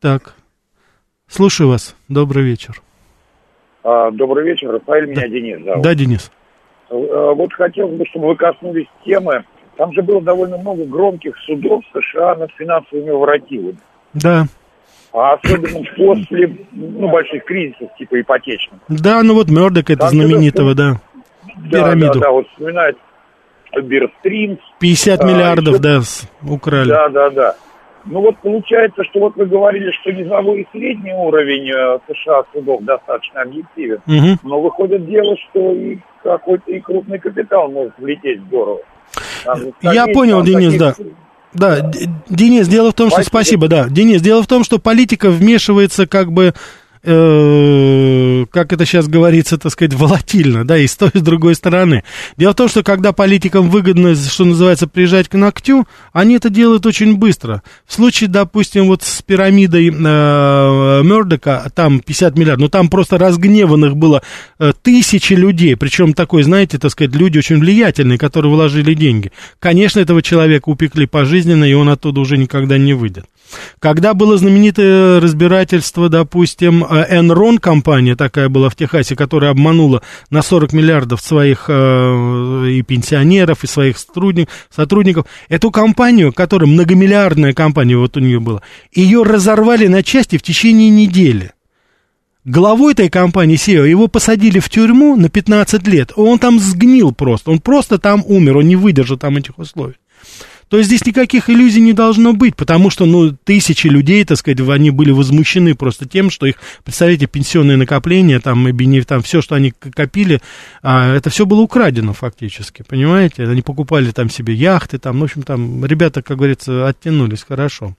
Так, 0.01 0.35
слушаю 1.27 1.69
вас, 1.69 1.97
добрый 2.09 2.45
вечер. 2.45 2.81
А, 3.83 4.11
добрый 4.13 4.45
вечер, 4.45 4.71
Рафаэль, 4.71 5.07
меня 5.07 5.23
да. 5.23 5.29
Денис 5.29 5.65
зовут. 5.65 5.83
Да, 5.83 5.95
Денис. 5.95 6.31
Э, 6.91 6.95
вот 7.35 7.53
хотелось 7.55 7.97
бы, 7.97 8.07
чтобы 8.07 8.29
вы 8.29 8.37
коснулись 8.37 8.87
темы 9.05 9.45
там 9.77 9.93
же 9.93 10.03
было 10.03 10.21
довольно 10.21 10.59
много 10.59 10.85
громких 10.85 11.37
судов 11.47 11.83
США 11.93 12.37
над 12.37 12.51
финансовыми 12.53 13.11
воротилами. 13.11 13.79
Да. 14.15 14.45
А 15.13 15.35
особенно 15.35 15.83
после 15.97 16.57
ну, 16.73 17.11
больших 17.11 17.45
кризисов, 17.45 17.89
типа 17.99 18.21
ипотечных. 18.21 18.81
Да, 18.89 19.23
ну 19.23 19.35
вот 19.35 19.49
Мердок 19.49 19.91
это 19.91 20.01
Там 20.01 20.11
знаменитого, 20.11 20.75
да. 20.75 21.01
Да, 21.57 21.79
Пирамиду. 21.79 22.15
да, 22.15 22.21
да, 22.21 22.31
вот 22.31 22.49
вспоминает 22.49 22.97
Бирстрим. 23.83 24.59
50 24.79 25.21
а, 25.21 25.27
миллиардов, 25.27 25.75
еще... 25.75 25.83
да, 25.83 26.01
украли. 26.49 26.89
Да, 26.89 27.09
да, 27.09 27.31
да. 27.31 27.57
Ну 28.07 28.21
вот 28.21 28.39
получается, 28.39 29.05
что 29.05 29.21
вот 29.21 29.37
вы 29.37 29.47
говорили, 29.47 29.91
что 30.01 30.13
низовой 30.13 30.63
и 30.63 30.69
средний 30.73 31.13
уровень 31.13 31.71
э, 31.71 31.99
США 32.09 32.45
судов 32.53 32.83
достаточно 32.83 33.43
объективен. 33.43 34.01
Угу. 34.07 34.49
Но 34.49 34.61
выходит 34.61 35.07
дело, 35.07 35.37
что 35.51 35.73
и 35.73 35.99
какой-то 36.23 36.71
и 36.71 36.81
крупный 36.81 37.19
капитал 37.19 37.71
может 37.71 37.93
влететь 37.99 38.41
здорово. 38.43 38.81
Я 39.83 40.07
понял, 40.09 40.43
Денис, 40.43 40.75
да. 40.75 40.95
Да, 41.53 41.91
Денис, 42.29 42.69
дело 42.69 42.91
в 42.91 42.95
том, 42.95 43.11
что... 43.11 43.25
Спасибо, 43.25 43.67
да. 43.67 43.89
Денис, 43.89 44.23
дело 44.23 44.43
в 44.43 44.47
том, 44.47 44.63
что 44.63 44.79
политика 44.79 45.31
вмешивается 45.31 46.07
как 46.07 46.31
бы 46.31 46.55
э, 47.03 48.47
как 48.51 48.73
это 48.73 48.85
сейчас 48.85 49.09
говорится, 49.09 49.59
так 49.59 49.73
сказать, 49.73 49.95
волатильно, 49.95 50.67
да, 50.67 50.79
и 50.79 50.87
с 50.87 50.97
той, 50.97 51.11
и 51.15 51.19
с 51.19 51.23
другой 51.23 51.55
стороны. 51.55 52.05
Дело 52.37 52.53
в 52.53 52.57
том, 52.57 52.69
что 52.69 52.83
когда 52.83 53.13
политикам 53.13 53.71
выгодно, 53.71 54.15
что 54.15 54.45
называется, 54.45 54.87
приезжать 54.87 55.29
к 55.29 55.35
ногтю, 55.35 55.87
они 56.13 56.37
это 56.37 56.51
делают 56.51 56.87
очень 56.87 57.17
быстро. 57.17 57.63
В 57.87 57.93
случае, 57.93 58.29
допустим, 58.29 58.87
вот 58.87 59.03
с 59.03 59.23
пирамидой 59.23 59.89
э, 59.89 61.03
Мердока, 61.03 61.71
там 61.75 62.01
50 62.01 62.37
миллиардов, 62.37 62.61
ну 62.61 62.69
там 62.69 62.89
просто 62.89 63.19
разгневанных 63.19 63.97
было 63.97 64.23
э, 64.59 64.73
тысячи 64.83 65.33
людей, 65.33 65.77
причем 65.77 66.13
такой, 66.13 66.43
знаете, 66.43 66.79
так 66.79 66.91
сказать, 66.91 67.15
люди 67.15 67.39
очень 67.39 67.59
влиятельные, 67.59 68.19
которые 68.19 68.53
вложили 68.53 68.95
деньги. 68.95 69.33
Конечно, 69.59 70.01
этого 70.01 70.23
человека 70.23 70.69
упекли 70.69 71.07
пожизненно, 71.07 71.65
и 71.65 71.75
он 71.75 71.89
оттуда 71.89 72.21
уже 72.21 72.37
никогда 72.37 72.79
не 72.79 72.95
выйдет. 72.95 73.27
Когда 73.79 74.15
было 74.15 74.37
знаменитое 74.37 75.21
разбирательство, 75.21 76.09
допустим, 76.09 76.85
Enron 76.85 77.59
компания 77.59 78.17
такая 78.17 78.49
была 78.49 78.69
в 78.69 78.77
Техасе, 78.77 79.17
которая 79.17 79.51
обманула 79.51 80.03
на 80.31 80.43
40 80.43 80.73
миллиардов 80.73 81.21
своих 81.21 81.67
э, 81.69 82.67
и 82.71 82.83
пенсионеров, 82.83 83.65
и 83.65 83.67
своих 83.67 83.97
сотрудников, 83.99 85.27
эту 85.49 85.71
компанию, 85.71 86.33
которая 86.33 86.69
многомиллиардная 86.69 87.53
компания 87.53 87.97
вот 87.97 88.17
у 88.17 88.21
нее 88.21 88.41
была, 88.41 88.63
ее 88.93 89.23
разорвали 89.23 89.87
на 89.87 90.03
части 90.03 90.37
в 90.37 90.43
течение 90.43 90.91
недели. 90.91 91.53
Главой 92.45 92.95
этой 92.95 93.11
компании 93.11 93.57
SEO 93.57 93.87
его 93.87 94.09
посадили 94.09 94.61
в 94.61 94.71
тюрьму 94.71 95.15
на 95.15 95.29
15 95.29 95.87
лет. 95.87 96.13
Он 96.17 96.39
там 96.39 96.59
сгнил 96.59 97.13
просто. 97.13 97.51
Он 97.51 97.61
просто 97.61 97.99
там 97.99 98.25
умер. 98.27 98.59
Он 98.59 98.67
не 98.67 98.77
выдержал 98.77 99.19
там 99.19 99.37
этих 99.37 99.59
условий. 99.59 99.97
То 100.71 100.81
здесь 100.83 101.05
никаких 101.05 101.51
иллюзий 101.51 101.81
не 101.81 101.93
должно 101.93 102.33
быть, 102.33 102.55
потому 102.55 102.91
что, 102.91 103.05
ну, 103.05 103.33
тысячи 103.33 103.89
людей, 103.89 104.25
так 104.25 104.39
сказать, 104.39 104.61
они 104.61 104.91
были 104.91 105.11
возмущены 105.11 105.75
просто 105.75 106.09
тем, 106.09 106.31
что 106.31 106.47
их, 106.47 106.55
представляете, 106.85 107.27
пенсионные 107.27 107.77
накопления, 107.77 108.39
там, 108.39 108.69
там 109.05 109.23
все, 109.23 109.43
что 109.43 109.57
они 109.57 109.73
копили, 109.73 110.41
а, 110.83 111.13
это 111.13 111.29
все 111.29 111.45
было 111.45 111.61
украдено 111.61 112.13
фактически, 112.13 112.85
понимаете? 112.87 113.49
Они 113.49 113.63
покупали 113.63 114.13
там 114.13 114.31
себе 114.31 114.55
яхты, 114.55 114.99
там, 114.99 115.19
в 115.19 115.25
общем, 115.25 115.43
там, 115.43 115.85
ребята, 115.85 116.23
как 116.23 116.37
говорится, 116.37 116.87
оттянулись 116.87 117.43
хорошо. 117.43 117.97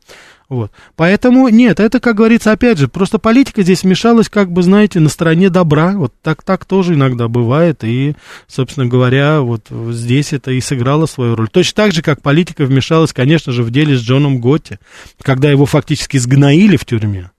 Вот. 0.52 0.70
Поэтому, 0.98 1.48
нет, 1.48 1.80
это, 1.80 2.02
как 2.02 2.18
говорится, 2.18 2.52
опять 2.52 2.78
же, 2.78 2.90
просто 2.90 3.20
политика 3.20 3.64
здесь 3.64 3.84
вмешалась, 3.84 4.28
как 4.28 4.52
бы, 4.52 4.64
знаете, 4.64 5.00
на 5.00 5.08
стороне 5.08 5.50
добра. 5.50 5.94
Вот 5.94 6.14
так, 6.22 6.44
так 6.44 6.66
тоже 6.66 6.96
иногда 6.96 7.30
бывает. 7.30 7.86
И, 7.86 8.18
собственно 8.48 8.86
говоря, 8.86 9.40
вот 9.40 9.68
здесь 9.70 10.34
это 10.34 10.52
и 10.52 10.60
сыграло 10.60 11.06
свою 11.06 11.38
роль. 11.38 11.48
Точно 11.48 11.76
так 11.78 11.94
же, 11.94 12.02
как 12.02 12.22
политика 12.22 12.66
вмешалась, 12.66 13.14
конечно 13.14 13.54
же, 13.54 13.64
в 13.64 13.72
деле 13.72 13.96
с 13.96 14.02
Джоном 14.02 14.42
Готти, 14.42 14.78
когда 15.22 15.50
его 15.50 15.66
фактически 15.66 16.18
сгноили 16.18 16.76
в 16.76 16.84
тюрьме. 16.84 17.32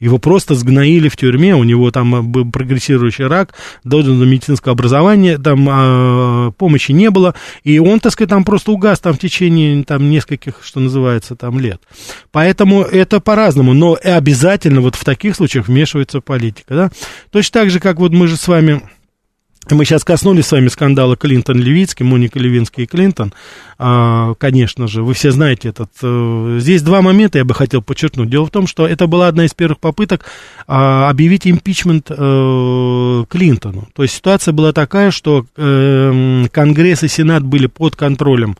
Его 0.00 0.18
просто 0.18 0.54
сгноили 0.54 1.08
в 1.08 1.16
тюрьме, 1.16 1.54
у 1.54 1.62
него 1.62 1.90
там 1.90 2.14
э, 2.16 2.22
был 2.22 2.50
прогрессирующий 2.50 3.26
рак, 3.26 3.54
должен 3.84 4.18
до 4.18 4.24
медицинского 4.24 4.72
образования, 4.72 5.38
там 5.38 5.68
а, 5.70 6.50
помощи 6.52 6.92
не 6.92 7.10
было, 7.10 7.34
и 7.64 7.78
он, 7.78 8.00
так 8.00 8.12
сказать, 8.12 8.30
там 8.30 8.44
просто 8.44 8.72
угас 8.72 8.98
там 8.98 9.12
в 9.12 9.18
течение 9.18 9.84
там 9.84 10.08
нескольких, 10.08 10.60
что 10.62 10.80
называется, 10.80 11.36
там 11.36 11.60
лет. 11.60 11.82
Поэтому 12.32 12.82
это 12.82 13.20
по-разному, 13.20 13.74
но 13.74 13.98
обязательно 14.02 14.80
вот 14.80 14.94
в 14.94 15.04
таких 15.04 15.36
случаях 15.36 15.68
вмешивается 15.68 16.20
политика, 16.20 16.74
да. 16.74 16.90
Точно 17.30 17.60
так 17.60 17.70
же, 17.70 17.78
как 17.78 17.98
вот 17.98 18.12
мы 18.12 18.26
же 18.26 18.36
с 18.36 18.48
вами 18.48 18.82
мы 19.68 19.84
сейчас 19.84 20.04
коснулись 20.04 20.46
с 20.46 20.52
вами 20.52 20.68
скандала 20.68 21.16
Клинтон-Левицкий, 21.16 22.04
Моника 22.04 22.38
Левинский 22.38 22.84
и 22.84 22.86
Клинтон. 22.86 23.34
А, 23.78 24.34
конечно 24.34 24.88
же, 24.88 25.02
вы 25.02 25.14
все 25.14 25.30
знаете 25.30 25.68
этот. 25.68 25.90
Э, 26.02 26.58
здесь 26.60 26.82
два 26.82 27.02
момента 27.02 27.38
я 27.38 27.44
бы 27.44 27.54
хотел 27.54 27.82
подчеркнуть. 27.82 28.30
Дело 28.30 28.46
в 28.46 28.50
том, 28.50 28.66
что 28.66 28.88
это 28.88 29.06
была 29.06 29.28
одна 29.28 29.44
из 29.44 29.52
первых 29.52 29.78
попыток 29.78 30.24
а, 30.66 31.10
объявить 31.10 31.46
импичмент 31.46 32.06
а, 32.10 33.24
Клинтону. 33.26 33.88
То 33.94 34.02
есть 34.02 34.14
ситуация 34.14 34.52
была 34.52 34.72
такая, 34.72 35.10
что 35.10 35.44
а, 35.56 36.46
Конгресс 36.50 37.02
и 37.02 37.08
Сенат 37.08 37.44
были 37.44 37.66
под 37.66 37.96
контролем 37.96 38.56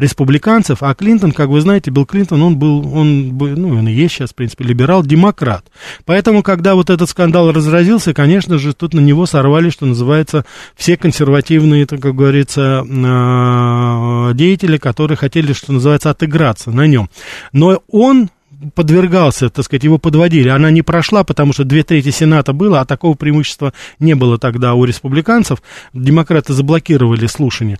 республиканцев, 0.00 0.82
а 0.82 0.94
Клинтон, 0.94 1.32
как 1.32 1.48
вы 1.48 1.60
знаете, 1.60 1.90
Билл 1.90 2.06
Клинтон, 2.06 2.42
он 2.42 2.56
был, 2.56 2.94
он, 2.94 3.36
ну, 3.38 3.68
он 3.68 3.88
и 3.88 3.92
есть 3.92 4.14
сейчас, 4.14 4.30
в 4.30 4.34
принципе, 4.34 4.64
либерал-демократ. 4.64 5.64
Поэтому, 6.04 6.42
когда 6.42 6.74
вот 6.74 6.90
этот 6.90 7.08
скандал 7.08 7.52
разразился, 7.52 8.14
конечно 8.14 8.58
же, 8.58 8.74
тут 8.74 8.94
на 8.94 9.00
него 9.00 9.26
сорвали, 9.26 9.70
что 9.70 9.86
называется, 9.86 10.44
все 10.74 10.96
консервативные, 10.96 11.86
так 11.86 12.00
как 12.00 12.14
говорится, 12.14 12.84
а, 12.88 14.32
деятели, 14.32 14.76
которые 14.78 15.16
хотели, 15.16 15.52
что 15.52 15.72
называется, 15.72 16.10
отыграться 16.10 16.70
на 16.70 16.86
нем. 16.86 17.10
Но 17.52 17.82
он 17.88 18.30
подвергался, 18.74 19.48
так 19.48 19.64
сказать, 19.64 19.84
его 19.84 19.98
подводили. 19.98 20.48
Она 20.48 20.70
не 20.70 20.82
прошла, 20.82 21.24
потому 21.24 21.52
что 21.52 21.64
две 21.64 21.82
трети 21.82 22.10
Сената 22.10 22.52
было, 22.52 22.80
а 22.80 22.84
такого 22.84 23.14
преимущества 23.14 23.72
не 23.98 24.14
было 24.14 24.38
тогда 24.38 24.74
у 24.74 24.84
республиканцев. 24.84 25.62
Демократы 25.94 26.52
заблокировали 26.52 27.26
слушание. 27.26 27.78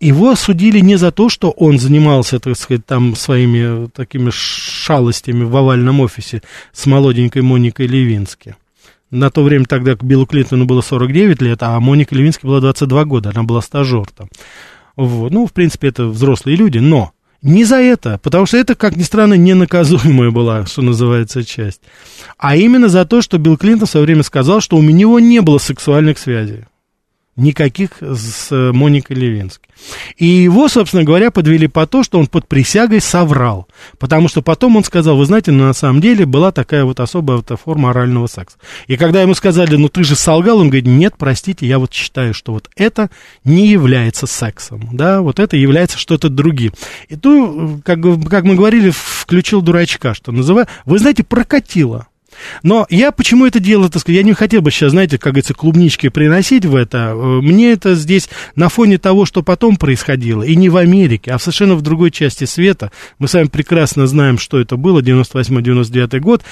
Его 0.00 0.36
судили 0.36 0.78
не 0.78 0.96
за 0.96 1.10
то, 1.10 1.28
что 1.28 1.50
он 1.50 1.78
занимался, 1.78 2.38
так 2.38 2.56
сказать, 2.56 2.86
там 2.86 3.16
своими 3.16 3.88
такими 3.88 4.30
шалостями 4.32 5.42
в 5.42 5.56
овальном 5.56 6.00
офисе 6.00 6.42
с 6.72 6.86
молоденькой 6.86 7.42
Моникой 7.42 7.88
Левински. 7.88 8.54
На 9.10 9.30
то 9.30 9.42
время 9.42 9.64
тогда 9.64 9.96
к 9.96 10.04
Биллу 10.04 10.26
Клинтону 10.26 10.66
было 10.66 10.82
49 10.82 11.42
лет, 11.42 11.62
а 11.62 11.80
Моника 11.80 12.14
Левински 12.14 12.46
было 12.46 12.60
22 12.60 13.04
года, 13.06 13.30
она 13.34 13.42
была 13.42 13.60
стажер 13.60 14.06
там. 14.14 14.28
Вот. 14.96 15.32
Ну, 15.32 15.46
в 15.46 15.52
принципе, 15.52 15.88
это 15.88 16.04
взрослые 16.06 16.56
люди, 16.56 16.78
но 16.78 17.12
не 17.40 17.64
за 17.64 17.76
это, 17.76 18.18
потому 18.22 18.46
что 18.46 18.56
это, 18.56 18.74
как 18.74 18.96
ни 18.96 19.02
странно, 19.02 19.34
ненаказуемая 19.34 20.30
была, 20.30 20.66
что 20.66 20.82
называется, 20.82 21.44
часть. 21.44 21.80
А 22.36 22.56
именно 22.56 22.88
за 22.88 23.04
то, 23.04 23.22
что 23.22 23.38
Билл 23.38 23.56
Клинтон 23.56 23.86
в 23.86 23.90
свое 23.90 24.06
время 24.06 24.22
сказал, 24.22 24.60
что 24.60 24.76
у 24.76 24.82
него 24.82 25.18
не 25.20 25.40
было 25.40 25.58
сексуальных 25.58 26.18
связей. 26.18 26.64
Никаких 27.38 28.02
с 28.02 28.48
э, 28.50 28.72
Моникой 28.72 29.16
Левински. 29.16 29.68
И 30.16 30.26
его, 30.26 30.68
собственно 30.68 31.04
говоря, 31.04 31.30
подвели 31.30 31.68
по 31.68 31.86
то, 31.86 32.02
что 32.02 32.18
он 32.18 32.26
под 32.26 32.48
присягой 32.48 33.00
соврал. 33.00 33.68
Потому 34.00 34.26
что 34.28 34.42
потом 34.42 34.76
он 34.76 34.82
сказал, 34.82 35.16
вы 35.16 35.24
знаете, 35.24 35.52
ну, 35.52 35.64
на 35.64 35.72
самом 35.72 36.00
деле 36.00 36.26
была 36.26 36.50
такая 36.50 36.84
вот 36.84 36.98
особая 36.98 37.36
вот 37.36 37.60
форма 37.60 37.90
орального 37.90 38.26
секса. 38.26 38.58
И 38.88 38.96
когда 38.96 39.22
ему 39.22 39.34
сказали, 39.34 39.76
ну 39.76 39.88
ты 39.88 40.02
же 40.02 40.16
солгал, 40.16 40.58
он 40.58 40.66
говорит, 40.66 40.86
нет, 40.86 41.14
простите, 41.16 41.64
я 41.64 41.78
вот 41.78 41.92
считаю, 41.92 42.34
что 42.34 42.52
вот 42.52 42.68
это 42.74 43.08
не 43.44 43.68
является 43.68 44.26
сексом, 44.26 44.88
да, 44.92 45.20
вот 45.22 45.38
это 45.38 45.56
является 45.56 45.96
что-то 45.96 46.28
другим. 46.28 46.72
И 47.08 47.14
то, 47.14 47.78
как, 47.84 48.00
как 48.28 48.44
мы 48.44 48.56
говорили, 48.56 48.90
включил 48.92 49.62
дурачка, 49.62 50.12
что 50.12 50.32
называю, 50.32 50.66
вы 50.86 50.98
знаете, 50.98 51.22
прокатило. 51.22 52.07
Но 52.62 52.86
я 52.90 53.12
почему 53.12 53.46
это 53.46 53.60
делаю, 53.60 53.90
так 53.90 54.02
сказать, 54.02 54.16
я 54.18 54.22
не 54.22 54.32
хотел 54.32 54.62
бы 54.62 54.70
сейчас, 54.70 54.92
знаете, 54.92 55.18
как 55.18 55.32
говорится, 55.32 55.54
клубнички 55.54 56.08
приносить 56.08 56.64
в 56.64 56.74
это. 56.74 57.14
Мне 57.14 57.72
это 57.72 57.94
здесь 57.94 58.28
на 58.54 58.68
фоне 58.68 58.98
того, 58.98 59.26
что 59.26 59.42
потом 59.42 59.76
происходило, 59.76 60.42
и 60.42 60.56
не 60.56 60.68
в 60.68 60.76
Америке, 60.76 61.32
а 61.32 61.38
совершенно 61.38 61.74
в 61.74 61.82
другой 61.82 62.10
части 62.10 62.44
света. 62.44 62.90
Мы 63.18 63.28
с 63.28 63.34
вами 63.34 63.48
прекрасно 63.48 64.06
знаем, 64.06 64.38
что 64.38 64.58
это 64.58 64.76
было, 64.76 65.00
98-99 65.00 66.20
год 66.20 66.42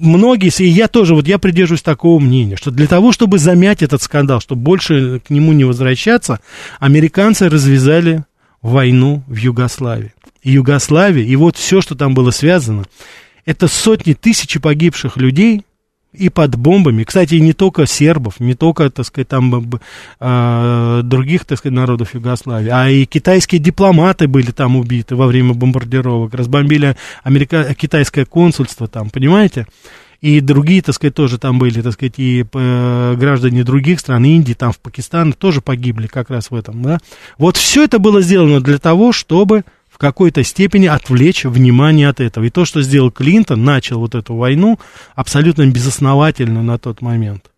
многие, 0.00 0.50
и 0.62 0.68
я 0.68 0.88
тоже, 0.88 1.14
вот 1.14 1.26
я 1.26 1.38
придерживаюсь 1.38 1.82
такого 1.82 2.18
мнения, 2.18 2.56
что 2.56 2.70
для 2.70 2.86
того, 2.86 3.12
чтобы 3.12 3.38
замять 3.38 3.82
этот 3.82 4.02
скандал, 4.02 4.40
чтобы 4.40 4.62
больше 4.62 5.20
к 5.20 5.30
нему 5.30 5.52
не 5.52 5.64
возвращаться, 5.64 6.40
американцы 6.80 7.48
развязали 7.48 8.24
войну 8.62 9.22
в 9.26 9.36
Югославии. 9.36 10.12
И 10.42 10.52
Югославия, 10.52 11.24
и 11.24 11.36
вот 11.36 11.56
все, 11.56 11.80
что 11.80 11.94
там 11.94 12.14
было 12.14 12.30
связано, 12.30 12.84
это 13.46 13.68
сотни 13.68 14.12
тысяч 14.12 14.60
погибших 14.60 15.16
людей, 15.16 15.62
и 16.18 16.28
под 16.28 16.56
бомбами. 16.56 17.04
Кстати, 17.04 17.34
не 17.34 17.52
только 17.52 17.86
сербов, 17.86 18.40
не 18.40 18.54
только, 18.54 18.90
так 18.90 19.06
сказать, 19.06 19.28
там 19.28 19.70
э, 20.18 21.00
других, 21.04 21.44
так 21.44 21.58
сказать, 21.58 21.76
народов 21.76 22.14
Югославии, 22.14 22.70
а 22.70 22.88
и 22.88 23.04
китайские 23.04 23.60
дипломаты 23.60 24.26
были 24.26 24.50
там 24.50 24.76
убиты 24.76 25.14
во 25.14 25.26
время 25.26 25.54
бомбардировок, 25.54 26.34
разбомбили 26.34 26.96
Америка... 27.22 27.74
китайское 27.74 28.24
консульство 28.24 28.88
там, 28.88 29.10
понимаете? 29.10 29.66
И 30.22 30.40
другие, 30.40 30.80
так 30.80 30.94
сказать, 30.94 31.14
тоже 31.14 31.38
там 31.38 31.58
были, 31.58 31.82
так 31.82 31.92
сказать, 31.92 32.14
и 32.16 32.46
э, 32.50 33.14
граждане 33.18 33.64
других 33.64 34.00
стран, 34.00 34.24
Индии, 34.24 34.54
там 34.54 34.72
в 34.72 34.78
Пакистане 34.78 35.32
тоже 35.32 35.60
погибли 35.60 36.06
как 36.06 36.30
раз 36.30 36.50
в 36.50 36.54
этом, 36.54 36.82
да. 36.82 36.98
Вот 37.36 37.58
все 37.58 37.84
это 37.84 37.98
было 37.98 38.22
сделано 38.22 38.60
для 38.60 38.78
того, 38.78 39.12
чтобы 39.12 39.64
в 39.96 39.98
какой-то 39.98 40.44
степени 40.44 40.84
отвлечь 40.84 41.44
внимание 41.44 42.10
от 42.10 42.20
этого. 42.20 42.44
И 42.44 42.50
то, 42.50 42.66
что 42.66 42.82
сделал 42.82 43.10
Клинтон, 43.10 43.64
начал 43.64 43.98
вот 43.98 44.14
эту 44.14 44.34
войну 44.34 44.78
абсолютно 45.14 45.66
безосновательно 45.66 46.62
на 46.62 46.76
тот 46.76 47.00
момент. 47.00 47.50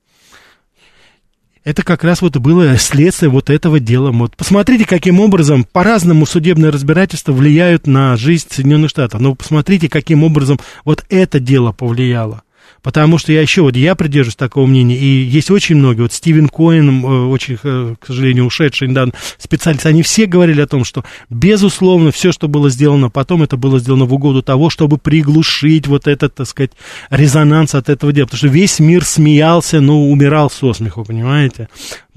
Это 1.64 1.82
как 1.82 2.04
раз 2.04 2.22
вот 2.22 2.36
было 2.36 2.78
следствие 2.78 3.28
вот 3.28 3.50
этого 3.50 3.80
дела. 3.80 4.12
Вот 4.12 4.36
посмотрите, 4.36 4.84
каким 4.84 5.18
образом 5.18 5.64
по-разному 5.64 6.26
судебные 6.26 6.70
разбирательства 6.70 7.32
влияют 7.32 7.88
на 7.88 8.16
жизнь 8.16 8.46
Соединенных 8.48 8.90
Штатов. 8.90 9.20
Но 9.20 9.34
посмотрите, 9.34 9.88
каким 9.88 10.22
образом 10.22 10.60
вот 10.84 11.04
это 11.08 11.40
дело 11.40 11.72
повлияло. 11.72 12.42
Потому 12.82 13.18
что 13.18 13.32
я 13.32 13.42
еще, 13.42 13.62
вот 13.62 13.76
я 13.76 13.94
придерживаюсь 13.94 14.36
такого 14.36 14.66
мнения, 14.66 14.96
и 14.96 15.22
есть 15.22 15.50
очень 15.50 15.76
многие, 15.76 16.02
вот 16.02 16.12
Стивен 16.12 16.48
Коэн, 16.48 17.04
э, 17.04 17.24
очень, 17.26 17.58
э, 17.62 17.94
к 17.98 18.06
сожалению, 18.06 18.46
ушедший 18.46 18.88
недавно 18.88 19.12
специалист, 19.38 19.86
они 19.86 20.02
все 20.02 20.26
говорили 20.26 20.60
о 20.60 20.66
том, 20.66 20.84
что, 20.84 21.04
безусловно, 21.30 22.12
все, 22.12 22.32
что 22.32 22.48
было 22.48 22.70
сделано 22.70 23.10
потом, 23.10 23.42
это 23.42 23.56
было 23.56 23.78
сделано 23.78 24.04
в 24.04 24.14
угоду 24.14 24.42
того, 24.42 24.70
чтобы 24.70 24.98
приглушить 24.98 25.86
вот 25.86 26.06
этот, 26.06 26.34
так 26.34 26.46
сказать, 26.46 26.72
резонанс 27.10 27.74
от 27.74 27.88
этого 27.88 28.12
дела. 28.12 28.26
Потому 28.26 28.38
что 28.38 28.48
весь 28.48 28.78
мир 28.78 29.04
смеялся, 29.04 29.80
но 29.80 30.08
умирал 30.08 30.50
со 30.50 30.72
смеху, 30.72 31.04
понимаете? 31.04 31.68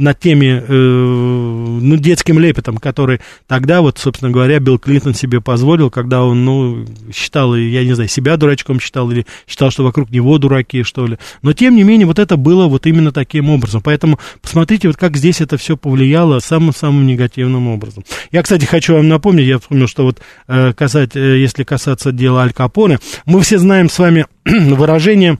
Над 0.01 0.19
теми, 0.19 0.63
э, 0.67 0.73
ну, 0.73 1.95
детским 1.97 2.39
лепетом, 2.39 2.77
который 2.77 3.21
тогда, 3.47 3.81
вот, 3.81 3.97
собственно 3.99 4.31
говоря, 4.31 4.59
Билл 4.59 4.79
Клинтон 4.79 5.13
себе 5.13 5.41
позволил, 5.41 5.89
когда 5.89 6.23
он, 6.23 6.43
ну, 6.43 6.85
считал, 7.13 7.55
я 7.55 7.83
не 7.83 7.93
знаю, 7.93 8.09
себя 8.09 8.37
дурачком 8.37 8.79
считал 8.79 9.09
или 9.11 9.25
считал, 9.47 9.71
что 9.71 9.83
вокруг 9.83 10.09
него 10.09 10.37
дураки, 10.37 10.83
что 10.83 11.05
ли. 11.05 11.17
Но, 11.41 11.53
тем 11.53 11.75
не 11.75 11.83
менее, 11.83 12.07
вот 12.07 12.19
это 12.19 12.35
было 12.35 12.67
вот 12.67 12.87
именно 12.87 13.11
таким 13.11 13.49
образом. 13.49 13.81
Поэтому 13.81 14.19
посмотрите, 14.41 14.87
вот 14.87 14.97
как 14.97 15.17
здесь 15.17 15.39
это 15.39 15.57
все 15.57 15.77
повлияло 15.77 16.39
самым-самым 16.39 17.05
негативным 17.05 17.67
образом. 17.67 18.03
Я, 18.31 18.41
кстати, 18.41 18.65
хочу 18.65 18.95
вам 18.95 19.07
напомнить, 19.07 19.45
я 19.45 19.59
вспомнил, 19.59 19.87
что 19.87 20.03
вот 20.03 20.19
э, 20.47 20.73
касать, 20.73 21.15
э, 21.15 21.39
если 21.39 21.63
касаться 21.63 22.11
дела 22.11 22.41
Аль 22.41 22.53
Капоне, 22.53 22.99
мы 23.25 23.41
все 23.41 23.59
знаем 23.59 23.89
с 23.89 23.99
вами 23.99 24.25
выражение 24.45 25.37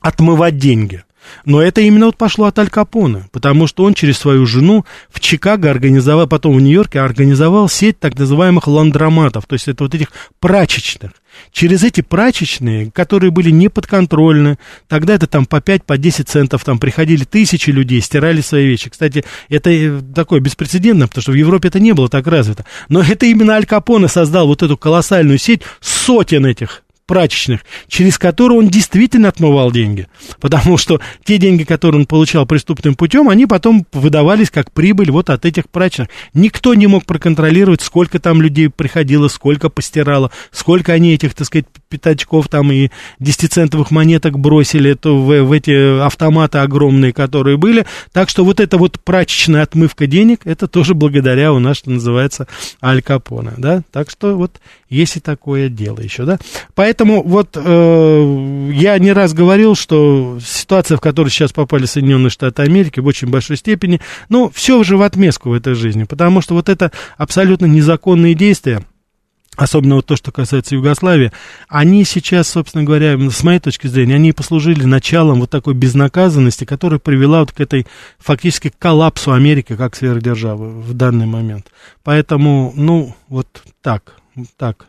«отмывать 0.00 0.56
деньги». 0.56 1.02
Но 1.44 1.62
это 1.62 1.80
именно 1.80 2.06
вот 2.06 2.16
пошло 2.16 2.46
от 2.46 2.58
Аль 2.58 2.70
Капоне, 2.70 3.24
потому 3.32 3.66
что 3.66 3.84
он 3.84 3.94
через 3.94 4.18
свою 4.18 4.46
жену 4.46 4.84
в 5.10 5.20
Чикаго 5.20 5.70
организовал, 5.70 6.26
потом 6.26 6.56
в 6.56 6.60
Нью-Йорке 6.60 7.00
организовал 7.00 7.68
сеть 7.68 7.98
так 7.98 8.18
называемых 8.18 8.66
ландроматов, 8.66 9.46
то 9.46 9.54
есть 9.54 9.68
это 9.68 9.84
вот 9.84 9.94
этих 9.94 10.08
прачечных. 10.40 11.12
Через 11.52 11.82
эти 11.84 12.00
прачечные, 12.00 12.90
которые 12.90 13.30
были 13.30 13.50
неподконтрольны, 13.50 14.58
тогда 14.86 15.14
это 15.14 15.26
там 15.26 15.46
по 15.46 15.60
5, 15.60 15.84
по 15.84 15.96
10 15.96 16.28
центов, 16.28 16.64
там 16.64 16.78
приходили 16.78 17.24
тысячи 17.24 17.70
людей, 17.70 18.00
стирали 18.00 18.40
свои 18.40 18.66
вещи. 18.66 18.90
Кстати, 18.90 19.24
это 19.48 19.70
э, 19.70 20.00
такое 20.14 20.40
беспрецедентно, 20.40 21.08
потому 21.08 21.22
что 21.22 21.32
в 21.32 21.36
Европе 21.36 21.68
это 21.68 21.80
не 21.80 21.92
было 21.92 22.08
так 22.08 22.26
развито. 22.26 22.64
Но 22.88 23.00
это 23.00 23.26
именно 23.26 23.54
Аль 23.54 23.66
Капоне 23.66 24.08
создал 24.08 24.46
вот 24.46 24.62
эту 24.62 24.76
колоссальную 24.76 25.38
сеть 25.38 25.62
сотен 25.80 26.46
этих 26.46 26.82
прачечных, 27.08 27.64
через 27.88 28.18
которые 28.18 28.58
он 28.58 28.68
действительно 28.68 29.28
отмывал 29.28 29.72
деньги. 29.72 30.06
Потому 30.40 30.76
что 30.76 31.00
те 31.24 31.38
деньги, 31.38 31.64
которые 31.64 32.02
он 32.02 32.06
получал 32.06 32.46
преступным 32.46 32.94
путем, 32.94 33.30
они 33.30 33.46
потом 33.46 33.86
выдавались 33.92 34.50
как 34.50 34.70
прибыль 34.70 35.10
вот 35.10 35.30
от 35.30 35.44
этих 35.46 35.68
прачечных. 35.70 36.10
Никто 36.34 36.74
не 36.74 36.86
мог 36.86 37.06
проконтролировать, 37.06 37.80
сколько 37.80 38.20
там 38.20 38.42
людей 38.42 38.68
приходило, 38.68 39.28
сколько 39.28 39.70
постирало, 39.70 40.30
сколько 40.52 40.92
они 40.92 41.14
этих, 41.14 41.34
так 41.34 41.46
сказать, 41.46 41.66
пятачков 41.88 42.48
там 42.48 42.70
и 42.72 42.90
десятицентовых 43.18 43.90
монеток 43.90 44.38
бросили 44.38 44.94
то 44.94 45.18
в, 45.18 45.42
в 45.42 45.52
эти 45.52 46.00
автоматы 46.00 46.58
огромные, 46.58 47.12
которые 47.12 47.56
были. 47.56 47.86
Так 48.12 48.28
что 48.28 48.44
вот 48.44 48.60
эта 48.60 48.78
вот 48.78 49.00
прачечная 49.00 49.62
отмывка 49.62 50.06
денег, 50.06 50.40
это 50.44 50.68
тоже 50.68 50.94
благодаря 50.94 51.52
у 51.52 51.58
нас, 51.58 51.78
что 51.78 51.90
называется, 51.90 52.46
Аль 52.82 53.02
Капоне, 53.02 53.52
да. 53.56 53.82
Так 53.92 54.10
что 54.10 54.36
вот 54.36 54.60
есть 54.88 55.16
и 55.16 55.20
такое 55.20 55.68
дело 55.68 56.00
еще, 56.00 56.24
да. 56.24 56.38
Поэтому 56.74 57.22
вот 57.22 57.50
э, 57.54 58.70
я 58.74 58.98
не 58.98 59.12
раз 59.12 59.34
говорил, 59.34 59.74
что 59.74 60.38
ситуация, 60.44 60.96
в 60.96 61.00
которую 61.00 61.30
сейчас 61.30 61.52
попали 61.52 61.86
Соединенные 61.86 62.30
Штаты 62.30 62.62
Америки, 62.62 63.00
в 63.00 63.06
очень 63.06 63.28
большой 63.28 63.56
степени, 63.56 64.00
ну, 64.28 64.50
все 64.54 64.78
уже 64.78 64.96
в 64.96 65.02
отместку 65.02 65.50
в 65.50 65.52
этой 65.52 65.74
жизни, 65.74 66.04
потому 66.04 66.40
что 66.40 66.54
вот 66.54 66.68
это 66.68 66.92
абсолютно 67.16 67.66
незаконные 67.66 68.34
действия, 68.34 68.82
особенно 69.58 69.96
вот 69.96 70.06
то, 70.06 70.16
что 70.16 70.30
касается 70.30 70.76
Югославии, 70.76 71.32
они 71.68 72.04
сейчас, 72.04 72.48
собственно 72.48 72.84
говоря, 72.84 73.18
с 73.30 73.42
моей 73.42 73.58
точки 73.58 73.88
зрения, 73.88 74.14
они 74.14 74.32
послужили 74.32 74.84
началом 74.84 75.40
вот 75.40 75.50
такой 75.50 75.74
безнаказанности, 75.74 76.64
которая 76.64 77.00
привела 77.00 77.40
вот 77.40 77.52
к 77.52 77.60
этой 77.60 77.86
фактически 78.18 78.72
коллапсу 78.78 79.32
Америки 79.32 79.76
как 79.76 79.96
сверхдержавы 79.96 80.80
в 80.80 80.94
данный 80.94 81.26
момент. 81.26 81.66
Поэтому, 82.04 82.72
ну, 82.76 83.14
вот 83.28 83.48
так 83.82 84.14
так 84.56 84.86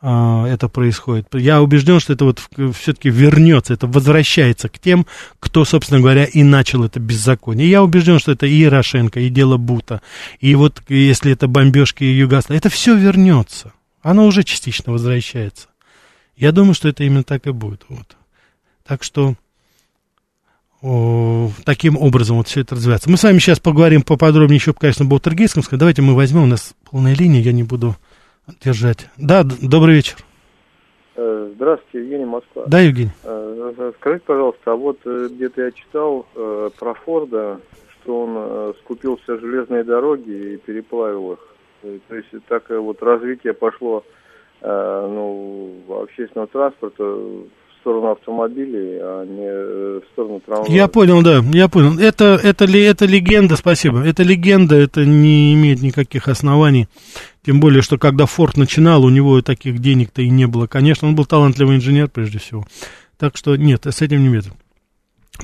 а, 0.00 0.46
это 0.46 0.68
происходит. 0.68 1.26
Я 1.34 1.60
убежден, 1.60 2.00
что 2.00 2.14
это 2.14 2.24
вот 2.24 2.40
все-таки 2.74 3.10
вернется, 3.10 3.74
это 3.74 3.86
возвращается 3.86 4.70
к 4.70 4.78
тем, 4.78 5.06
кто, 5.38 5.66
собственно 5.66 6.00
говоря, 6.00 6.24
и 6.24 6.42
начал 6.42 6.84
это 6.84 7.00
беззаконие. 7.00 7.68
Я 7.68 7.82
убежден, 7.82 8.18
что 8.18 8.32
это 8.32 8.46
и 8.46 8.54
Ярошенко, 8.54 9.20
и 9.20 9.28
дело 9.28 9.58
Бута, 9.58 10.00
и 10.40 10.54
вот 10.54 10.82
если 10.88 11.32
это 11.32 11.48
бомбежки 11.48 12.04
Югославии, 12.04 12.58
это 12.58 12.70
все 12.70 12.96
вернется. 12.96 13.74
Оно 14.02 14.26
уже 14.26 14.42
частично 14.42 14.92
возвращается. 14.92 15.68
Я 16.36 16.52
думаю, 16.52 16.74
что 16.74 16.88
это 16.88 17.04
именно 17.04 17.22
так 17.22 17.46
и 17.46 17.50
будет. 17.50 17.84
Вот. 17.88 18.16
Так 18.84 19.02
что 19.02 19.34
о, 20.82 21.50
таким 21.64 21.96
образом 21.98 22.38
вот 22.38 22.48
все 22.48 22.62
это 22.62 22.74
развивается. 22.74 23.10
Мы 23.10 23.18
с 23.18 23.22
вами 23.22 23.38
сейчас 23.38 23.60
поговорим 23.60 24.02
поподробнее 24.02 24.56
еще, 24.56 24.72
конечно, 24.72 25.04
об 25.04 25.10
Полтергейском. 25.10 25.62
Давайте 25.72 26.00
мы 26.00 26.14
возьмем, 26.14 26.44
у 26.44 26.46
нас 26.46 26.74
полная 26.90 27.14
линия, 27.14 27.40
я 27.40 27.52
не 27.52 27.62
буду 27.62 27.96
держать. 28.62 29.08
Да, 29.18 29.44
добрый 29.44 29.96
вечер. 29.96 30.16
Э, 31.16 31.50
здравствуйте, 31.54 31.98
Евгений 31.98 32.24
Москва. 32.24 32.64
Да, 32.66 32.80
Евгений. 32.80 33.10
Э, 33.24 33.92
скажите, 33.98 34.24
пожалуйста, 34.24 34.72
а 34.72 34.76
вот 34.76 34.98
э, 35.04 35.28
где-то 35.30 35.62
я 35.62 35.72
читал 35.72 36.26
про 36.34 36.94
Форда, 36.94 37.60
что 38.00 38.22
он 38.22 38.74
скупил 38.80 39.18
все 39.22 39.38
железные 39.38 39.84
дороги 39.84 40.54
и 40.54 40.56
переплавил 40.56 41.32
их. 41.32 41.49
То 41.82 42.14
есть 42.14 42.28
так 42.48 42.68
вот 42.70 43.02
развитие 43.02 43.54
пошло 43.54 44.04
ну, 44.62 45.82
общественного 45.88 46.48
транспорта 46.48 47.04
сторону 47.80 48.12
автомобилей, 48.12 48.98
а 49.00 49.24
не 49.24 49.46
э, 49.46 50.00
в 50.00 50.12
сторону 50.12 50.40
трамвая. 50.40 50.70
Я 50.70 50.88
понял, 50.88 51.22
да, 51.22 51.42
я 51.52 51.68
понял. 51.68 51.98
Это, 51.98 52.38
это, 52.42 52.64
ли, 52.64 52.80
это 52.82 53.06
легенда, 53.06 53.56
спасибо. 53.56 54.04
Это 54.04 54.22
легенда, 54.22 54.76
это 54.76 55.04
не 55.04 55.54
имеет 55.54 55.80
никаких 55.82 56.28
оснований. 56.28 56.88
Тем 57.44 57.60
более, 57.60 57.82
что 57.82 57.98
когда 57.98 58.26
Форд 58.26 58.56
начинал, 58.56 59.04
у 59.04 59.10
него 59.10 59.40
таких 59.42 59.78
денег-то 59.78 60.22
и 60.22 60.28
не 60.28 60.46
было. 60.46 60.66
Конечно, 60.66 61.08
он 61.08 61.14
был 61.14 61.24
талантливый 61.24 61.76
инженер, 61.76 62.08
прежде 62.08 62.38
всего. 62.38 62.66
Так 63.18 63.36
что 63.36 63.56
нет, 63.56 63.86
с 63.86 64.02
этим 64.02 64.22
не 64.22 64.28
метр. 64.28 64.50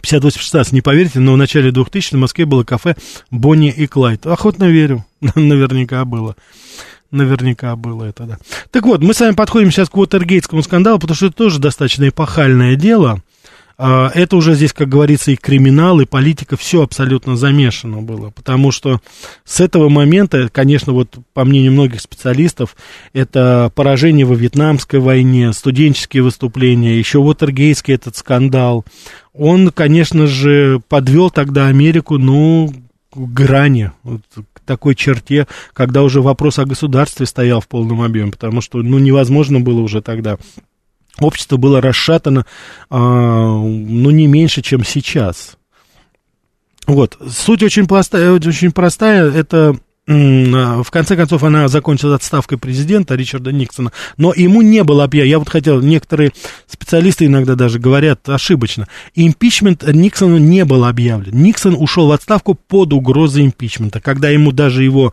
58-16, 0.02 0.68
не 0.72 0.82
поверите, 0.82 1.20
но 1.20 1.32
в 1.32 1.36
начале 1.38 1.72
2000 1.72 2.16
в 2.16 2.18
Москве 2.18 2.44
было 2.44 2.64
кафе 2.64 2.96
Бонни 3.30 3.70
и 3.70 3.86
Клайд. 3.86 4.26
Охотно 4.26 4.64
верю, 4.64 5.05
наверняка 5.34 6.04
было. 6.04 6.36
Наверняка 7.10 7.76
было 7.76 8.04
это, 8.04 8.24
да. 8.24 8.38
Так 8.70 8.84
вот, 8.84 9.00
мы 9.00 9.14
с 9.14 9.20
вами 9.20 9.34
подходим 9.34 9.70
сейчас 9.70 9.88
к 9.88 9.96
Уотергейтскому 9.96 10.62
скандалу, 10.62 10.98
потому 10.98 11.16
что 11.16 11.26
это 11.26 11.36
тоже 11.36 11.60
достаточно 11.60 12.08
эпохальное 12.08 12.76
дело. 12.76 13.22
а, 13.78 14.10
это 14.14 14.36
уже 14.36 14.54
здесь, 14.54 14.72
как 14.72 14.88
говорится, 14.88 15.30
и 15.30 15.36
криминал, 15.36 16.00
и 16.00 16.06
политика, 16.06 16.56
все 16.56 16.82
абсолютно 16.82 17.36
замешано 17.36 18.00
было, 18.00 18.30
потому 18.30 18.72
что 18.72 19.00
с 19.44 19.60
этого 19.60 19.88
момента, 19.88 20.48
конечно, 20.48 20.92
вот 20.92 21.16
по 21.34 21.44
мнению 21.44 21.72
многих 21.72 22.00
специалистов, 22.00 22.76
это 23.12 23.70
поражение 23.74 24.24
во 24.24 24.34
Вьетнамской 24.34 24.98
войне, 24.98 25.52
студенческие 25.52 26.22
выступления, 26.22 26.98
еще 26.98 27.18
Уотергейский 27.18 27.94
этот 27.94 28.16
скандал, 28.16 28.84
он, 29.34 29.70
конечно 29.70 30.26
же, 30.26 30.80
подвел 30.88 31.30
тогда 31.30 31.66
Америку, 31.66 32.16
ну, 32.16 32.72
к 33.12 33.18
грани, 33.18 33.92
вот, 34.02 34.22
такой 34.66 34.94
черте, 34.94 35.46
когда 35.72 36.02
уже 36.02 36.20
вопрос 36.20 36.58
о 36.58 36.66
государстве 36.66 37.24
стоял 37.24 37.60
в 37.60 37.68
полном 37.68 38.02
объеме, 38.02 38.32
потому 38.32 38.60
что, 38.60 38.78
ну, 38.78 38.98
невозможно 38.98 39.60
было 39.60 39.80
уже 39.80 40.02
тогда. 40.02 40.36
Общество 41.18 41.56
было 41.56 41.80
расшатано, 41.80 42.44
а, 42.90 42.98
ну, 42.98 44.10
не 44.10 44.26
меньше, 44.26 44.60
чем 44.60 44.84
сейчас. 44.84 45.56
Вот, 46.86 47.18
суть 47.30 47.62
очень 47.62 47.86
простая, 47.86 48.32
очень 48.32 48.72
простая, 48.72 49.30
это 49.30 49.76
в 50.06 50.90
конце 50.90 51.16
концов, 51.16 51.42
она 51.42 51.66
закончилась 51.66 52.16
отставкой 52.16 52.58
президента 52.58 53.16
Ричарда 53.16 53.52
Никсона, 53.52 53.90
но 54.16 54.32
ему 54.34 54.62
не 54.62 54.84
было 54.84 55.04
объявлено, 55.04 55.30
я 55.30 55.38
вот 55.40 55.48
хотел, 55.48 55.80
некоторые 55.80 56.32
специалисты 56.68 57.26
иногда 57.26 57.56
даже 57.56 57.80
говорят 57.80 58.28
ошибочно, 58.28 58.86
импичмент 59.14 59.82
Никсону 59.86 60.38
не 60.38 60.64
был 60.64 60.84
объявлен. 60.84 61.34
Никсон 61.42 61.74
ушел 61.76 62.08
в 62.08 62.12
отставку 62.12 62.54
под 62.54 62.92
угрозой 62.92 63.46
импичмента, 63.46 64.00
когда 64.00 64.28
ему 64.28 64.52
даже 64.52 64.84
его 64.84 65.12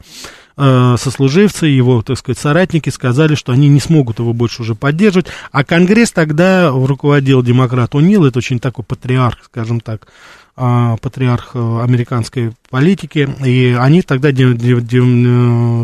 Э, 0.56 0.96
сослуживцы, 1.00 1.66
его, 1.66 2.04
так 2.04 2.18
сказать, 2.18 2.38
соратники 2.38 2.90
сказали, 2.90 3.34
что 3.34 3.52
они 3.52 3.68
не 3.70 3.80
смогут 3.80 4.20
его 4.20 4.34
больше 4.34 4.62
уже 4.62 4.76
поддерживать, 4.76 5.26
а 5.52 5.64
Конгресс 5.64 6.12
тогда 6.12 6.70
руководил 6.70 7.42
демократ 7.42 7.96
Унил, 7.96 8.26
это 8.26 8.38
очень 8.38 8.60
такой 8.60 8.86
патриарх, 8.86 9.40
скажем 9.46 9.80
так, 9.80 10.08
патриарх 10.56 11.52
э, 11.56 11.82
американской 11.84 12.52
политики, 12.70 13.28
и 13.44 13.76
они 13.80 14.02
тогда 14.02 14.32
де, 14.32 14.46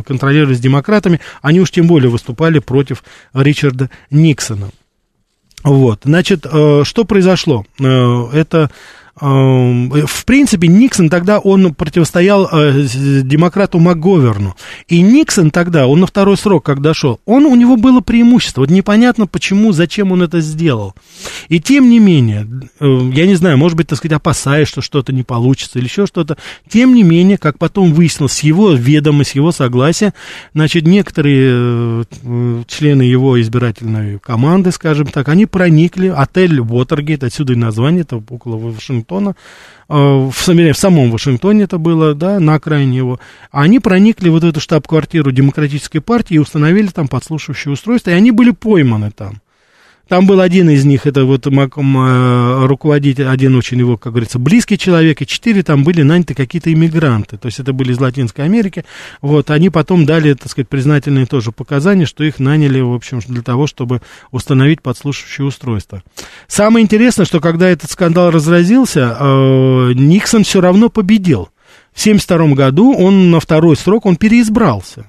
контролировались 0.04 0.60
демократами, 0.60 1.20
они 1.42 1.60
уж 1.60 1.72
тем 1.72 1.88
более 1.88 2.10
выступали 2.10 2.60
против 2.60 3.04
Ричарда 3.34 3.90
Никсона. 4.12 4.70
Вот, 5.64 6.02
значит, 6.06 6.46
что 6.46 7.04
произошло? 7.06 7.66
Это 7.80 8.72
в 9.22 10.26
принципе, 10.26 10.68
Никсон 10.68 11.10
тогда, 11.10 11.40
он 11.40 11.74
противостоял 11.74 12.48
э, 12.52 12.86
демократу 13.24 13.80
МакГоверну. 13.80 14.56
И 14.88 15.02
Никсон 15.02 15.52
тогда, 15.52 15.88
он 15.88 16.00
на 16.00 16.08
второй 16.08 16.38
срок, 16.38 16.66
когда 16.66 16.94
шел, 16.94 17.20
он, 17.26 17.46
у 17.46 17.56
него 17.56 17.76
было 17.76 18.00
преимущество. 18.00 18.62
Вот 18.62 18.70
непонятно, 18.70 19.28
почему, 19.28 19.74
зачем 19.74 20.12
он 20.12 20.24
это 20.24 20.40
сделал. 20.40 20.96
И 21.50 21.60
тем 21.60 21.90
не 21.90 22.00
менее, 22.00 22.48
э, 22.80 22.86
я 23.14 23.28
не 23.28 23.36
знаю, 23.36 23.58
может 23.58 23.78
быть, 23.78 23.88
так 23.88 23.98
сказать, 23.98 24.16
опасаясь, 24.16 24.68
что 24.68 24.82
что-то 24.82 25.12
не 25.12 25.24
получится 25.24 25.80
или 25.80 25.86
еще 25.86 26.06
что-то, 26.06 26.38
тем 26.70 26.94
не 26.94 27.04
менее, 27.04 27.38
как 27.38 27.58
потом 27.58 27.94
выяснилось, 27.94 28.34
с 28.34 28.40
его 28.40 28.72
ведома, 28.72 29.24
с 29.26 29.32
его 29.32 29.52
согласия, 29.52 30.14
значит, 30.54 30.86
некоторые 30.86 32.06
э, 32.24 32.64
члены 32.68 33.02
его 33.02 33.40
избирательной 33.42 34.20
команды, 34.20 34.72
скажем 34.72 35.08
так, 35.08 35.28
они 35.28 35.46
проникли, 35.46 36.08
отель 36.08 36.60
Уотергейт, 36.62 37.24
отсюда 37.24 37.54
и 37.54 37.56
название, 37.58 38.02
это 38.02 38.18
около 38.18 38.58
Вашингтона, 38.58 39.09
Вашингтона, 39.10 39.36
э, 39.90 39.94
в, 39.94 40.32
в 40.32 40.78
самом 40.78 41.12
Вашингтоне 41.12 41.64
это 41.64 41.78
было, 41.78 42.14
да, 42.14 42.40
на 42.40 42.56
окраине 42.56 42.98
его, 42.98 43.20
они 43.52 43.80
проникли 43.80 44.30
в 44.30 44.34
вот 44.34 44.44
эту 44.44 44.60
штаб-квартиру 44.60 45.32
Демократической 45.32 46.00
партии 46.00 46.36
и 46.36 46.40
установили 46.40 46.88
там 46.88 47.08
подслушивающее 47.08 47.74
устройство, 47.74 48.12
и 48.12 48.14
они 48.14 48.32
были 48.32 48.52
пойманы 48.52 49.12
там. 49.12 49.42
Там 50.10 50.26
был 50.26 50.42
один 50.42 50.70
из 50.72 50.86
них, 50.86 51.06
это 51.06 51.24
вот 51.24 51.46
руководитель, 51.46 53.28
один 53.28 53.56
очень 53.56 53.78
его, 53.78 53.96
как 53.96 54.14
говорится, 54.14 54.40
близкий 54.40 54.78
человек, 54.78 55.22
и 55.22 55.28
четыре 55.28 55.62
там 55.62 55.84
были 55.84 56.02
наняты 56.02 56.34
какие-то 56.34 56.74
иммигранты, 56.74 57.38
то 57.38 57.46
есть 57.46 57.60
это 57.60 57.74
были 57.74 57.92
из 57.94 58.00
Латинской 58.00 58.44
Америки, 58.44 58.86
вот, 59.22 59.52
они 59.52 59.70
потом 59.70 60.08
дали, 60.08 60.34
так 60.34 60.50
сказать, 60.50 60.68
признательные 60.68 61.28
тоже 61.28 61.52
показания, 61.52 62.08
что 62.08 62.24
их 62.24 62.40
наняли, 62.40 62.82
в 62.82 62.92
общем, 62.92 63.20
для 63.20 63.44
того, 63.44 63.68
чтобы 63.68 64.02
установить 64.32 64.82
подслушивающее 64.82 65.46
устройство. 65.46 66.02
Самое 66.48 66.84
интересное, 66.84 67.26
что 67.26 67.40
когда 67.40 67.70
этот 67.70 67.92
скандал 67.92 68.32
разразился, 68.32 69.16
э, 69.20 69.94
Никсон 69.94 70.44
все 70.44 70.60
равно 70.60 70.90
победил. 70.90 71.50
В 71.94 72.02
1972 72.02 72.56
году 72.56 72.96
он 72.96 73.30
на 73.30 73.40
второй 73.40 73.78
срок, 73.78 74.08
он 74.08 74.16
переизбрался. 74.16 75.06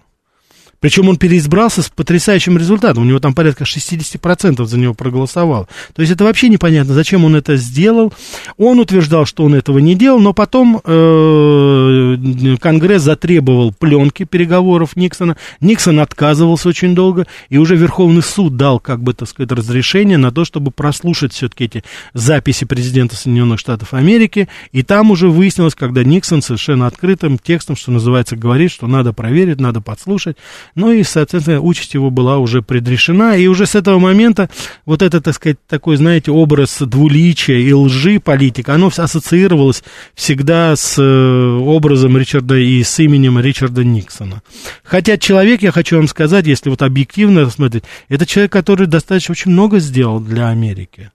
Причем 0.81 1.09
он 1.09 1.17
переизбрался 1.17 1.83
с 1.83 1.91
потрясающим 1.91 2.57
результатом. 2.57 3.03
У 3.03 3.07
него 3.07 3.21
там 3.21 3.35
порядка 3.35 3.65
60% 3.65 4.65
за 4.65 4.79
него 4.79 4.95
проголосовало. 4.95 5.69
То 5.95 6.03
есть 6.03 6.13
это 6.13 6.25
вообще 6.25 6.49
непонятно, 6.49 6.95
зачем 6.95 7.25
он 7.25 7.37
это 7.37 7.57
сделал. 7.57 8.13
Он 8.57 8.81
утверждал, 8.81 9.27
что 9.27 9.45
он 9.45 9.55
этого 9.55 9.79
не 9.79 9.95
делал, 9.95 10.21
но 10.21 10.33
потом 10.33 10.81
э, 10.83 12.57
Конгресс 12.61 13.03
затребовал 13.03 13.73
пленки 13.73 14.25
переговоров 14.25 14.97
Никсона. 14.97 15.37
Никсон 15.61 16.01
отказывался 16.01 16.69
очень 16.69 16.95
долго, 16.95 17.27
и 17.51 17.59
уже 17.59 17.77
Верховный 17.77 18.23
суд 18.23 18.57
дал, 18.57 18.81
как 18.81 19.03
бы, 19.03 19.13
так 19.13 19.29
сказать, 19.29 19.53
разрешение 19.53 20.17
на 20.17 20.33
то, 20.33 20.45
чтобы 20.45 20.71
прослушать 20.71 21.35
все-таки 21.35 21.65
эти 21.65 21.85
записи 22.15 22.65
президента 22.65 23.17
Соединенных 23.17 23.61
Штатов 23.61 23.93
Америки. 23.93 24.49
И 24.73 24.83
там 24.83 25.11
уже 25.11 25.29
выяснилось, 25.29 25.75
когда 25.75 26.05
Никсон 26.05 26.41
совершенно 26.41 26.87
открытым 26.87 27.39
текстом, 27.39 27.77
что 27.77 27.91
называется, 27.91 28.37
говорит, 28.37 28.71
что 28.71 28.87
надо 28.87 29.13
проверить, 29.13 29.61
надо 29.61 29.81
подслушать. 29.81 30.37
Ну 30.75 30.93
и, 30.93 31.03
соответственно, 31.03 31.61
участь 31.61 31.95
его 31.95 32.11
была 32.11 32.39
уже 32.39 32.63
предрешена, 32.63 33.37
и 33.37 33.47
уже 33.47 33.67
с 33.67 33.75
этого 33.75 33.99
момента 33.99 34.49
вот 34.85 35.03
это, 35.03 35.21
так 35.21 35.35
сказать, 35.35 35.59
такой, 35.67 35.97
знаете, 35.97 36.31
образ 36.31 36.79
двуличия 36.81 37.59
и 37.59 37.73
лжи 37.73 38.21
политика, 38.21 38.75
оно 38.75 38.91
ассоциировалось 38.97 39.83
всегда 40.15 40.77
с 40.77 40.97
э, 40.99 41.59
образом 41.59 42.17
Ричарда 42.17 42.57
и 42.57 42.83
с 42.83 42.99
именем 42.99 43.39
Ричарда 43.41 43.85
Никсона. 43.85 44.43
Хотя 44.83 45.19
человек, 45.19 45.63
я 45.63 45.73
хочу 45.73 45.97
вам 45.97 46.09
сказать, 46.09 46.47
если 46.47 46.71
вот 46.71 46.83
объективно 46.83 47.43
рассмотреть, 47.43 47.85
это 48.09 48.27
человек, 48.27 48.53
который 48.53 48.87
достаточно 48.87 49.33
очень 49.33 49.51
много 49.51 49.81
сделал 49.81 50.21
для 50.21 50.49
Америки. 50.49 51.11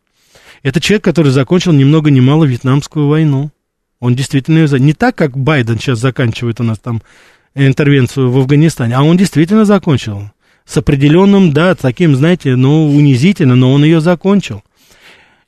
Это 0.64 0.82
человек, 0.82 1.03
который 1.03 1.32
закончил 1.32 1.74
ни 1.74 1.84
много 1.84 2.10
ни 2.10 2.20
мало 2.20 2.43
Вьетнамскую 2.45 3.08
войну. 3.08 3.51
Он 3.99 4.16
действительно 4.16 4.60
ее... 4.60 4.80
Не 4.80 4.93
так, 4.93 5.16
как 5.16 5.38
Байден 5.38 5.78
сейчас 5.78 5.99
заканчивает 5.99 6.60
у 6.60 6.64
нас 6.64 6.80
там 6.80 7.01
интервенцию 7.56 8.30
в 8.30 8.38
Афганистане, 8.38 8.95
а 8.95 9.03
он 9.03 9.18
действительно 9.18 9.66
закончил. 9.66 10.30
С 10.66 10.78
определенным, 10.78 11.53
да, 11.53 11.76
таким, 11.76 12.16
знаете, 12.16 12.56
ну, 12.56 12.88
унизительно, 12.88 13.56
но 13.56 13.72
он 13.72 13.84
ее 13.84 14.01
закончил. 14.01 14.64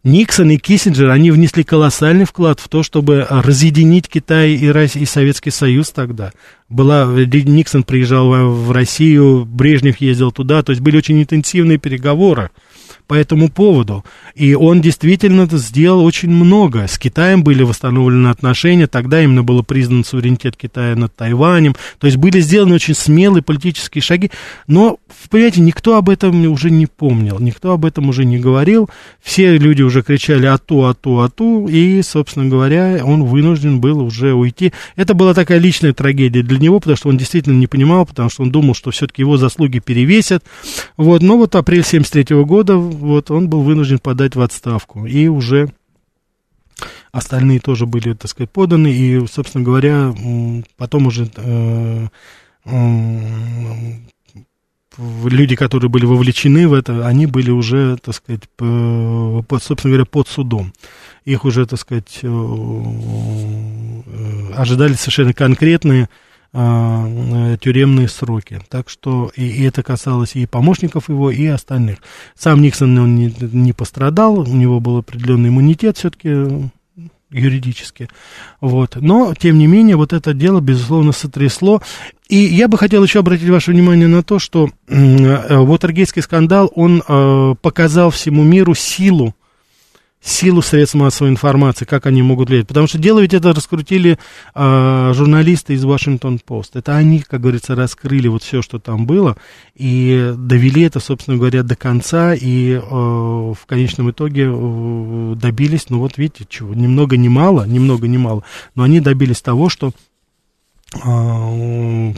Никсон 0.04 0.52
и 0.52 0.58
Киссинджер, 0.58 1.10
они 1.10 1.32
внесли 1.32 1.64
колоссальный 1.64 2.24
вклад 2.24 2.60
в 2.62 2.70
то, 2.70 2.82
чтобы 2.82 3.28
разъединить 3.30 4.08
Китай 4.08 4.52
и, 4.52 4.68
Россия, 4.70 5.04
и 5.04 5.06
Советский 5.06 5.50
Союз 5.50 5.90
тогда. 5.90 6.32
Была, 6.70 7.06
Никсон 7.06 7.84
приезжал 7.84 8.30
в 8.30 8.72
Россию, 8.72 9.44
Брежнев 9.46 9.98
ездил 9.98 10.32
туда, 10.32 10.64
то 10.64 10.70
есть 10.70 10.82
были 10.82 10.98
очень 10.98 11.20
интенсивные 11.22 11.78
переговоры 11.78 12.52
по 13.08 13.14
этому 13.14 13.50
поводу. 13.50 14.04
И 14.36 14.54
он 14.54 14.82
действительно 14.82 15.48
сделал 15.50 16.04
очень 16.04 16.30
много. 16.30 16.88
С 16.88 17.00
Китаем 17.00 17.44
были 17.44 17.64
восстановлены 17.64 18.28
отношения, 18.28 18.88
тогда 18.88 19.24
именно 19.24 19.44
был 19.44 19.64
признан 19.64 20.04
суверенитет 20.04 20.58
Китая 20.58 20.96
над 20.96 21.16
Тайванем. 21.16 21.76
То 22.00 22.08
есть 22.08 22.18
были 22.18 22.40
сделаны 22.42 22.76
очень 22.76 22.94
смелые 22.94 23.42
политические 23.42 24.02
шаги. 24.02 24.30
Но, 24.68 25.00
понимаете, 25.30 25.62
никто 25.62 25.96
об 25.96 26.10
этом 26.10 26.46
уже 26.48 26.70
не 26.70 26.86
помнил, 26.86 27.40
никто 27.40 27.72
об 27.72 27.86
этом 27.86 28.10
уже 28.10 28.26
не 28.26 28.38
говорил. 28.38 28.90
Все 29.22 29.58
люди 29.58 29.82
уже 29.82 30.02
кричали 30.02 30.46
«ату, 30.46 30.86
ату, 30.86 31.22
ату», 31.22 31.68
и, 31.68 32.02
собственно 32.02 32.50
говоря, 32.50 33.02
он 33.04 33.24
вынужден 33.24 33.80
был 33.80 34.02
уже 34.02 34.34
уйти. 34.34 34.74
Это 34.96 35.14
была 35.14 35.34
такая 35.34 35.60
личная 35.60 35.94
трагедия 35.94 36.44
для 36.44 36.60
него, 36.60 36.80
потому 36.80 36.98
что 36.98 37.10
он 37.10 37.18
действительно 37.18 37.58
не 37.58 37.68
понимал, 37.68 38.06
потому 38.06 38.30
что 38.30 38.44
он 38.44 38.52
думал, 38.52 38.76
что 38.76 38.92
все-таки 38.92 39.22
его 39.22 39.38
заслуги 39.38 39.80
перевесят. 39.80 40.44
Вот, 40.98 41.22
но 41.22 41.38
вот 41.38 41.56
апрель 41.56 41.84
73 41.84 42.44
года 42.44 42.78
вот 42.98 43.32
он 43.32 43.50
был 43.50 43.62
вынужден 43.62 44.00
подать 44.00 44.36
в 44.36 44.42
отставку. 44.42 45.06
И 45.06 45.28
уже 45.28 45.70
остальные 47.12 47.60
тоже 47.60 47.86
были, 47.86 48.14
так 48.14 48.30
сказать, 48.30 48.52
поданы. 48.52 48.92
И, 48.92 49.26
собственно 49.28 49.64
говоря, 49.64 50.14
потом 50.78 51.08
уже 51.08 51.30
э, 51.36 52.08
люди, 54.98 55.56
которые 55.56 55.90
были 55.90 56.06
вовлечены 56.06 56.68
в 56.68 56.74
это, 56.74 57.08
они 57.08 57.26
были 57.26 57.52
уже, 57.52 57.98
так 57.98 58.16
сказать, 58.16 58.50
по, 58.56 59.44
собственно 59.62 59.94
говоря, 59.94 60.06
под 60.06 60.28
судом. 60.28 60.74
Их 61.26 61.46
уже, 61.46 61.66
так 61.66 61.80
сказать, 61.80 62.20
э, 62.22 62.28
э, 62.28 64.54
ожидали 64.54 64.94
совершенно 64.94 65.34
конкретные 65.34 66.10
а, 66.60 67.06
э, 67.08 67.58
тюремные 67.62 68.08
сроки. 68.08 68.60
Так 68.68 68.90
что 68.90 69.32
и, 69.36 69.48
и 69.48 69.64
это 69.66 69.84
касалось 69.84 70.36
и 70.36 70.48
помощников 70.48 71.08
его, 71.08 71.30
и 71.30 71.46
остальных. 71.46 72.00
Сам 72.36 72.64
Никсон 72.64 72.98
он 72.98 73.16
не, 73.16 73.32
не 73.40 73.74
пострадал, 73.74 74.40
у 74.40 74.46
него 74.56 74.80
был 74.80 74.98
определенный 74.98 75.50
иммунитет 75.50 75.98
все-таки 75.98 76.30
э, 76.30 76.62
юридически. 77.30 78.10
Вот. 78.60 78.96
Но, 78.96 79.36
тем 79.36 79.60
не 79.60 79.68
менее, 79.68 79.98
вот 79.98 80.14
это 80.14 80.34
дело, 80.34 80.60
безусловно, 80.60 81.12
сотрясло. 81.12 81.84
И 82.28 82.38
я 82.38 82.68
бы 82.68 82.80
хотел 82.80 83.04
еще 83.04 83.20
обратить 83.20 83.50
ваше 83.50 83.70
внимание 83.70 84.08
на 84.08 84.24
то, 84.24 84.40
что 84.40 84.72
э, 84.88 85.58
Уотергейский 85.60 86.24
скандал, 86.24 86.72
он 86.74 87.04
э, 87.08 87.54
показал 87.62 88.10
всему 88.10 88.44
миру 88.44 88.74
силу 88.74 89.36
силу 90.28 90.62
средств 90.62 90.96
массовой 90.96 91.30
информации, 91.30 91.86
как 91.86 92.06
они 92.06 92.22
могут 92.22 92.50
влиять. 92.50 92.68
Потому 92.68 92.88
что 92.88 92.98
дело 92.98 93.20
ведь 93.20 93.34
это 93.34 93.54
раскрутили 93.54 94.20
э, 94.54 95.12
журналисты 95.16 95.74
из 95.74 95.86
Вашингтон-Пост. 95.86 96.76
Это 96.76 96.96
они, 96.96 97.20
как 97.20 97.42
говорится, 97.42 97.76
раскрыли 97.76 98.28
вот 98.28 98.44
все, 98.44 98.62
что 98.62 98.80
там 98.80 99.06
было, 99.06 99.38
и 99.76 100.34
довели 100.38 100.84
это, 100.84 101.00
собственно 101.00 101.38
говоря, 101.38 101.64
до 101.64 101.76
конца, 101.76 102.34
и 102.34 102.74
э, 102.74 102.80
в 102.80 103.60
конечном 103.66 104.12
итоге 104.12 104.50
э, 104.52 105.36
добились, 105.36 105.90
ну 105.90 106.00
вот 106.00 106.18
видите, 106.18 106.46
чего, 106.50 106.74
ни 106.74 106.88
много 106.88 107.18
ни 107.18 107.28
мало, 107.28 107.66
ни 107.66 107.80
много 107.80 108.08
ни 108.08 108.18
мало, 108.18 108.44
но 108.76 108.84
они 108.84 109.00
добились 109.00 109.42
того, 109.42 109.70
что 109.70 109.92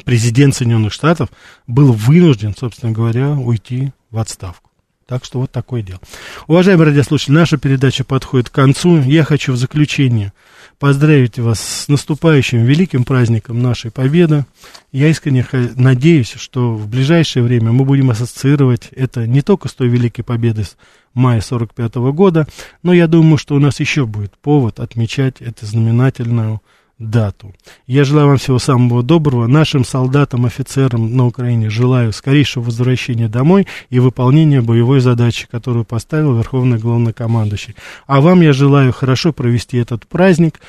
президент 0.05 0.53
Соединенных 0.53 0.93
Штатов 0.93 1.29
был 1.65 1.91
вынужден, 1.91 2.53
собственно 2.55 2.91
говоря, 2.91 3.31
уйти 3.31 3.91
в 4.11 4.19
отставку. 4.19 4.68
Так 5.09 5.25
что 5.25 5.39
вот 5.39 5.51
такое 5.51 5.81
дело. 5.81 5.99
Уважаемые 6.45 6.89
радиослушатели, 6.89 7.33
наша 7.33 7.57
передача 7.57 8.03
подходит 8.03 8.51
к 8.51 8.53
концу. 8.53 9.01
Я 9.01 9.23
хочу 9.23 9.53
в 9.53 9.57
заключение 9.57 10.33
поздравить 10.77 11.39
вас 11.39 11.59
с 11.59 11.87
наступающим 11.87 12.63
великим 12.63 13.03
праздником 13.05 13.59
нашей 13.59 13.89
Победы. 13.89 14.45
Я 14.91 15.07
искренне 15.07 15.43
надеюсь, 15.75 16.33
что 16.37 16.75
в 16.75 16.87
ближайшее 16.87 17.41
время 17.41 17.71
мы 17.71 17.85
будем 17.85 18.11
ассоциировать 18.11 18.89
это 18.91 19.25
не 19.25 19.41
только 19.41 19.67
с 19.67 19.73
той 19.73 19.87
великой 19.87 20.21
победой 20.21 20.65
с 20.65 20.77
мая 21.15 21.41
45 21.41 21.95
года, 22.13 22.47
но 22.83 22.93
я 22.93 23.07
думаю, 23.07 23.39
что 23.39 23.55
у 23.55 23.59
нас 23.59 23.79
еще 23.79 24.05
будет 24.05 24.37
повод 24.37 24.79
отмечать 24.79 25.41
эту 25.41 25.65
знаменательную 25.65 26.61
дату. 26.99 27.53
Я 27.87 28.03
желаю 28.03 28.27
вам 28.27 28.37
всего 28.37 28.59
самого 28.59 29.01
доброго. 29.01 29.47
Нашим 29.47 29.85
солдатам, 29.85 30.45
офицерам 30.45 31.15
на 31.15 31.25
Украине 31.25 31.69
желаю 31.69 32.13
скорейшего 32.13 32.65
возвращения 32.65 33.29
домой 33.29 33.67
и 33.89 33.99
выполнения 33.99 34.61
боевой 34.61 34.99
задачи, 34.99 35.47
которую 35.49 35.85
поставил 35.85 36.35
Верховный 36.37 36.77
Главнокомандующий. 36.77 37.75
А 38.05 38.21
вам 38.21 38.41
я 38.41 38.53
желаю 38.53 38.91
хорошо 38.91 39.33
провести 39.33 39.77
этот 39.77 40.05
праздник. 40.07 40.59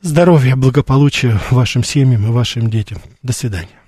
Здоровья, 0.00 0.56
благополучия 0.56 1.40
вашим 1.50 1.82
семьям 1.82 2.26
и 2.26 2.30
вашим 2.30 2.70
детям. 2.70 2.98
До 3.22 3.32
свидания. 3.32 3.85